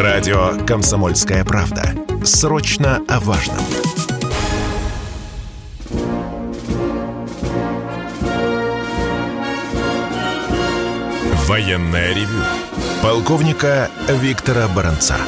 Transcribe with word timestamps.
Радио 0.00 0.56
«Комсомольская 0.66 1.44
правда». 1.44 1.94
Срочно 2.24 3.04
о 3.06 3.20
важном. 3.20 3.58
Военное 11.46 12.14
ревю. 12.14 12.42
Полковника 13.02 13.90
Виктора 14.08 14.68
Баранца. 14.68 15.18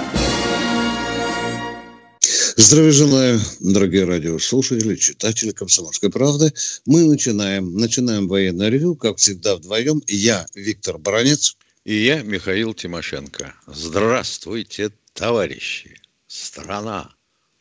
Здравия 2.56 2.92
желаю, 2.92 3.40
дорогие 3.60 4.04
радиослушатели, 4.04 4.96
читатели 4.96 5.50
«Комсомольской 5.50 6.08
правды». 6.08 6.50
Мы 6.86 7.04
начинаем. 7.04 7.76
Начинаем 7.76 8.26
военное 8.26 8.70
ревю, 8.70 8.94
как 8.94 9.18
всегда, 9.18 9.56
вдвоем. 9.56 10.00
Я, 10.06 10.46
Виктор 10.54 10.96
Баранец. 10.96 11.58
И 11.84 12.04
я, 12.04 12.22
Михаил 12.22 12.74
Тимошенко. 12.74 13.54
Здравствуйте, 13.66 14.92
товарищи. 15.14 16.00
Страна, 16.28 17.10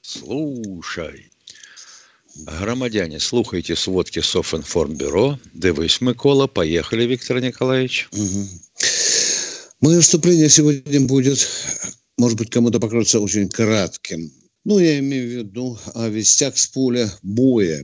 слушай. 0.01 1.31
Громадяне, 2.35 3.19
слухайте 3.19 3.75
сводки 3.75 4.19
Софинформбюро. 4.19 5.39
Дивись, 5.53 6.01
Микола. 6.01 6.45
Поехали, 6.45 7.05
Виктор 7.05 7.41
Николаевич. 7.41 8.09
Угу. 8.11 8.47
Мое 9.81 9.95
выступление 9.97 10.49
сегодня 10.49 11.01
будет, 11.01 11.47
может 12.17 12.37
быть, 12.37 12.51
кому-то 12.51 12.79
покажется 12.79 13.19
очень 13.19 13.49
кратким. 13.49 14.31
Ну, 14.63 14.77
я 14.77 14.99
имею 14.99 15.27
в 15.27 15.37
виду 15.39 15.79
о 15.95 16.07
вестях 16.09 16.59
с 16.59 16.67
поля 16.67 17.11
боя. 17.23 17.83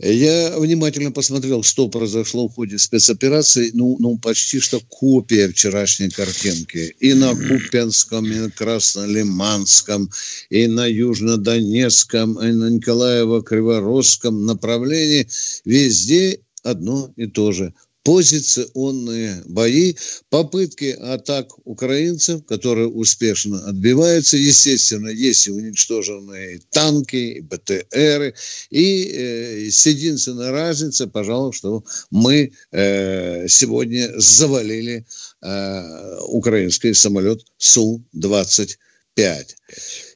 Я 0.00 0.58
внимательно 0.58 1.12
посмотрел, 1.12 1.62
что 1.62 1.88
произошло 1.88 2.48
в 2.48 2.54
ходе 2.54 2.78
спецоперации. 2.78 3.70
Ну, 3.74 3.96
ну 4.00 4.18
почти 4.18 4.58
что 4.58 4.80
копия 4.80 5.48
вчерашней 5.48 6.10
картинки. 6.10 6.96
И 6.98 7.14
на 7.14 7.34
Купенском, 7.34 8.26
и 8.26 8.34
на 8.34 8.50
Краснолиманском, 8.50 10.10
и 10.50 10.66
на 10.66 10.86
Южнодонецком, 10.86 12.40
и 12.42 12.52
на 12.52 12.76
Николаево-Криворожском 12.76 14.44
направлении. 14.44 15.28
Везде 15.64 16.40
одно 16.64 17.12
и 17.16 17.26
то 17.26 17.52
же 17.52 17.72
позиционные 18.04 19.42
бои, 19.46 19.94
попытки 20.28 20.96
атак 21.00 21.48
украинцев, 21.64 22.44
которые 22.44 22.86
успешно 22.86 23.66
отбиваются. 23.66 24.36
Естественно, 24.36 25.08
есть 25.08 25.46
и 25.46 25.50
уничтоженные 25.50 26.60
танки, 26.70 27.16
и 27.16 27.40
БТРы. 27.40 28.34
И 28.70 29.04
э, 29.04 29.64
единственная 29.64 30.52
разница, 30.52 31.06
пожалуй, 31.06 31.54
что 31.54 31.82
мы 32.10 32.52
э, 32.72 33.48
сегодня 33.48 34.12
завалили 34.18 35.06
э, 35.42 36.18
украинский 36.28 36.94
самолет 36.94 37.42
Су-25. 37.56 39.46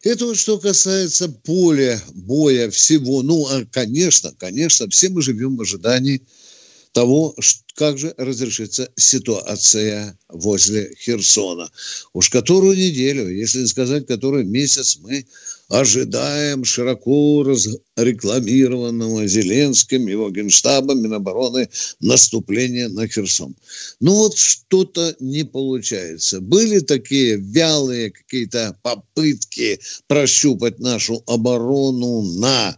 Это 0.03 0.27
вот 0.27 0.37
что 0.37 0.59
касается 0.59 1.29
поля 1.29 2.03
боя 2.13 2.69
всего. 2.71 3.23
Ну, 3.23 3.47
а, 3.47 3.65
конечно, 3.71 4.35
конечно, 4.39 4.89
все 4.91 5.09
мы 5.09 5.23
живем 5.23 5.57
в 5.57 5.63
ожидании 5.63 6.21
того, 6.93 7.35
как 7.75 7.97
же 7.97 8.13
разрешится 8.17 8.91
ситуация 8.97 10.19
возле 10.29 10.93
Херсона. 10.99 11.71
Уж 12.13 12.29
которую 12.29 12.77
неделю, 12.77 13.29
если 13.29 13.61
не 13.61 13.67
сказать 13.67 14.07
который 14.07 14.45
месяц, 14.45 14.99
мы 15.01 15.25
ожидаем 15.69 16.65
широко 16.65 17.45
рекламированного 17.97 19.27
Зеленским, 19.27 20.09
его 20.09 20.31
генштабом, 20.31 21.03
Минобороны 21.03 21.69
наступления 22.01 22.89
на 22.89 23.07
Херсон. 23.07 23.55
Ну 24.01 24.15
вот 24.15 24.37
что-то 24.37 25.15
не 25.21 25.45
получается. 25.45 26.41
Были 26.41 26.81
такие 26.81 27.37
вялые 27.37 28.11
какие-то 28.11 28.77
попытки 28.83 29.79
прощупать 30.07 30.79
нашу 30.81 31.23
оборону 31.27 32.23
на 32.23 32.77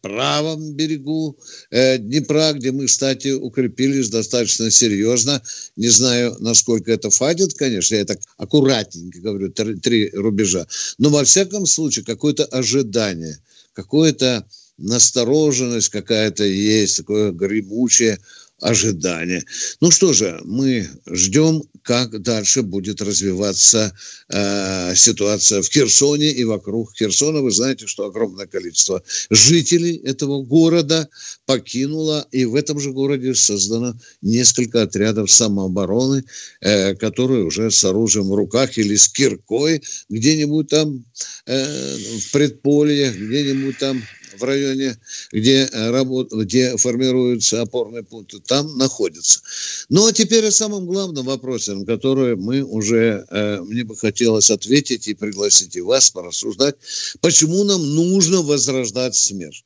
правом 0.00 0.74
берегу 0.74 1.38
э, 1.70 1.98
Днепра, 1.98 2.52
где 2.52 2.72
мы, 2.72 2.86
кстати, 2.86 3.28
укрепились 3.28 4.08
достаточно 4.08 4.70
серьезно. 4.70 5.42
Не 5.76 5.88
знаю, 5.88 6.36
насколько 6.40 6.92
это 6.92 7.10
фадит, 7.10 7.54
конечно, 7.54 7.94
я 7.94 8.04
так 8.04 8.18
аккуратненько 8.36 9.20
говорю, 9.20 9.52
три, 9.52 10.10
рубежа. 10.10 10.66
Но 10.98 11.10
во 11.10 11.24
всяком 11.24 11.66
случае, 11.66 12.04
какое-то 12.04 12.44
ожидание, 12.46 13.38
какое-то 13.72 14.46
настороженность 14.78 15.90
какая-то 15.90 16.44
есть, 16.44 16.96
такое 16.96 17.30
гремучее 17.30 18.18
ожидания. 18.62 19.44
Ну 19.80 19.90
что 19.90 20.12
же, 20.12 20.40
мы 20.44 20.88
ждем, 21.06 21.64
как 21.82 22.22
дальше 22.22 22.62
будет 22.62 23.02
развиваться 23.02 23.92
э, 24.28 24.94
ситуация 24.94 25.62
в 25.62 25.66
Херсоне 25.66 26.30
и 26.30 26.44
вокруг 26.44 26.94
Херсона. 26.96 27.40
Вы 27.40 27.50
знаете, 27.50 27.88
что 27.88 28.06
огромное 28.06 28.46
количество 28.46 29.02
жителей 29.30 29.96
этого 29.96 30.42
города 30.42 31.08
покинуло, 31.44 32.26
и 32.30 32.44
в 32.44 32.54
этом 32.54 32.78
же 32.78 32.92
городе 32.92 33.34
создано 33.34 33.96
несколько 34.22 34.82
отрядов 34.82 35.30
самообороны, 35.30 36.24
э, 36.60 36.94
которые 36.94 37.44
уже 37.44 37.70
с 37.70 37.84
оружием 37.84 38.28
в 38.28 38.34
руках 38.34 38.78
или 38.78 38.94
с 38.94 39.08
киркой 39.08 39.82
где-нибудь 40.08 40.68
там 40.68 41.04
э, 41.46 41.96
в 42.18 42.30
предполье, 42.30 43.10
где-нибудь 43.10 43.78
там 43.78 44.00
в 44.42 44.44
районе, 44.44 44.98
где, 45.30 45.68
э, 45.72 45.90
работ, 45.90 46.32
где 46.32 46.76
формируются 46.76 47.62
опорные 47.62 48.02
пункты, 48.02 48.40
там 48.40 48.76
находятся. 48.76 49.40
Ну, 49.88 50.06
а 50.06 50.12
теперь 50.12 50.46
о 50.46 50.52
самом 50.52 50.86
главном 50.86 51.24
вопросе, 51.26 51.74
на 51.74 51.86
который 51.86 52.36
мы 52.36 52.62
уже, 52.62 53.24
э, 53.30 53.60
мне 53.60 53.84
бы 53.84 53.96
хотелось 53.96 54.50
ответить 54.50 55.08
и 55.08 55.14
пригласить 55.14 55.76
и 55.76 55.80
вас 55.80 56.10
порассуждать, 56.10 56.74
почему 57.20 57.64
нам 57.64 57.94
нужно 57.94 58.42
возрождать 58.42 59.14
смерть. 59.14 59.64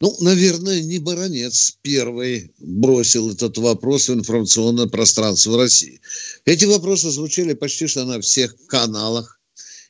Ну, 0.00 0.16
наверное, 0.20 0.80
не 0.80 0.98
Баранец 0.98 1.76
первый 1.82 2.52
бросил 2.58 3.30
этот 3.30 3.58
вопрос 3.58 4.08
в 4.08 4.14
информационное 4.14 4.86
пространство 4.86 5.58
России. 5.58 6.00
Эти 6.46 6.64
вопросы 6.64 7.10
звучали 7.10 7.52
почти 7.52 7.86
что 7.86 8.04
на 8.04 8.20
всех 8.20 8.54
каналах 8.66 9.39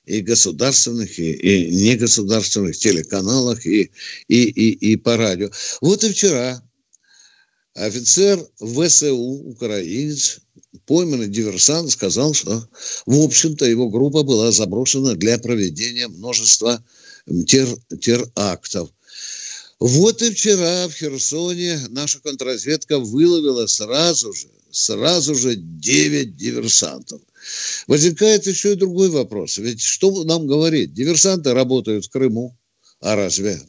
и 0.06 0.20
государственных, 0.20 1.18
и, 1.18 1.32
и 1.32 1.70
негосударственных 1.70 2.76
телеканалах, 2.76 3.64
и, 3.66 3.90
и, 4.28 4.42
и, 4.44 4.92
и 4.92 4.96
по 4.96 5.16
радио. 5.16 5.50
Вот 5.80 6.02
и 6.04 6.12
вчера 6.12 6.62
офицер 7.74 8.44
ВСУ, 8.58 9.16
украинец, 9.16 10.40
пойманный 10.86 11.28
диверсант, 11.28 11.90
сказал, 11.90 12.34
что, 12.34 12.68
в 13.06 13.20
общем-то, 13.20 13.64
его 13.64 13.88
группа 13.88 14.22
была 14.22 14.50
заброшена 14.50 15.14
для 15.14 15.38
проведения 15.38 16.08
множества 16.08 16.84
тер, 17.46 17.68
терактов. 18.00 18.90
Вот 19.78 20.20
и 20.20 20.30
вчера 20.30 20.88
в 20.88 20.92
Херсоне 20.92 21.80
наша 21.88 22.20
контрразведка 22.20 22.98
выловила 22.98 23.66
сразу 23.66 24.32
же, 24.34 24.48
сразу 24.70 25.34
же 25.34 25.56
9 25.56 26.36
диверсантов. 26.36 27.22
Возникает 27.86 28.46
еще 28.46 28.72
и 28.72 28.76
другой 28.76 29.10
вопрос. 29.10 29.58
Ведь 29.58 29.82
что 29.82 30.24
нам 30.24 30.46
говорить? 30.46 30.94
Диверсанты 30.94 31.52
работают 31.52 32.06
в 32.06 32.10
Крыму. 32.10 32.56
А 33.00 33.16
разве 33.16 33.60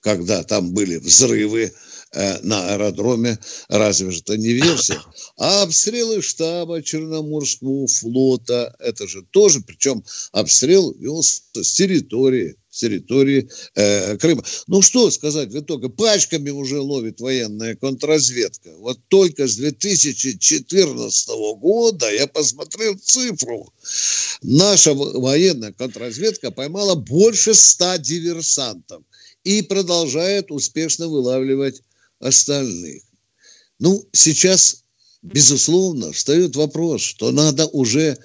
когда 0.00 0.42
там 0.44 0.72
были 0.72 0.96
взрывы 0.96 1.72
э, 2.12 2.38
на 2.42 2.72
аэродроме, 2.72 3.38
разве 3.68 4.16
это 4.16 4.36
не 4.36 4.52
версия? 4.52 5.00
А 5.36 5.62
обстрелы 5.62 6.20
штаба 6.20 6.82
Черноморского 6.82 7.86
флота, 7.86 8.74
это 8.80 9.06
же 9.06 9.22
тоже, 9.30 9.60
причем 9.60 10.04
обстрел 10.32 10.92
велся 10.94 11.42
с 11.54 11.74
территории 11.74 12.56
территории 12.78 13.48
э, 13.74 14.16
Крыма. 14.16 14.44
Ну 14.66 14.82
что 14.82 15.10
сказать 15.10 15.50
в 15.50 15.58
итоге, 15.58 15.88
пачками 15.88 16.50
уже 16.50 16.80
ловит 16.80 17.20
военная 17.20 17.76
контрразведка. 17.76 18.70
Вот 18.78 18.98
только 19.08 19.46
с 19.46 19.56
2014 19.56 21.28
года 21.58 22.10
я 22.12 22.26
посмотрел 22.26 22.96
цифру. 22.98 23.72
Наша 24.42 24.94
военная 24.94 25.72
контрразведка 25.72 26.50
поймала 26.50 26.94
больше 26.94 27.54
100 27.54 27.96
диверсантов 27.96 29.02
и 29.44 29.62
продолжает 29.62 30.50
успешно 30.50 31.08
вылавливать 31.08 31.82
остальных. 32.20 33.02
Ну, 33.78 34.06
сейчас, 34.12 34.84
безусловно, 35.22 36.12
встает 36.12 36.56
вопрос, 36.56 37.02
что 37.02 37.30
надо 37.30 37.66
уже 37.66 38.18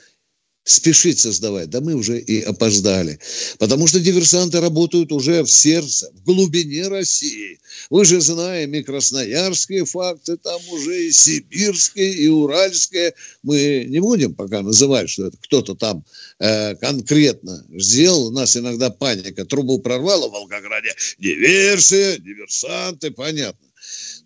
спешить 0.64 1.20
создавать. 1.20 1.70
Да 1.70 1.82
мы 1.82 1.94
уже 1.94 2.20
и 2.20 2.42
опоздали. 2.42 3.20
Потому 3.60 3.88
что 3.88 4.00
диверсанты 4.00 4.62
работают 4.62 5.12
уже 5.12 5.44
в 5.44 5.52
сердце, 5.52 6.12
в 6.14 6.24
глубине 6.24 6.88
России. 6.88 7.60
Вы 7.90 8.06
же 8.06 8.22
знаем 8.22 8.74
и 8.74 8.84
красноярские 8.84 9.86
факты, 9.86 10.38
там 10.38 10.62
уже 10.72 11.08
и 11.08 11.12
сибирские, 11.12 12.14
и 12.14 12.28
уральские. 12.28 13.14
Мы 13.44 13.86
не 13.90 14.00
будем 14.00 14.34
пока 14.34 14.62
называть, 14.62 15.10
что 15.10 15.28
это 15.28 15.38
кто-то 15.42 15.76
там 15.76 16.06
э, 16.40 16.76
конкретно 16.76 17.66
сделал. 17.76 18.28
У 18.28 18.32
нас 18.32 18.56
иногда 18.56 18.90
паника. 18.90 19.46
Трубу 19.46 19.80
прорвало 19.80 20.30
в 20.30 20.32
Волгограде. 20.32 20.94
Диверсия, 21.20 22.18
диверсанты, 22.18 23.12
понятно. 23.12 23.68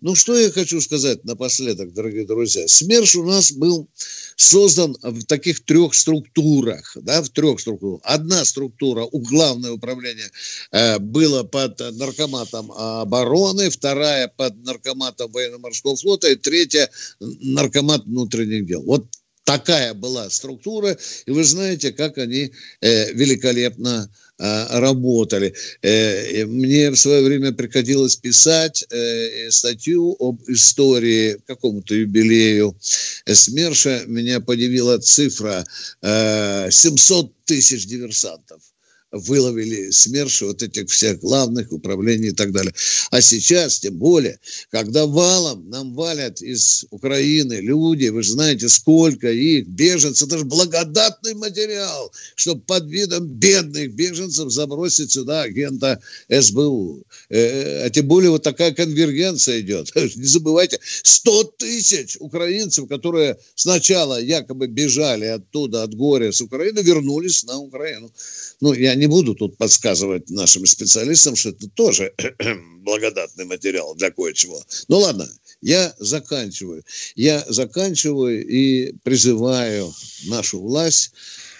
Ну, 0.00 0.14
что 0.14 0.38
я 0.38 0.50
хочу 0.50 0.80
сказать 0.80 1.24
напоследок, 1.24 1.92
дорогие 1.92 2.24
друзья. 2.24 2.68
СМЕРШ 2.68 3.16
у 3.16 3.24
нас 3.24 3.50
был 3.50 3.88
создан 4.36 4.96
в 5.02 5.24
таких 5.24 5.64
трех 5.64 5.94
структурах, 5.94 6.96
да, 7.02 7.20
в 7.20 7.30
трех 7.30 7.58
структурах. 7.58 8.00
Одна 8.04 8.44
структура, 8.44 9.04
у 9.10 9.18
главное 9.20 9.72
управление, 9.72 10.30
э, 10.70 10.98
было 11.00 11.42
под 11.42 11.80
наркоматом 11.80 12.70
обороны, 12.70 13.70
вторая 13.70 14.28
под 14.28 14.56
наркоматом 14.64 15.32
военно-морского 15.32 15.96
флота 15.96 16.28
и 16.28 16.36
третья 16.36 16.88
наркомат 17.18 18.04
внутренних 18.04 18.66
дел. 18.66 18.82
Вот 18.82 19.06
такая 19.42 19.94
была 19.94 20.30
структура, 20.30 20.96
и 21.26 21.30
вы 21.30 21.42
знаете, 21.42 21.90
как 21.90 22.18
они 22.18 22.52
э, 22.80 23.12
великолепно 23.14 24.08
э, 24.08 24.27
работали. 24.38 25.52
Э, 25.82 26.44
мне 26.46 26.90
в 26.90 26.96
свое 26.96 27.24
время 27.24 27.52
приходилось 27.52 28.16
писать 28.16 28.84
э, 28.90 29.50
статью 29.50 30.16
об 30.20 30.40
истории 30.48 31.38
какому-то 31.46 31.94
юбилею 31.94 32.76
СМЕРШа. 33.26 34.04
Меня 34.06 34.40
подивила 34.40 34.98
цифра 34.98 35.64
э, 36.02 36.70
700 36.70 37.44
тысяч 37.44 37.86
диверсантов 37.86 38.60
выловили 39.10 39.90
СМЕРШи 39.90 40.44
вот 40.44 40.62
этих 40.62 40.90
всех 40.90 41.20
главных 41.20 41.72
управлений 41.72 42.28
и 42.28 42.32
так 42.32 42.52
далее. 42.52 42.74
А 43.10 43.20
сейчас, 43.20 43.80
тем 43.80 43.96
более, 43.96 44.38
когда 44.70 45.06
валом 45.06 45.68
нам 45.70 45.94
валят 45.94 46.42
из 46.42 46.84
Украины 46.90 47.54
люди, 47.54 48.08
вы 48.08 48.22
же 48.22 48.32
знаете, 48.32 48.68
сколько 48.68 49.30
их, 49.30 49.66
беженцев, 49.66 50.28
это 50.28 50.38
же 50.38 50.44
благодатный 50.44 51.34
материал, 51.34 52.12
чтобы 52.34 52.62
под 52.62 52.88
видом 52.90 53.26
бедных 53.26 53.94
беженцев 53.94 54.50
забросить 54.50 55.12
сюда 55.12 55.42
агента 55.42 56.00
СБУ. 56.28 57.02
Э, 57.30 57.86
а 57.86 57.90
тем 57.90 58.08
более 58.08 58.30
вот 58.30 58.42
такая 58.42 58.72
конвергенция 58.72 59.60
идет. 59.60 59.90
Не 60.16 60.26
забывайте, 60.26 60.78
100 60.82 61.44
тысяч 61.58 62.16
украинцев, 62.20 62.88
которые 62.88 63.38
сначала 63.54 64.20
якобы 64.20 64.66
бежали 64.66 65.24
оттуда, 65.24 65.82
от 65.82 65.94
горя 65.94 66.30
с 66.30 66.40
Украины, 66.42 66.80
вернулись 66.80 67.44
на 67.44 67.58
Украину. 67.58 68.12
Ну, 68.60 68.74
я 68.74 68.94
не 68.98 69.06
буду 69.06 69.34
тут 69.34 69.56
подсказывать 69.56 70.28
нашим 70.30 70.66
специалистам, 70.66 71.36
что 71.36 71.50
это 71.50 71.68
тоже 71.68 72.12
благодатный 72.82 73.44
материал 73.44 73.94
для 73.94 74.10
кое-чего. 74.10 74.62
Ну 74.88 74.98
ладно, 74.98 75.28
я 75.60 75.94
заканчиваю. 75.98 76.84
Я 77.16 77.44
заканчиваю 77.48 78.46
и 78.46 78.92
призываю 79.02 79.92
нашу 80.26 80.60
власть, 80.60 81.12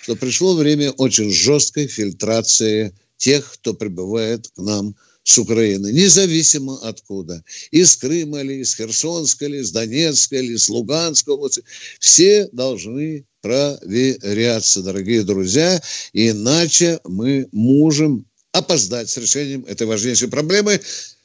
что 0.03 0.17
пришло 0.17 0.55
время 0.55 0.93
очень 0.93 1.31
жесткой 1.31 1.87
фильтрации 1.87 2.95
тех, 3.17 3.53
кто 3.55 3.75
прибывает 3.75 4.49
к 4.49 4.59
нам 4.59 4.95
с 5.29 5.37
Украины, 5.37 5.93
независимо 5.93 6.79
откуда. 6.89 7.45
Из 7.71 7.97
Крыма 7.97 8.41
ли, 8.41 8.61
из 8.61 8.75
Херсонска 8.75 9.47
ли, 9.47 9.59
из 9.59 9.71
Донецка 9.73 10.37
ли, 10.37 10.55
из 10.55 10.71
Луганской 10.71 11.35
области. 11.35 11.63
Все 12.01 12.49
должны 12.53 13.27
проверяться, 13.43 14.83
дорогие 14.83 15.23
друзья, 15.25 15.83
иначе 16.15 16.99
мы 17.05 17.47
можем 17.53 18.25
опоздать 18.53 19.11
с 19.11 19.19
решением 19.19 19.67
этой 19.67 19.87
важнейшей 19.87 20.29
проблемы. 20.29 20.81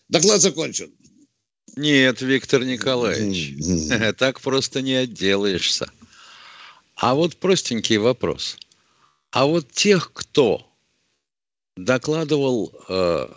Доклад 0.10 0.42
закончен. 0.42 0.92
Нет, 1.78 2.22
Виктор 2.22 2.66
Николаевич, 2.66 3.54
так 4.18 4.42
просто 4.42 4.82
не 4.82 4.96
отделаешься. 4.96 5.90
А 6.98 7.16
вот 7.16 7.38
простенький 7.38 7.98
вопрос. 7.98 8.58
А 9.32 9.46
вот 9.46 9.72
тех, 9.72 10.12
кто 10.12 10.70
докладывал 11.78 12.74
э, 12.90 13.28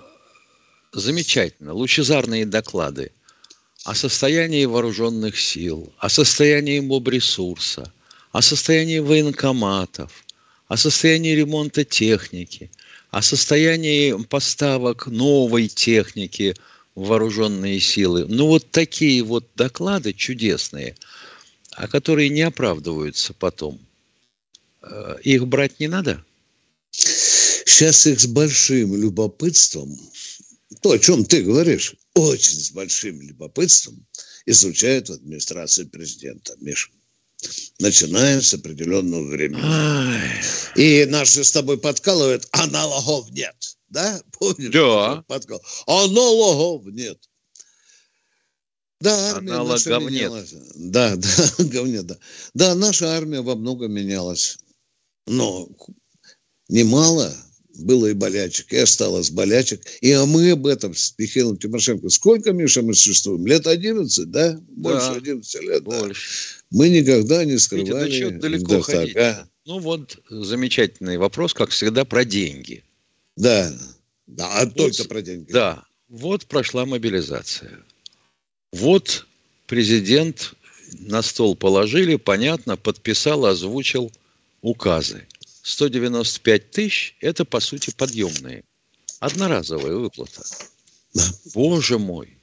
замечательно, 0.97 1.75
лучезарные 1.75 2.47
доклады 2.47 3.13
о 3.85 3.95
состоянии 3.95 4.65
вооруженных 4.65 5.39
сил, 5.39 5.93
о 5.99 6.09
состоянии 6.09 6.81
моб-ресурса, 6.81 7.93
о 8.33 8.43
состоянии 8.43 8.99
военкоматов, 8.99 10.25
о 10.69 10.77
состоянии 10.77 11.35
ремонта 11.35 11.85
техники, 11.85 12.71
о 13.11 13.23
состоянии 13.23 14.13
поставок 14.25 15.07
новой 15.07 15.69
техники 15.69 16.55
в 16.95 17.09
вооруженные 17.09 17.79
силы. 17.79 18.27
Ну 18.27 18.47
вот 18.47 18.71
такие 18.71 19.23
вот 19.23 19.47
доклады 19.55 20.15
чудесные, 20.15 20.97
а 21.73 21.89
которые 21.89 22.31
не 22.31 22.43
оправдываются 22.43 23.35
потом. 23.35 23.79
Э, 24.83 25.17
их 25.23 25.47
брать 25.47 25.79
не 25.79 25.89
надо? 25.89 26.25
Сейчас 26.91 28.07
их 28.07 28.19
с 28.19 28.27
большим 28.27 28.97
любопытством, 28.97 29.97
то, 30.87 30.93
о 30.93 30.99
чем 31.01 31.25
ты 31.25 31.43
говоришь, 31.43 31.97
очень 32.15 32.61
с 32.61 32.71
большим 32.71 33.21
любопытством 33.21 34.07
изучают 34.47 35.09
в 35.09 35.15
администрации 35.15 35.83
президента, 35.83 36.55
Миша 36.61 36.91
начиная 37.81 38.41
с 38.41 38.55
определенного 38.55 39.27
времени. 39.27 39.61
Ай. 39.65 40.31
И 40.77 41.05
же 41.25 41.45
с 41.45 41.51
тобой 41.51 41.79
подкалывает, 41.79 42.47
а 42.53 42.69
налогов 42.69 43.31
нет. 43.33 43.57
Да? 43.89 44.23
Помнишь? 44.39 44.71
Да. 44.71 45.25
Подкал? 45.27 45.61
А 45.89 46.07
налогов 46.07 46.87
нет. 46.87 47.19
Да, 49.01 49.33
армия 49.33 49.55
Аналогов 49.55 49.85
наша 49.87 49.99
менялась. 49.99 50.53
Нет. 50.53 50.73
Да, 50.77 51.17
да, 51.17 51.65
говнет, 51.65 52.07
да. 52.07 52.19
Да, 52.55 52.75
наша 52.77 53.09
армия 53.09 53.41
во 53.41 53.57
многом 53.57 53.93
менялась. 53.93 54.57
Но 55.27 55.69
немало 56.69 57.37
было 57.79 58.07
и 58.07 58.15
болячек, 58.15 58.73
и 58.73 58.77
осталось 58.77 59.31
болячек. 59.31 59.81
И 60.01 60.13
а 60.13 60.27
мы 60.27 60.51
об 60.53 60.67
этом 60.67 60.95
с 60.95 61.15
Михаилом 61.19 61.59
Тимошенко. 61.59 62.09
Сколько, 62.09 62.53
Миша, 62.53 62.83
мы 62.83 62.95
существуем? 62.95 63.47
Лет 63.47 63.67
11, 63.67 64.31
да? 64.31 64.59
Больше 64.69 65.09
да, 65.09 65.17
11 65.17 65.63
лет, 65.63 65.83
больше. 65.85 66.63
да. 66.71 66.77
Мы 66.77 66.89
никогда 66.89 67.45
не 67.45 67.59
скрывали. 67.59 68.11
Видите, 68.11 68.31
да 68.31 68.39
далеко 68.39 68.81
ходить. 68.81 69.17
А? 69.17 69.49
Ну 69.67 69.79
вот 69.79 70.19
замечательный 70.29 71.19
вопрос, 71.19 71.55
как 71.55 71.71
всегда, 71.71 72.05
про 72.05 72.25
деньги. 72.25 72.83
Да, 73.37 73.73
да, 74.27 74.49
а 74.61 74.65
вот, 74.65 74.75
только 74.75 75.05
про 75.05 75.23
деньги. 75.23 75.53
Да, 75.53 75.85
вот 76.09 76.47
прошла 76.47 76.87
мобилизация. 76.87 77.71
Вот 78.73 79.27
президент 79.67 80.55
на 80.93 81.23
стол 81.23 81.57
положили, 81.57 82.17
понятно, 82.17 82.77
подписал, 82.77 83.47
озвучил 83.47 84.13
указы. 84.63 85.27
195 85.67 86.71
тысяч– 86.71 87.17
это, 87.21 87.45
по 87.45 87.59
сути, 87.59 87.91
подъемные. 87.91 88.63
Одноразовая 89.19 89.97
выплата. 89.97 90.45
Да. 91.13 91.25
Боже 91.55 91.99
мой! 91.99 92.39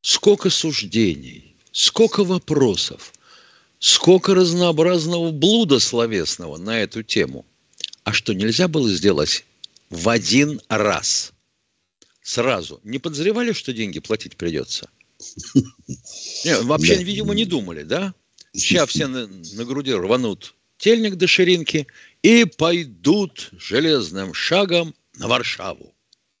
Сколько 0.00 0.48
суждений, 0.48 1.54
сколько 1.72 2.24
вопросов, 2.24 3.12
сколько 3.80 4.34
разнообразного 4.34 5.30
блуда 5.30 5.78
словесного 5.78 6.56
на 6.56 6.80
эту 6.80 7.02
тему. 7.02 7.44
А 8.04 8.14
что, 8.14 8.32
нельзя 8.32 8.66
было 8.66 8.88
сделать 8.88 9.44
в 9.90 10.08
один 10.08 10.58
раз? 10.68 11.34
Сразу. 12.22 12.80
Не 12.82 12.98
подозревали, 12.98 13.52
что 13.52 13.74
деньги 13.74 14.00
платить 14.00 14.38
придется? 14.38 14.88
Не, 16.44 16.58
вообще, 16.62 16.96
да. 16.96 17.02
видимо, 17.02 17.34
не 17.34 17.44
думали, 17.44 17.82
да? 17.82 18.14
Сейчас 18.54 18.88
все 18.88 19.06
на, 19.06 19.26
на 19.26 19.64
груди 19.66 19.92
рванут 19.92 20.54
тельник 20.82 21.14
до 21.14 21.28
ширинки 21.28 21.86
и 22.22 22.44
пойдут 22.44 23.50
железным 23.52 24.32
шагом 24.32 24.94
на 25.16 25.28
Варшаву. 25.28 25.94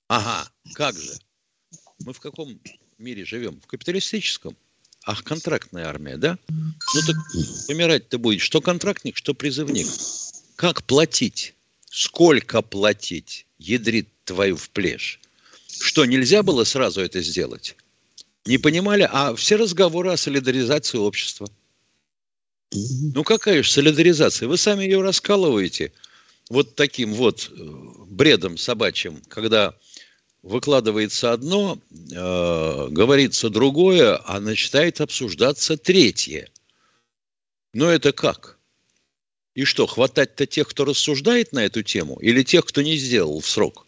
Ага, 0.08 0.48
как 0.74 0.96
же? 0.96 1.12
Мы 2.04 2.12
в 2.12 2.20
каком 2.20 2.60
мире 2.98 3.24
живем? 3.24 3.60
В 3.60 3.66
капиталистическом. 3.66 4.56
Ах, 5.04 5.24
контрактная 5.24 5.86
армия, 5.86 6.16
да? 6.16 6.38
Ну 6.48 7.00
так 7.06 7.16
помирать-то 7.66 8.18
будет 8.18 8.40
что 8.40 8.60
контрактник, 8.60 9.16
что 9.16 9.34
призывник. 9.34 9.88
Как 10.56 10.84
платить? 10.84 11.54
Сколько 11.90 12.62
платить? 12.62 13.46
Ядрит 13.58 14.08
твою 14.24 14.56
в 14.56 14.70
плешь. 14.70 15.20
Что, 15.80 16.04
нельзя 16.04 16.42
было 16.42 16.64
сразу 16.64 17.00
это 17.00 17.20
сделать? 17.20 17.76
Не 18.46 18.58
понимали? 18.58 19.08
А 19.10 19.34
все 19.34 19.56
разговоры 19.56 20.10
о 20.10 20.16
солидаризации 20.16 20.98
общества– 20.98 21.48
ну 22.72 23.24
какая 23.24 23.62
же 23.62 23.70
солидаризация? 23.70 24.48
Вы 24.48 24.56
сами 24.56 24.84
ее 24.84 25.02
раскалываете 25.02 25.92
вот 26.48 26.74
таким 26.74 27.14
вот 27.14 27.50
э, 27.50 27.54
бредом 28.08 28.56
собачьим, 28.56 29.22
когда 29.28 29.74
выкладывается 30.42 31.32
одно, 31.32 31.78
э, 31.90 32.88
говорится 32.90 33.48
другое, 33.50 34.20
а 34.24 34.40
начинает 34.40 35.00
обсуждаться 35.00 35.76
третье. 35.76 36.48
Но 37.72 37.90
это 37.90 38.12
как? 38.12 38.58
И 39.54 39.64
что, 39.64 39.86
хватать-то 39.86 40.46
тех, 40.46 40.68
кто 40.68 40.84
рассуждает 40.84 41.52
на 41.52 41.64
эту 41.64 41.82
тему, 41.82 42.18
или 42.20 42.42
тех, 42.42 42.64
кто 42.64 42.82
не 42.82 42.96
сделал 42.96 43.40
в 43.40 43.48
срок? 43.48 43.86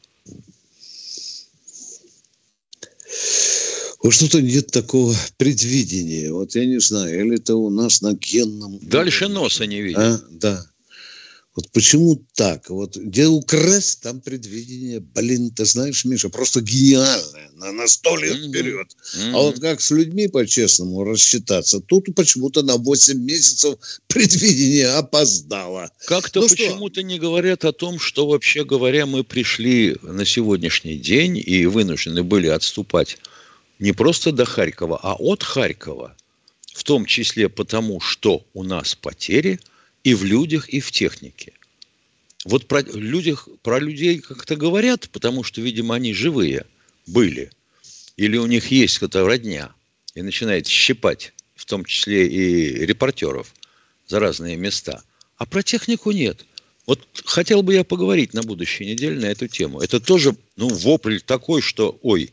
Вот 4.04 4.12
что-то 4.12 4.42
нет 4.42 4.66
такого 4.66 5.16
предвидения. 5.38 6.30
Вот 6.30 6.54
я 6.54 6.66
не 6.66 6.78
знаю, 6.78 7.24
или 7.24 7.36
это 7.36 7.56
у 7.56 7.70
нас 7.70 8.02
на 8.02 8.12
генном... 8.12 8.78
Дальше 8.82 9.28
носа 9.28 9.64
не 9.64 9.80
видит. 9.80 9.98
А? 9.98 10.20
Да. 10.30 10.66
Вот 11.54 11.70
почему 11.72 12.22
так? 12.34 12.68
Вот 12.68 12.96
где 12.96 13.28
украсть, 13.28 14.02
там 14.02 14.20
предвидение. 14.20 15.00
Блин, 15.00 15.52
ты 15.52 15.64
знаешь, 15.64 16.04
Миша, 16.04 16.28
просто 16.28 16.60
гениальное. 16.60 17.50
На, 17.54 17.72
на 17.72 17.88
сто 17.88 18.14
лет 18.18 18.36
mm-hmm. 18.36 18.48
вперед. 18.50 18.88
Mm-hmm. 19.16 19.30
А 19.32 19.38
вот 19.38 19.60
как 19.60 19.80
с 19.80 19.90
людьми 19.90 20.28
по-честному 20.28 21.02
рассчитаться? 21.04 21.80
Тут 21.80 22.14
почему-то 22.14 22.62
на 22.62 22.76
8 22.76 23.18
месяцев 23.18 23.78
предвидение 24.06 24.88
опоздало. 24.88 25.90
Как-то 26.04 26.42
ну 26.42 26.48
почему-то 26.48 27.02
не 27.02 27.18
говорят 27.18 27.64
о 27.64 27.72
том, 27.72 27.98
что 27.98 28.26
вообще 28.26 28.66
говоря, 28.66 29.06
мы 29.06 29.24
пришли 29.24 29.96
на 30.02 30.26
сегодняшний 30.26 30.98
день 30.98 31.42
и 31.42 31.64
вынуждены 31.64 32.22
были 32.22 32.48
отступать 32.48 33.16
не 33.78 33.92
просто 33.92 34.32
до 34.32 34.44
Харькова, 34.44 34.98
а 35.02 35.14
от 35.14 35.42
Харькова. 35.42 36.16
В 36.72 36.82
том 36.84 37.06
числе 37.06 37.48
потому, 37.48 38.00
что 38.00 38.44
у 38.52 38.62
нас 38.62 38.94
потери– 38.94 39.60
и 40.04 40.14
в 40.14 40.22
людях, 40.22 40.68
и 40.68 40.80
в 40.80 40.92
технике. 40.92 41.54
Вот 42.44 42.68
про, 42.68 42.82
людях, 42.82 43.48
про 43.62 43.80
людей 43.80 44.18
как-то 44.18 44.54
говорят, 44.54 45.08
потому 45.10 45.42
что, 45.42 45.62
видимо, 45.62 45.94
они 45.94 46.12
живые 46.12 46.66
были. 47.06 47.50
Или 48.18 48.36
у 48.36 48.46
них 48.46 48.70
есть 48.70 48.98
какая-то 48.98 49.26
родня. 49.26 49.74
И 50.14 50.22
начинает 50.22 50.66
щипать, 50.66 51.32
в 51.56 51.64
том 51.64 51.84
числе 51.86 52.28
и 52.28 52.86
репортеров, 52.86 53.52
за 54.06 54.20
разные 54.20 54.56
места. 54.56 55.02
А 55.38 55.46
про 55.46 55.62
технику 55.62 56.12
нет. 56.12 56.44
Вот 56.86 57.00
хотел 57.24 57.62
бы 57.62 57.72
я 57.72 57.82
поговорить 57.82 58.34
на 58.34 58.42
будущей 58.42 58.84
неделе 58.84 59.18
на 59.18 59.26
эту 59.26 59.48
тему. 59.48 59.80
Это 59.80 60.00
тоже, 60.00 60.36
ну, 60.56 60.68
вопль 60.68 61.20
такой, 61.20 61.62
что, 61.62 61.98
ой, 62.02 62.30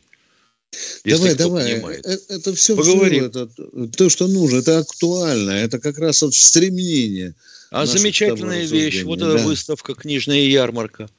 давай, 1.06 1.36
давай. 1.36 1.74
Понимает. 1.74 2.06
Это, 2.06 2.34
это 2.34 2.56
все, 2.56 2.76
Поговорим. 2.76 3.26
это, 3.26 3.48
то, 3.96 4.10
что 4.10 4.28
нужно, 4.28 4.58
это 4.58 4.80
актуально, 4.80 5.52
это 5.52 5.80
как 5.80 5.98
раз 5.98 6.22
вот 6.22 6.34
стремление– 6.34 7.36
а 7.72 7.86
замечательная 7.86 8.66
вещь, 8.66 9.04
вот 9.04 9.22
эта 9.22 9.38
да. 9.38 9.44
выставка 9.44 9.96
«Книжная 9.96 10.42
ярмарка». 10.42 11.10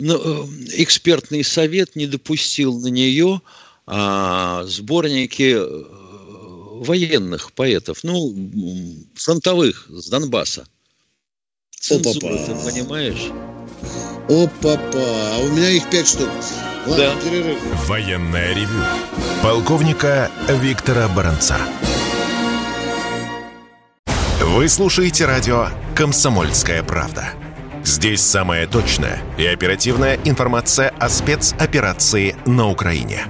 Но, 0.00 0.16
э, 0.16 0.46
экспертный 0.74 1.42
совет 1.42 1.96
не 1.96 2.06
допустил 2.06 2.78
на 2.78 2.88
нее 2.88 3.40
а, 3.86 4.64
сборники 4.66 5.54
э, 5.56 5.84
военных 6.84 7.52
поэтов, 7.52 8.04
ну, 8.04 8.36
фронтовых, 9.14 9.86
с 9.88 10.08
Донбасса. 10.08 10.66
Цензура, 11.70 12.36
ты 12.36 12.54
понимаешь? 12.54 13.30
Опа-па, 14.28 14.98
а 14.98 15.38
у 15.40 15.48
меня 15.48 15.70
их 15.70 15.88
пять 15.90 16.06
штук. 16.06 16.28
Ладно, 16.86 17.04
да. 17.04 17.20
перерыв. 17.20 17.58
Военная 17.86 18.54
ревю. 18.54 18.82
Полковника 19.42 20.30
Виктора 20.48 21.08
Баранца. 21.08 21.56
Вы 24.40 24.68
слушаете 24.68 25.26
радио 25.26 25.68
«Комсомольская 25.94 26.82
правда». 26.82 27.30
Здесь 27.84 28.20
самая 28.20 28.66
точная 28.66 29.18
и 29.38 29.46
оперативная 29.46 30.18
информация 30.24 30.92
о 31.00 31.08
спецоперации 31.08 32.36
на 32.46 32.68
Украине. 32.68 33.24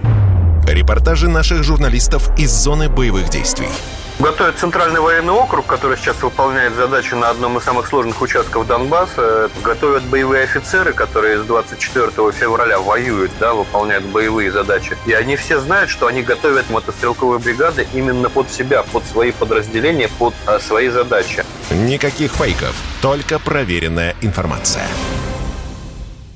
Репортажи 0.67 1.29
наших 1.29 1.63
журналистов 1.63 2.31
из 2.39 2.51
зоны 2.51 2.89
боевых 2.89 3.31
действий– 3.31 3.69
Готовят 4.19 4.57
Центральный 4.59 5.01
военный 5.01 5.33
округ, 5.33 5.67
который 5.67 5.97
сейчас 5.97 6.23
выполняет 6.23 6.77
задачу 6.77 7.17
на 7.17 7.31
одном 7.31 7.59
из 7.59 7.65
самых 7.65 7.89
сложных 7.89 8.21
участков 8.23 8.67
Донбасса. 8.69 9.51
Готовят 9.65 10.05
боевые 10.05 10.45
офицеры, 10.45 10.93
которые 10.93 11.43
с 11.43 11.47
24 11.47 12.11
февраля 12.33 12.79
воюют, 12.79 13.33
да, 13.41 13.55
выполняют 13.55 14.05
боевые 14.05 14.53
задачи. 14.53 14.97
И 15.07 15.13
они 15.13 15.37
все 15.37 15.61
знают, 15.61 15.91
что 15.91 16.07
они 16.07 16.23
готовят 16.23 16.71
мотострелковые 16.71 17.41
бригады 17.41 17.87
именно 17.95 18.29
под 18.29 18.51
себя, 18.51 18.85
под 18.85 19.05
свои 19.07 19.33
подразделения, 19.33 20.09
под 20.19 20.35
а, 20.47 20.61
свои 20.61 20.89
задачи. 20.89 21.45
Никаких 21.71 22.33
фейков, 22.33 22.77
только 23.01 23.39
проверенная 23.41 24.15
информация. 24.21 24.87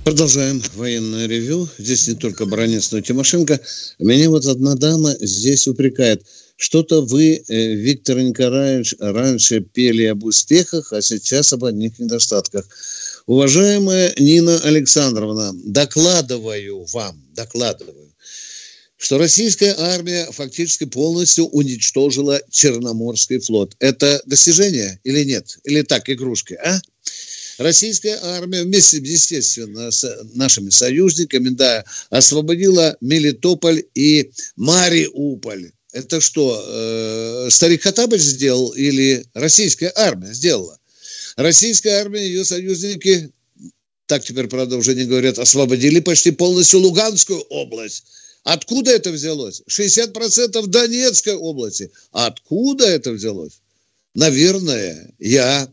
Продолжаем 0.02 0.62
военное 0.74 1.26
ревю. 1.26 1.68
Здесь 1.78 2.08
не 2.08 2.14
только 2.14 2.46
Баранец, 2.46 2.90
но 2.90 2.98
и 2.98 3.02
Тимошенко. 3.02 3.60
Меня 3.98 4.30
вот 4.30 4.46
одна 4.46 4.74
дама 4.74 5.10
здесь 5.20 5.68
упрекает– 5.68 6.22
что-то 6.56 7.02
вы, 7.02 7.44
э, 7.48 7.74
Виктор 7.74 8.18
Николаевич, 8.18 8.94
раньше 8.98 9.60
пели 9.60 10.04
об 10.04 10.24
успехах, 10.24 10.92
а 10.92 11.02
сейчас 11.02 11.52
об 11.52 11.64
одних 11.64 11.98
недостатках. 11.98 12.66
Уважаемая 13.26 14.14
Нина 14.18 14.58
Александровна, 14.60 15.52
докладываю 15.64 16.84
вам, 16.92 17.22
докладываю, 17.34 18.14
что 18.96 19.18
российская 19.18 19.74
армия 19.76 20.26
фактически 20.32 20.84
полностью 20.84 21.46
уничтожила 21.48 22.40
Черноморский 22.50 23.40
флот. 23.40 23.74
Это 23.78 24.22
достижение 24.24 24.98
или 25.04 25.24
нет? 25.24 25.58
Или 25.64 25.82
так, 25.82 26.08
игрушки, 26.08 26.54
а? 26.54 26.80
Российская 27.58 28.18
армия 28.22 28.62
вместе, 28.62 28.98
естественно, 28.98 29.90
с 29.90 30.24
нашими 30.34 30.70
союзниками, 30.70 31.48
да, 31.50 31.84
освободила 32.10 32.96
Мелитополь 33.00 33.84
и 33.94 34.30
Мариуполь. 34.56 35.72
Это 35.96 36.20
что, 36.20 36.62
э, 36.68 37.48
старик 37.50 37.82
Хатабыч 37.82 38.20
сделал 38.20 38.70
или 38.72 39.24
российская 39.32 39.90
армия 39.96 40.34
сделала? 40.34 40.78
Российская 41.36 42.00
армия, 42.00 42.26
ее 42.26 42.44
союзники, 42.44 43.30
так 44.06 44.22
теперь, 44.22 44.46
правда, 44.46 44.76
уже 44.76 44.94
не 44.94 45.04
говорят, 45.04 45.38
освободили 45.38 46.00
почти 46.00 46.32
полностью 46.32 46.80
Луганскую 46.80 47.40
область. 47.48 48.04
Откуда 48.44 48.90
это 48.90 49.10
взялось? 49.10 49.62
60% 49.68 50.66
Донецкой 50.66 51.34
области. 51.34 51.90
Откуда 52.12 52.86
это 52.86 53.12
взялось? 53.12 53.62
Наверное, 54.14 55.14
я 55.18 55.66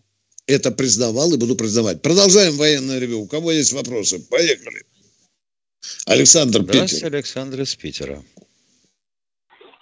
это 0.47 0.71
признавал 0.71 1.33
и 1.33 1.37
буду 1.37 1.57
признавать. 1.57 2.01
Продолжаем 2.01 2.55
военное 2.55 2.99
ревю. 2.99 3.19
У 3.21 3.27
кого 3.27 3.51
есть 3.51 3.73
вопросы? 3.73 4.19
Поехали. 4.19 4.83
Александр 6.05 6.61
Здравствуйте, 6.61 6.95
Питер. 6.95 7.13
Александр 7.13 7.61
из 7.61 7.75
Питера. 7.75 8.23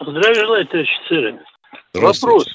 Здравия 0.01 0.36
желаю, 0.36 0.67
товарищ 0.67 0.89
офицеры. 1.00 1.39
Вопрос. 1.93 2.48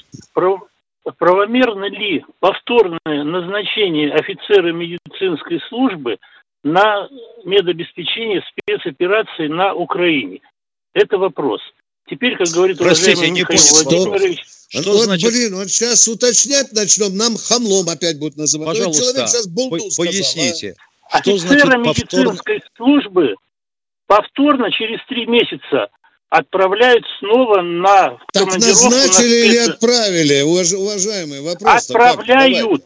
Правомерно 1.17 1.85
ли 1.85 2.25
повторное 2.39 3.23
назначение 3.23 4.13
офицера 4.13 4.73
медицинской 4.73 5.61
службы 5.69 6.17
на 6.63 7.07
медобеспечение 7.45 8.43
спецоперации 8.51 9.47
на 9.47 9.73
Украине? 9.73 10.41
Это 10.93 11.17
вопрос. 11.17 11.61
Теперь, 12.09 12.35
как 12.35 12.47
говорит 12.47 12.77
Простите, 12.77 13.13
уважаемый 13.13 13.39
Михаил 13.39 13.59
не 13.59 13.83
Владимирович... 13.83 14.43
Что, 14.69 14.81
что 14.81 14.91
вот, 14.91 15.03
значит? 15.03 15.29
блин, 15.29 15.55
вот 15.55 15.69
сейчас 15.69 16.07
уточнять 16.09 16.73
начнем, 16.73 17.15
нам 17.15 17.37
хамлом 17.37 17.87
опять 17.87 18.19
будут 18.19 18.35
называть. 18.35 18.67
Пожалуйста, 18.67 19.03
человек 19.03 19.29
сейчас 19.29 19.47
по- 19.47 19.79
сказал, 19.79 20.05
поясните. 20.05 20.75
А? 21.09 21.21
Что 21.21 21.35
Офицера 21.35 21.81
значит 21.81 22.11
медицинской 22.11 22.63
службы 22.75 23.35
повторно 24.07 24.69
через 24.71 24.99
три 25.07 25.25
месяца 25.25 25.87
отправляют 26.29 27.03
снова 27.19 27.61
на 27.61 28.17
Так 28.33 28.45
назначили 28.45 29.27
на 29.27 29.45
или 29.45 29.57
отправили, 29.57 30.41
уважаемый 30.41 31.41
вопрос? 31.41 31.89
Отправляют. 31.89 32.83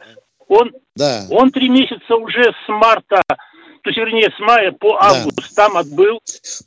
Он, 0.47 0.71
да. 0.95 1.25
он 1.29 1.49
три 1.51 1.69
месяца 1.69 2.15
уже 2.15 2.43
с 2.43 2.67
марта, 2.67 3.21
то 3.27 3.89
есть, 3.89 3.97
вернее, 3.97 4.29
с 4.35 4.39
мая 4.39 4.71
по 4.73 5.01
август 5.01 5.55
да. 5.55 5.67
там 5.67 5.77
отбыл. 5.77 6.19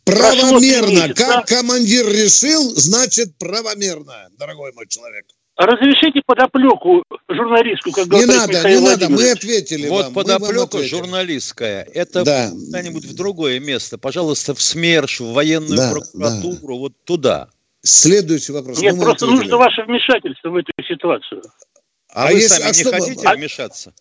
Правомерно. 0.05 1.15
Как 1.15 1.47
командир 1.47 2.07
решил, 2.07 2.63
значит 2.75 3.37
правомерно, 3.39 4.29
дорогой 4.39 4.73
мой 4.73 4.87
человек. 4.89 5.27
Разрешите 5.57 6.21
подоплеку 6.27 7.05
журналистскую, 7.29 7.93
как 7.93 8.09
говорит 8.09 8.29
Не 8.29 8.35
надо, 8.35 8.53
Михаил 8.53 8.81
не 8.81 8.87
надо, 8.87 9.09
мы 9.09 9.31
ответили 9.31 9.89
Вот 9.89 10.07
вам, 10.07 10.15
подоплека 10.15 10.83
журналистская, 10.83 11.87
это 11.95 12.25
да. 12.25 12.51
куда-нибудь 12.51 13.05
в 13.05 13.15
другое 13.15 13.61
место. 13.61 13.97
Пожалуйста, 13.97 14.55
в 14.55 14.61
СМЕРШ, 14.61 15.21
в 15.21 15.33
военную 15.33 15.77
да, 15.77 15.93
прокуратуру, 15.93 16.75
да. 16.75 16.81
вот 16.81 16.93
туда. 17.05 17.49
Следующий 17.83 18.53
вопрос. 18.53 18.81
Нет, 18.81 18.97
ну, 18.97 19.03
просто 19.03 19.27
ответили. 19.27 19.43
нужно 19.43 19.59
ваше 19.59 19.83
вмешательство 19.85 20.49
в 20.49 20.57
эту 20.57 20.73
ситуацию. 20.89 21.43
А, 22.13 22.25
а 22.25 22.33
вы 22.33 22.39
если, 22.39 22.63
сами 22.63 22.65
а 22.65 22.69
не 22.69 22.81
что, 22.81 22.91
хотите 22.91 23.29
а... 23.29 23.35
вмешаться? 23.35 23.95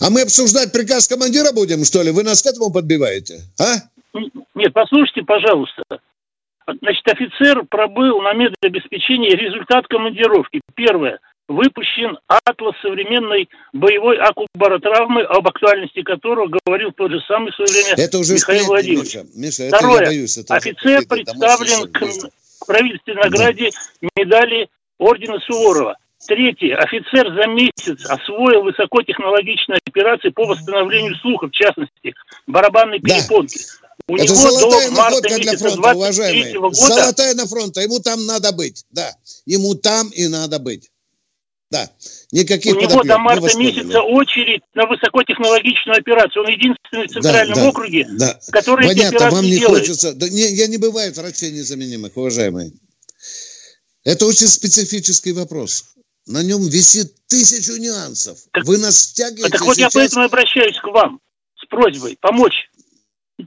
А 0.00 0.10
мы 0.10 0.22
обсуждать 0.22 0.72
приказ 0.72 1.08
командира 1.08 1.52
будем, 1.52 1.84
что 1.84 2.02
ли? 2.02 2.10
Вы 2.10 2.22
нас 2.22 2.42
к 2.42 2.46
этому 2.46 2.70
подбиваете, 2.70 3.40
а? 3.58 3.76
Нет, 4.54 4.72
послушайте, 4.74 5.22
пожалуйста. 5.22 5.82
Значит, 6.80 7.08
офицер 7.08 7.64
пробыл 7.68 8.20
на 8.22 8.32
медобеспечении 8.32 9.30
результат 9.30 9.86
командировки. 9.86 10.60
Первое. 10.74 11.18
Выпущен 11.48 12.18
атлас 12.28 12.74
современной 12.80 13.48
боевой 13.72 14.16
акубаротравмы, 14.18 15.22
об 15.22 15.46
актуальности 15.46 16.02
которого 16.02 16.48
говорил 16.64 16.92
тот 16.92 17.10
же 17.10 17.20
самый 17.26 17.50
в 17.50 17.56
свое 17.56 17.70
время 17.70 18.04
это 18.04 18.18
уже 18.18 18.34
Михаил 18.34 18.66
Владимирович. 18.66 19.14
Миша, 19.14 19.26
Миша, 19.34 19.62
это 19.64 19.76
Второе. 19.76 20.06
Боюсь, 20.06 20.38
это 20.38 20.54
офицер 20.54 21.02
представлен 21.06 21.92
к 21.92 22.66
правительственной 22.66 23.22
награде 23.24 23.70
да. 24.00 24.08
медали 24.16 24.68
ордена 24.98 25.40
Суворова. 25.40 25.96
Третье. 26.26 26.76
Офицер 26.76 27.34
за 27.34 27.48
месяц 27.48 28.06
освоил 28.08 28.62
высокотехнологичные 28.62 29.80
операции 29.84 30.28
по 30.28 30.46
восстановлению 30.46 31.16
слуха, 31.16 31.48
в 31.48 31.50
частности, 31.50 32.14
барабанной 32.46 33.00
перепонки. 33.00 33.58
Да. 33.58 33.81
У 34.08 34.16
Это 34.16 34.34
золотая 34.34 34.90
находка 34.90 35.38
для 35.38 35.56
фронта, 35.56 35.94
уважаемый. 35.94 36.52
Года... 36.54 36.74
Золотая 36.74 37.34
на 37.34 37.46
фронта. 37.46 37.80
Ему 37.80 38.00
там 38.00 38.26
надо 38.26 38.52
быть. 38.52 38.84
Да. 38.90 39.14
Ему 39.46 39.74
там 39.74 40.08
и 40.10 40.28
надо 40.28 40.58
быть. 40.58 40.90
Да, 41.72 41.90
никаких 42.32 42.76
У 42.76 42.80
него 42.80 43.02
до 43.02 43.16
марта 43.16 43.56
месяца 43.56 44.02
очередь 44.02 44.60
на 44.74 44.86
высокотехнологичную 44.86 45.96
операцию. 46.00 46.44
Он 46.44 46.50
единственный 46.50 47.08
в 47.08 47.12
Центральном 47.12 47.54
да, 47.54 47.62
да, 47.62 47.68
округе, 47.70 48.06
да. 48.10 48.40
который 48.50 48.88
Понятно, 48.88 49.16
эти 49.16 49.32
вам 49.32 49.42
не 49.42 49.58
делает. 49.58 49.80
хочется... 49.80 50.12
Да, 50.12 50.28
не, 50.28 50.52
я 50.52 50.66
не 50.66 50.76
бывает 50.76 51.16
врачей 51.16 51.50
незаменимых, 51.50 52.14
уважаемые. 52.14 52.72
Это 54.04 54.26
очень 54.26 54.48
специфический 54.48 55.32
вопрос. 55.32 55.94
На 56.26 56.42
нем 56.42 56.62
висит 56.68 57.14
тысячу 57.26 57.80
нюансов. 57.80 58.38
Так, 58.52 58.66
Вы 58.66 58.76
нас 58.76 58.98
стягиваете 58.98 59.56
Так 59.56 59.62
вот 59.62 59.76
сейчас... 59.76 59.94
я 59.94 60.00
поэтому 60.00 60.24
обращаюсь 60.26 60.76
к 60.76 60.86
вам 60.88 61.20
с 61.56 61.66
просьбой 61.68 62.18
помочь 62.20 62.68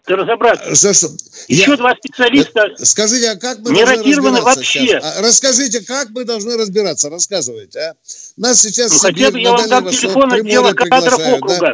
разобраться. 0.05 0.75
За 0.75 0.93
что? 0.93 1.09
Еще 1.47 1.71
я... 1.71 1.77
два 1.77 1.95
специалиста 1.95 2.75
Скажите, 2.77 3.31
а 3.31 3.35
как 3.35 3.59
мы 3.59 3.71
не 3.71 3.83
ротированы 3.83 4.41
вообще? 4.41 4.97
А, 4.97 5.21
расскажите, 5.21 5.81
как 5.81 6.09
мы 6.09 6.25
должны 6.25 6.57
разбираться? 6.57 7.09
Рассказывайте, 7.09 7.79
а? 7.79 7.95
Нас 8.37 8.61
сейчас 8.61 8.91
ну, 8.93 8.99
хотя 8.99 9.31
бы 9.31 9.39
я 9.39 9.51
вам 9.51 9.69
дам 9.69 9.89
телефон 9.89 10.33
отдела 10.33 10.73
кадров 10.73 11.19
округа. 11.19 11.59
Да? 11.59 11.73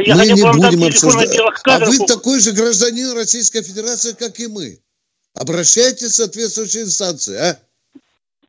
Я 0.00 0.16
мы 0.16 0.26
не 0.26 0.34
будем 0.34 0.84
обсуждать. 0.84 1.38
А 1.64 1.78
вы 1.78 2.06
такой 2.06 2.40
же 2.40 2.52
гражданин 2.52 3.12
Российской 3.12 3.62
Федерации, 3.62 4.12
как 4.12 4.38
и 4.40 4.48
мы. 4.48 4.80
Обращайтесь 5.34 6.12
в 6.12 6.14
соответствующие 6.14 6.84
инстанции, 6.84 7.36
а? 7.36 7.58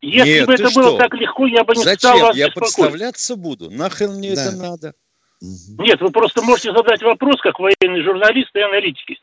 Если 0.01 0.29
Нет, 0.29 0.47
бы 0.47 0.53
это 0.53 0.69
что? 0.69 0.81
было 0.81 0.97
так 0.97 1.13
легко, 1.15 1.47
я 1.47 1.63
бы 1.63 1.75
не 1.75 1.83
Зачем? 1.83 1.97
стал 1.97 2.19
вас 2.19 2.35
Я 2.35 2.49
подставляться 2.51 3.35
буду. 3.35 3.71
Нахрен 3.71 4.13
мне 4.13 4.35
да. 4.35 4.45
это 4.45 4.55
надо? 4.55 4.93
Нет, 5.41 6.01
вы 6.01 6.09
просто 6.11 6.41
можете 6.41 6.71
задать 6.73 7.01
вопрос, 7.03 7.39
как 7.41 7.59
военный 7.59 8.03
журналист 8.03 8.49
и 8.55 8.59
аналитики. 8.59 9.17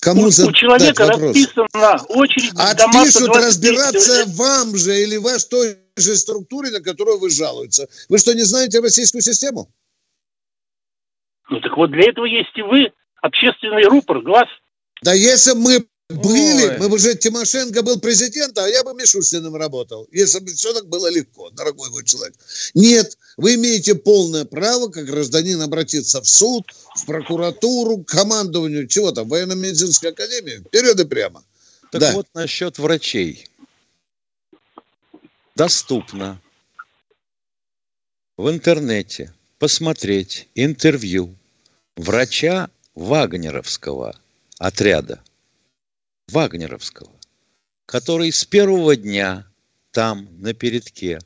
Кому 0.00 0.24
у, 0.24 0.26
у 0.26 0.52
человека 0.52 1.06
расписана 1.06 1.96
очередь 2.08 2.52
А 2.56 2.74
пишут 2.74 3.34
разбираться 3.34 4.24
вам 4.36 4.76
же 4.76 5.02
или 5.02 5.16
ваш 5.16 5.44
той 5.44 5.78
же 5.96 6.14
структуре, 6.16 6.70
на 6.70 6.80
которую 6.80 7.18
вы 7.18 7.30
жалуются. 7.30 7.88
Вы 8.08 8.18
что, 8.18 8.34
не 8.34 8.42
знаете 8.42 8.80
российскую 8.80 9.22
систему? 9.22 9.68
Ну 11.48 11.60
так 11.60 11.76
вот 11.76 11.90
для 11.90 12.10
этого 12.10 12.26
есть 12.26 12.56
и 12.56 12.62
вы, 12.62 12.92
общественный 13.22 13.84
рупор, 13.84 14.20
глаз. 14.20 14.48
Да 15.02 15.12
если 15.12 15.54
мы 15.54 15.86
были, 16.08 16.68
Ой. 16.68 16.78
мы 16.78 16.88
бы 16.88 16.96
уже 16.96 17.16
Тимошенко 17.16 17.82
был 17.82 17.98
президентом, 17.98 18.64
а 18.64 18.68
я 18.68 18.84
бы 18.84 18.94
Мишустиным 18.94 19.56
работал, 19.56 20.06
если 20.12 20.38
бы 20.38 20.52
все 20.52 20.72
так 20.72 20.86
было 20.88 21.10
легко, 21.10 21.50
дорогой 21.50 21.90
мой 21.90 22.04
человек. 22.04 22.34
Нет, 22.74 23.18
вы 23.36 23.54
имеете 23.54 23.94
полное 23.94 24.44
право, 24.44 24.88
как 24.88 25.06
гражданин, 25.06 25.60
обратиться 25.60 26.22
в 26.22 26.28
суд, 26.28 26.72
в 26.94 27.04
прокуратуру, 27.04 27.98
к 27.98 28.08
командованию, 28.08 28.86
чего 28.86 29.12
там, 29.12 29.28
военно-медицинской 29.28 30.10
академии, 30.10 30.58
вперед 30.66 30.98
и 30.98 31.04
прямо. 31.04 31.44
Так 31.90 32.00
да. 32.00 32.12
вот 32.14 32.26
насчет 32.34 32.78
врачей. 32.78 33.48
Доступно 35.54 36.40
в 38.36 38.50
интернете 38.50 39.32
посмотреть 39.58 40.48
интервью 40.54 41.34
врача 41.96 42.68
Вагнеровского 42.94 44.18
отряда 44.58 45.22
Вагнеровского, 46.28 47.12
который 47.86 48.32
с 48.32 48.44
первого 48.44 48.96
дня 48.96 49.46
там, 49.92 50.28
на 50.40 50.52
передке, 50.52 51.20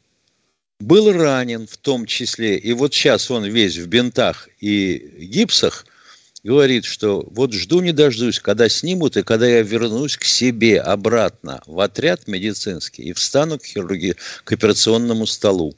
был 0.80 1.12
ранен 1.12 1.66
в 1.66 1.76
том 1.76 2.06
числе, 2.06 2.56
и 2.56 2.72
вот 2.72 2.92
сейчас 2.92 3.30
он 3.30 3.44
весь 3.44 3.76
в 3.76 3.86
бинтах 3.86 4.48
и 4.60 4.96
гипсах, 5.20 5.86
говорит, 6.42 6.84
что 6.84 7.26
вот 7.30 7.52
жду 7.52 7.80
не 7.80 7.92
дождусь, 7.92 8.40
когда 8.40 8.68
снимут, 8.68 9.16
и 9.16 9.22
когда 9.22 9.46
я 9.46 9.62
вернусь 9.62 10.16
к 10.16 10.24
себе 10.24 10.80
обратно 10.80 11.62
в 11.66 11.78
отряд 11.80 12.26
медицинский 12.26 13.02
и 13.02 13.12
встану 13.12 13.58
к 13.58 13.64
хирургии, 13.64 14.16
к 14.44 14.52
операционному 14.52 15.26
столу. 15.26 15.74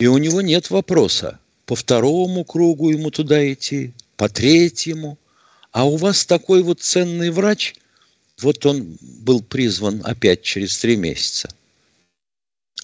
И 0.00 0.06
у 0.06 0.18
него 0.18 0.42
нет 0.42 0.70
вопроса, 0.70 1.38
по 1.64 1.74
второму 1.74 2.44
кругу 2.44 2.90
ему 2.90 3.10
туда 3.10 3.52
идти, 3.52 3.94
по 4.16 4.28
третьему– 4.28 5.18
а 5.72 5.84
у 5.84 5.96
вас 5.96 6.24
такой 6.24 6.62
вот 6.62 6.80
ценный 6.80 7.30
врач, 7.30 7.74
вот 8.40 8.64
он 8.66 8.98
был 9.00 9.42
призван 9.42 10.02
опять 10.04 10.42
через 10.42 10.78
три 10.78 10.96
месяца. 10.96 11.48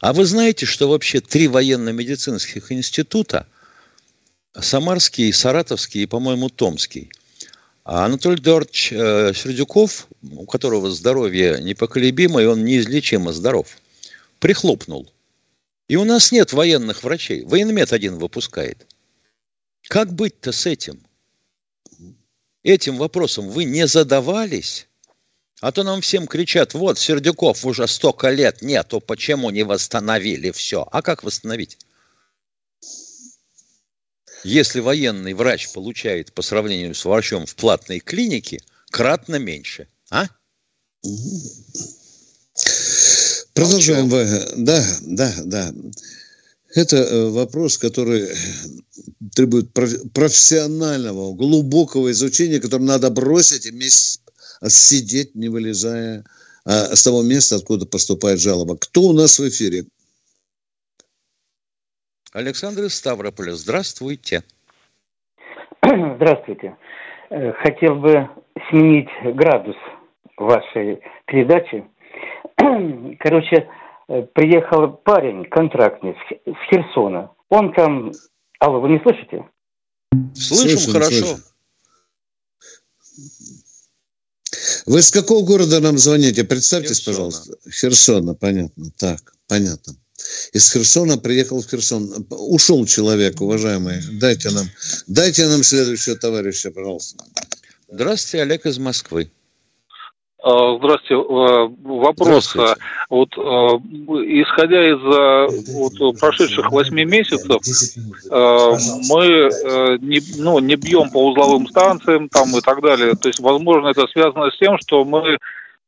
А 0.01 0.13
вы 0.13 0.25
знаете, 0.25 0.67
что 0.67 0.89
вообще 0.89 1.21
три 1.21 1.49
военно-медицинских 1.49 2.73
института, 2.73 3.47
Самарский, 4.59 5.33
Саратовский 5.33 6.03
и, 6.03 6.07
по-моему, 6.07 6.49
Томский, 6.49 7.11
а 7.85 8.07
Анатолий 8.07 8.37
Эдуардович 8.37 8.93
э, 8.93 9.33
Сердюков, 9.35 10.09
у 10.23 10.47
которого 10.47 10.91
здоровье 10.91 11.59
непоколебимо, 11.61 12.43
и 12.43 12.47
он 12.47 12.65
неизлечимо 12.65 13.33
здоров, 13.33 13.79
прихлопнул. 14.39 15.11
И 15.89 15.97
у 15.97 16.05
нас 16.05 16.33
нет 16.33 16.53
военных 16.53 17.03
врачей. 17.03 17.45
Военмед 17.45 17.93
один 17.93 18.19
выпускает. 18.19 18.87
Как 19.89 20.15
быть-то 20.15 20.51
с 20.53 20.65
этим? 20.65 21.05
этим 22.65 22.97
вопросом 22.97 23.49
вы 23.49 23.65
не 23.65 23.87
задавались? 23.87 24.89
А 25.61 25.73
то 25.73 25.83
нам 25.83 26.01
всем 26.01 26.27
кричат, 26.27 26.75
вот, 26.75 26.99
Сердюков 26.99 27.65
уже 27.65 27.87
столько 27.87 28.31
лет 28.31 28.61
нету, 28.63 29.01
почему 29.01 29.51
не 29.51 29.63
восстановили 29.63 30.51
все? 30.51 30.87
А 30.91 31.01
как 31.01 31.23
восстановить? 31.23 31.79
Если 34.43 34.81
военный 34.81 35.33
врач 35.33 35.73
получает 35.73 36.35
по 36.35 36.43
сравнению 36.43 36.95
с 36.95 37.05
врачом 37.05 37.47
в 37.47 37.55
платной 37.55 38.01
клинике 38.01 38.61
кратно 38.91 39.37
меньше, 39.37 39.89
а? 40.11 40.27
Продолжаем. 43.55 44.11
Да, 44.65 44.85
да, 45.03 45.35
да. 45.45 45.75
Это 46.75 46.97
э, 46.97 47.29
вопрос, 47.31 47.79
который 47.79 48.29
требует 49.35 49.73
профессионального, 49.73 51.33
глубокого 51.35 52.11
изучения, 52.11 52.61
который 52.61 52.83
надо 52.83 53.11
бросить 53.11 53.67
и 53.67 53.71
месяц 53.71 54.21
сидеть, 54.69 55.35
не 55.35 55.49
вылезая 55.49 56.25
а, 56.65 56.95
с 56.95 57.03
того 57.03 57.23
места, 57.23 57.57
откуда 57.57 57.87
поступает 57.87 58.41
жалоба. 58.41 58.77
Кто 58.77 59.03
у 59.03 59.13
нас 59.13 59.39
в 59.39 59.49
эфире? 59.49 59.85
Александр 62.33 62.85
из 62.85 62.95
Ставрополя. 62.95 63.53
Здравствуйте. 63.53 64.43
Здравствуйте. 65.83 66.77
Э, 67.31 67.53
хотел 67.53 67.97
бы 67.97 68.29
сменить 68.71 69.09
градус 69.37 69.77
вашей 70.37 71.01
передачи. 71.27 71.85
Короче, 73.21 73.69
Э, 74.07 74.23
приехал 74.23 74.89
парень, 74.93 75.45
контрактный, 75.47 76.15
с 76.45 76.71
Херсона. 76.71 77.31
Он 77.49 77.73
там... 77.73 78.13
Алло, 78.61 78.81
вы 78.81 78.91
не 78.91 79.01
слышите? 79.01 79.49
Слышим, 80.35 80.79
слышим 80.79 80.93
хорошо. 80.93 81.27
Слышим. 83.01 83.64
Вы 84.87 85.03
с 85.03 85.11
какого 85.11 85.45
города 85.45 85.81
нам 85.81 85.99
звоните? 85.99 86.45
Представьтесь, 86.45 86.99
Херсона. 86.99 87.15
пожалуйста. 87.15 87.71
Херсона, 87.71 88.35
понятно. 88.35 88.91
Так, 88.97 89.35
понятно. 89.47 89.97
Из 90.53 90.71
Херсона 90.71 91.19
приехал 91.19 91.61
в 91.63 91.69
Херсон. 91.69 92.27
Ушел 92.31 92.85
человек, 92.87 93.41
уважаемый. 93.41 94.01
Дайте 94.13 94.51
нам, 94.51 94.69
дайте 95.07 95.47
нам 95.49 95.63
следующего 95.63 96.17
товарища, 96.17 96.71
пожалуйста. 96.71 97.25
Здравствуйте, 97.91 98.43
Олег 98.43 98.67
из 98.67 98.79
Москвы. 98.79 99.31
А, 100.47 100.77
здравствуйте. 100.77 101.15
А, 101.15 101.71
вопрос. 101.85 102.51
Здравствуйте. 102.53 102.75
Вот, 103.09 103.31
а, 103.39 103.79
исходя 103.79 104.85
из 104.85 105.01
вот, 105.75 106.21
прошедших 106.21 106.71
восьми 106.71 107.07
месяцев, 107.07 107.63
мы 108.31 109.49
не, 110.03 110.21
ну, 110.43 110.59
не 110.59 110.77
бьем 110.77 111.09
по 111.11 111.27
узловым 111.29 111.67
станциям 111.67 112.29
там, 112.29 112.49
и 112.57 112.61
так 112.61 112.83
далее. 112.83 113.15
То 113.15 113.29
есть, 113.29 113.41
возможно, 113.41 113.89
это 113.89 114.07
связано 114.09 114.51
с 114.51 114.59
тем, 114.59 114.77
что 114.79 115.05
мы 115.05 115.39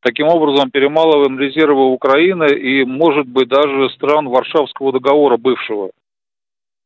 таким 0.01 0.27
образом 0.27 0.71
перемалываем 0.71 1.39
резервы 1.39 1.91
Украины 1.91 2.51
и, 2.51 2.83
может 2.83 3.27
быть, 3.27 3.49
даже 3.49 3.91
стран 3.91 4.27
Варшавского 4.27 4.91
договора 4.91 5.37
бывшего. 5.37 5.91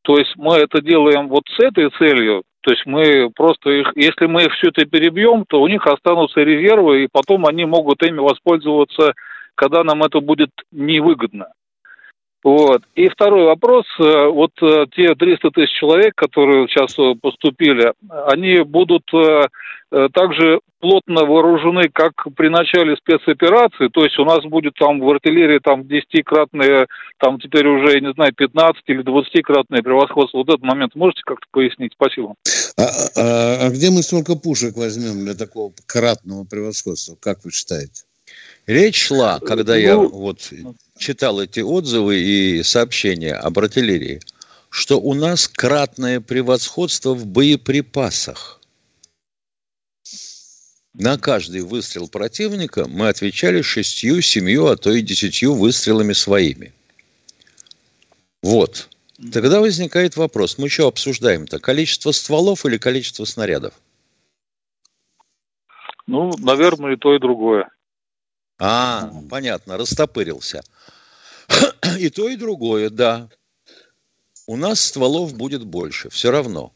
То 0.01 0.17
есть 0.17 0.33
мы 0.35 0.57
это 0.57 0.81
делаем 0.81 1.29
вот 1.29 1.43
с 1.55 1.59
этой 1.63 1.89
целью, 1.91 2.43
то 2.61 2.71
есть 2.71 2.85
мы 2.85 3.29
просто 3.35 3.69
их, 3.71 3.91
если 3.95 4.27
мы 4.27 4.49
все 4.49 4.69
это 4.69 4.85
перебьем, 4.85 5.45
то 5.47 5.61
у 5.61 5.67
них 5.67 5.85
останутся 5.87 6.41
резервы, 6.41 7.03
и 7.03 7.09
потом 7.11 7.45
они 7.47 7.65
могут 7.65 8.03
ими 8.03 8.19
воспользоваться, 8.19 9.13
когда 9.55 9.83
нам 9.83 10.03
это 10.03 10.19
будет 10.19 10.51
невыгодно. 10.71 11.47
Вот. 12.43 12.81
И 12.95 13.07
второй 13.09 13.45
вопрос. 13.45 13.85
Э, 13.99 14.27
вот 14.27 14.51
э, 14.61 14.85
те 14.95 15.13
300 15.13 15.51
тысяч 15.51 15.71
человек, 15.79 16.15
которые 16.15 16.67
сейчас 16.67 16.97
э, 16.97 17.13
поступили, 17.21 17.93
они 18.27 18.61
будут 18.61 19.03
также 20.13 20.61
плотно 20.79 21.25
вооружены, 21.25 21.89
как 21.91 22.13
при 22.37 22.47
начале 22.47 22.95
спецоперации. 22.95 23.89
То 23.89 24.05
есть 24.05 24.17
у 24.19 24.23
нас 24.23 24.43
будет 24.45 24.73
там 24.75 25.01
в 25.01 25.09
артиллерии 25.09 25.59
там 25.59 25.81
10-кратные, 25.81 26.87
там 27.19 27.39
теперь 27.39 27.67
уже, 27.67 27.95
я 27.95 27.99
не 27.99 28.13
знаю, 28.13 28.33
15 28.33 28.83
или 28.87 29.03
20-кратное 29.03 29.81
превосходство. 29.81 30.37
Вот 30.37 30.47
этот 30.47 30.63
момент 30.63 30.95
можете 30.95 31.21
как-то 31.25 31.45
пояснить? 31.51 31.91
Спасибо. 31.93 32.35
А, 32.77 32.83
а, 32.83 33.67
а 33.67 33.69
где 33.69 33.91
мы 33.91 34.01
столько 34.01 34.35
пушек 34.35 34.77
возьмем 34.77 35.25
для 35.25 35.35
такого 35.35 35.73
кратного 35.85 36.45
превосходства? 36.45 37.17
Как 37.19 37.43
вы 37.43 37.51
считаете? 37.51 38.03
Речь 38.67 39.07
шла, 39.07 39.39
когда 39.39 39.75
я 39.75 39.95
ну, 39.95 40.07
вот 40.09 40.51
читал 40.97 41.41
эти 41.41 41.59
отзывы 41.59 42.19
и 42.19 42.63
сообщения 42.63 43.33
об 43.33 43.57
артиллерии, 43.59 44.21
что 44.69 44.99
у 44.99 45.13
нас 45.13 45.47
кратное 45.47 46.21
превосходство 46.21 47.13
в 47.13 47.25
боеприпасах. 47.25 48.59
На 50.93 51.17
каждый 51.17 51.61
выстрел 51.61 52.07
противника 52.07 52.87
мы 52.87 53.07
отвечали 53.07 53.61
шестью, 53.61 54.21
семью, 54.21 54.67
а 54.67 54.75
то 54.75 54.91
и 54.91 55.01
десятью 55.01 55.53
выстрелами 55.53 56.13
своими. 56.13 56.73
Вот. 58.43 58.89
Тогда 59.31 59.59
возникает 59.59 60.17
вопрос, 60.17 60.57
мы 60.57 60.67
что 60.67 60.87
обсуждаем-то? 60.87 61.59
Количество 61.59 62.11
стволов 62.11 62.65
или 62.65 62.77
количество 62.77 63.25
снарядов? 63.25 63.73
Ну, 66.07 66.31
наверное, 66.39 66.93
и 66.93 66.97
то, 66.97 67.15
и 67.15 67.19
другое. 67.19 67.69
А, 68.63 69.11
понятно, 69.27 69.75
растопырился. 69.75 70.61
И 71.97 72.11
то, 72.11 72.29
и 72.29 72.35
другое, 72.35 72.91
да. 72.91 73.27
У 74.45 74.55
нас 74.55 74.79
стволов 74.79 75.33
будет 75.33 75.63
больше, 75.63 76.11
все 76.11 76.29
равно. 76.29 76.71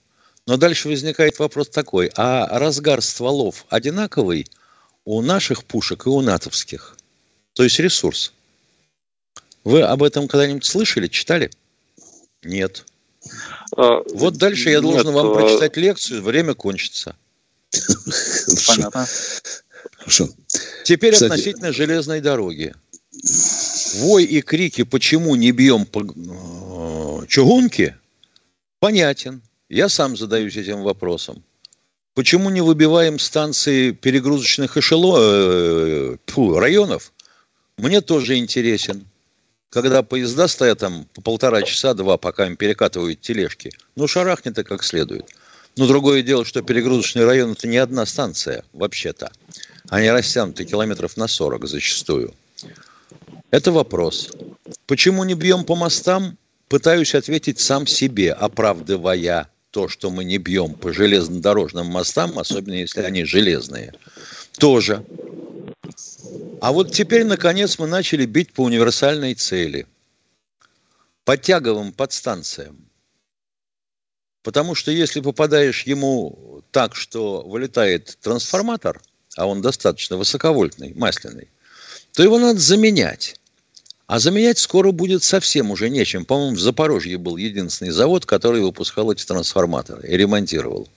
Но 0.47 0.57
дальше 0.57 0.87
возникает 0.87 1.37
вопрос 1.37 1.69
такой, 1.69 2.11
а 2.15 2.57
разгар 2.57 3.03
стволов 3.03 3.65
одинаковый 3.69 4.47
у 5.03 5.21
наших 5.21 5.63
пушек 5.63 6.07
и 6.07 6.09
у 6.09 6.21
натовских? 6.21 6.97
То 7.53 7.63
есть 7.63 7.79
ресурс. 7.79 8.33
Вы 9.63 9.83
об 9.83 10.01
этом 10.01 10.27
когда-нибудь 10.27 10.65
слышали, 10.65 11.07
читали? 11.07 11.51
Нет. 12.41 12.83
А, 13.77 14.01
вот 14.11 14.37
дальше 14.37 14.71
я 14.71 14.81
должен 14.81 15.05
нет, 15.05 15.15
вам 15.15 15.27
а... 15.27 15.33
прочитать 15.35 15.77
лекцию, 15.77 16.23
время 16.23 16.55
кончится. 16.55 17.15
Понятно. 18.67 19.05
Хорошо. 19.97 20.29
Теперь 20.83 21.13
Кстати... 21.13 21.31
относительно 21.31 21.71
железной 21.71 22.21
дороги. 22.21 22.73
Вой 23.95 24.23
и 24.25 24.41
крики, 24.41 24.83
почему 24.83 25.35
не 25.35 25.51
бьем 25.51 25.85
по 25.85 26.01
э, 26.03 27.27
чугунке, 27.27 27.97
понятен. 28.79 29.41
Я 29.69 29.89
сам 29.89 30.15
задаюсь 30.15 30.57
этим 30.57 30.83
вопросом. 30.83 31.43
Почему 32.13 32.49
не 32.49 32.61
выбиваем 32.61 33.19
станции 33.19 33.91
перегрузочных 33.91 34.77
эшело... 34.77 35.17
э, 35.19 36.17
фу, 36.27 36.59
районов? 36.59 37.11
Мне 37.77 38.01
тоже 38.01 38.37
интересен. 38.37 39.07
Когда 39.69 40.03
поезда 40.03 40.47
стоят 40.47 40.79
там 40.79 41.05
по 41.13 41.21
полтора 41.21 41.61
часа, 41.63 41.93
два, 41.93 42.17
пока 42.17 42.47
им 42.47 42.55
перекатывают 42.55 43.19
тележки, 43.19 43.71
ну, 43.95 44.07
шарахнет 44.07 44.55
как 44.65 44.83
следует. 44.83 45.29
Но 45.77 45.87
другое 45.87 46.21
дело, 46.21 46.45
что 46.45 46.61
перегрузочный 46.61 47.25
район– 47.25 47.51
это 47.53 47.67
не 47.67 47.77
одна 47.77 48.05
станция, 48.05 48.63
вообще-то. 48.73 49.31
Они 49.89 50.09
растянуты 50.09 50.65
километров 50.65 51.17
на 51.17 51.27
40 51.27 51.67
зачастую. 51.67 52.33
Это 53.51 53.71
вопрос. 53.71 54.31
Почему 54.87 55.23
не 55.23 55.33
бьем 55.33 55.65
по 55.65 55.75
мостам? 55.75 56.37
Пытаюсь 56.69 57.13
ответить 57.13 57.59
сам 57.59 57.85
себе, 57.85 58.31
оправдывая 58.31 59.49
то, 59.71 59.87
что 59.87 60.09
мы 60.09 60.23
не 60.23 60.37
бьем 60.37 60.73
по 60.73 60.93
железнодорожным 60.93 61.87
мостам, 61.87 62.39
особенно 62.39 62.75
если 62.75 63.01
они 63.01 63.25
железные. 63.25 63.93
Тоже. 64.57 65.05
А 66.61 66.71
вот 66.71 66.91
теперь, 66.93 67.25
наконец, 67.25 67.77
мы 67.77 67.85
начали 67.85 68.25
бить 68.25 68.53
по 68.53 68.61
универсальной 68.61 69.35
цели. 69.35 69.85
По 71.25 71.37
тяговым 71.37 71.91
подстанциям. 71.91 72.84
Потому 74.45 74.75
что 74.75 74.91
если 74.91 75.21
попадаешь 75.21 75.87
ему 75.87 76.61
так, 76.69 76.95
что 76.95 77.41
вылетает 77.41 78.15
трансформатор, 78.21 79.01
а 79.35 79.47
он 79.47 79.63
достаточно 79.63 80.17
высоковольтный, 80.17 80.93
масляный, 80.93 81.49
то 82.13 82.21
его 82.21 82.37
надо 82.37 82.59
заменять. 82.59 83.39
А 84.05 84.19
заменять 84.19 84.59
скоро 84.59 84.91
будет 84.91 85.23
совсем 85.23 85.71
уже 85.71 85.89
нечем. 85.89 86.25
По-моему, 86.25 86.55
в 86.55 86.59
Запорожье 86.59 87.17
был 87.17 87.37
единственный 87.37 87.89
завод, 87.89 88.27
который 88.27 88.61
выпускал 88.61 89.11
эти 89.11 89.25
трансформаторы 89.25 90.07
и 90.07 90.15
ремонтировал. 90.15 90.87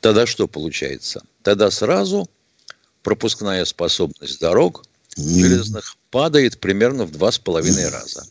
Тогда 0.00 0.26
что 0.26 0.48
получается? 0.48 1.22
Тогда 1.44 1.70
сразу 1.70 2.28
пропускная 3.04 3.64
способность 3.64 4.40
дорог 4.40 4.82
железных 5.16 5.96
падает 6.10 6.58
примерно 6.58 7.04
в 7.04 7.12
два 7.12 7.30
с 7.30 7.38
половиной 7.38 7.90
раза. 7.90 8.26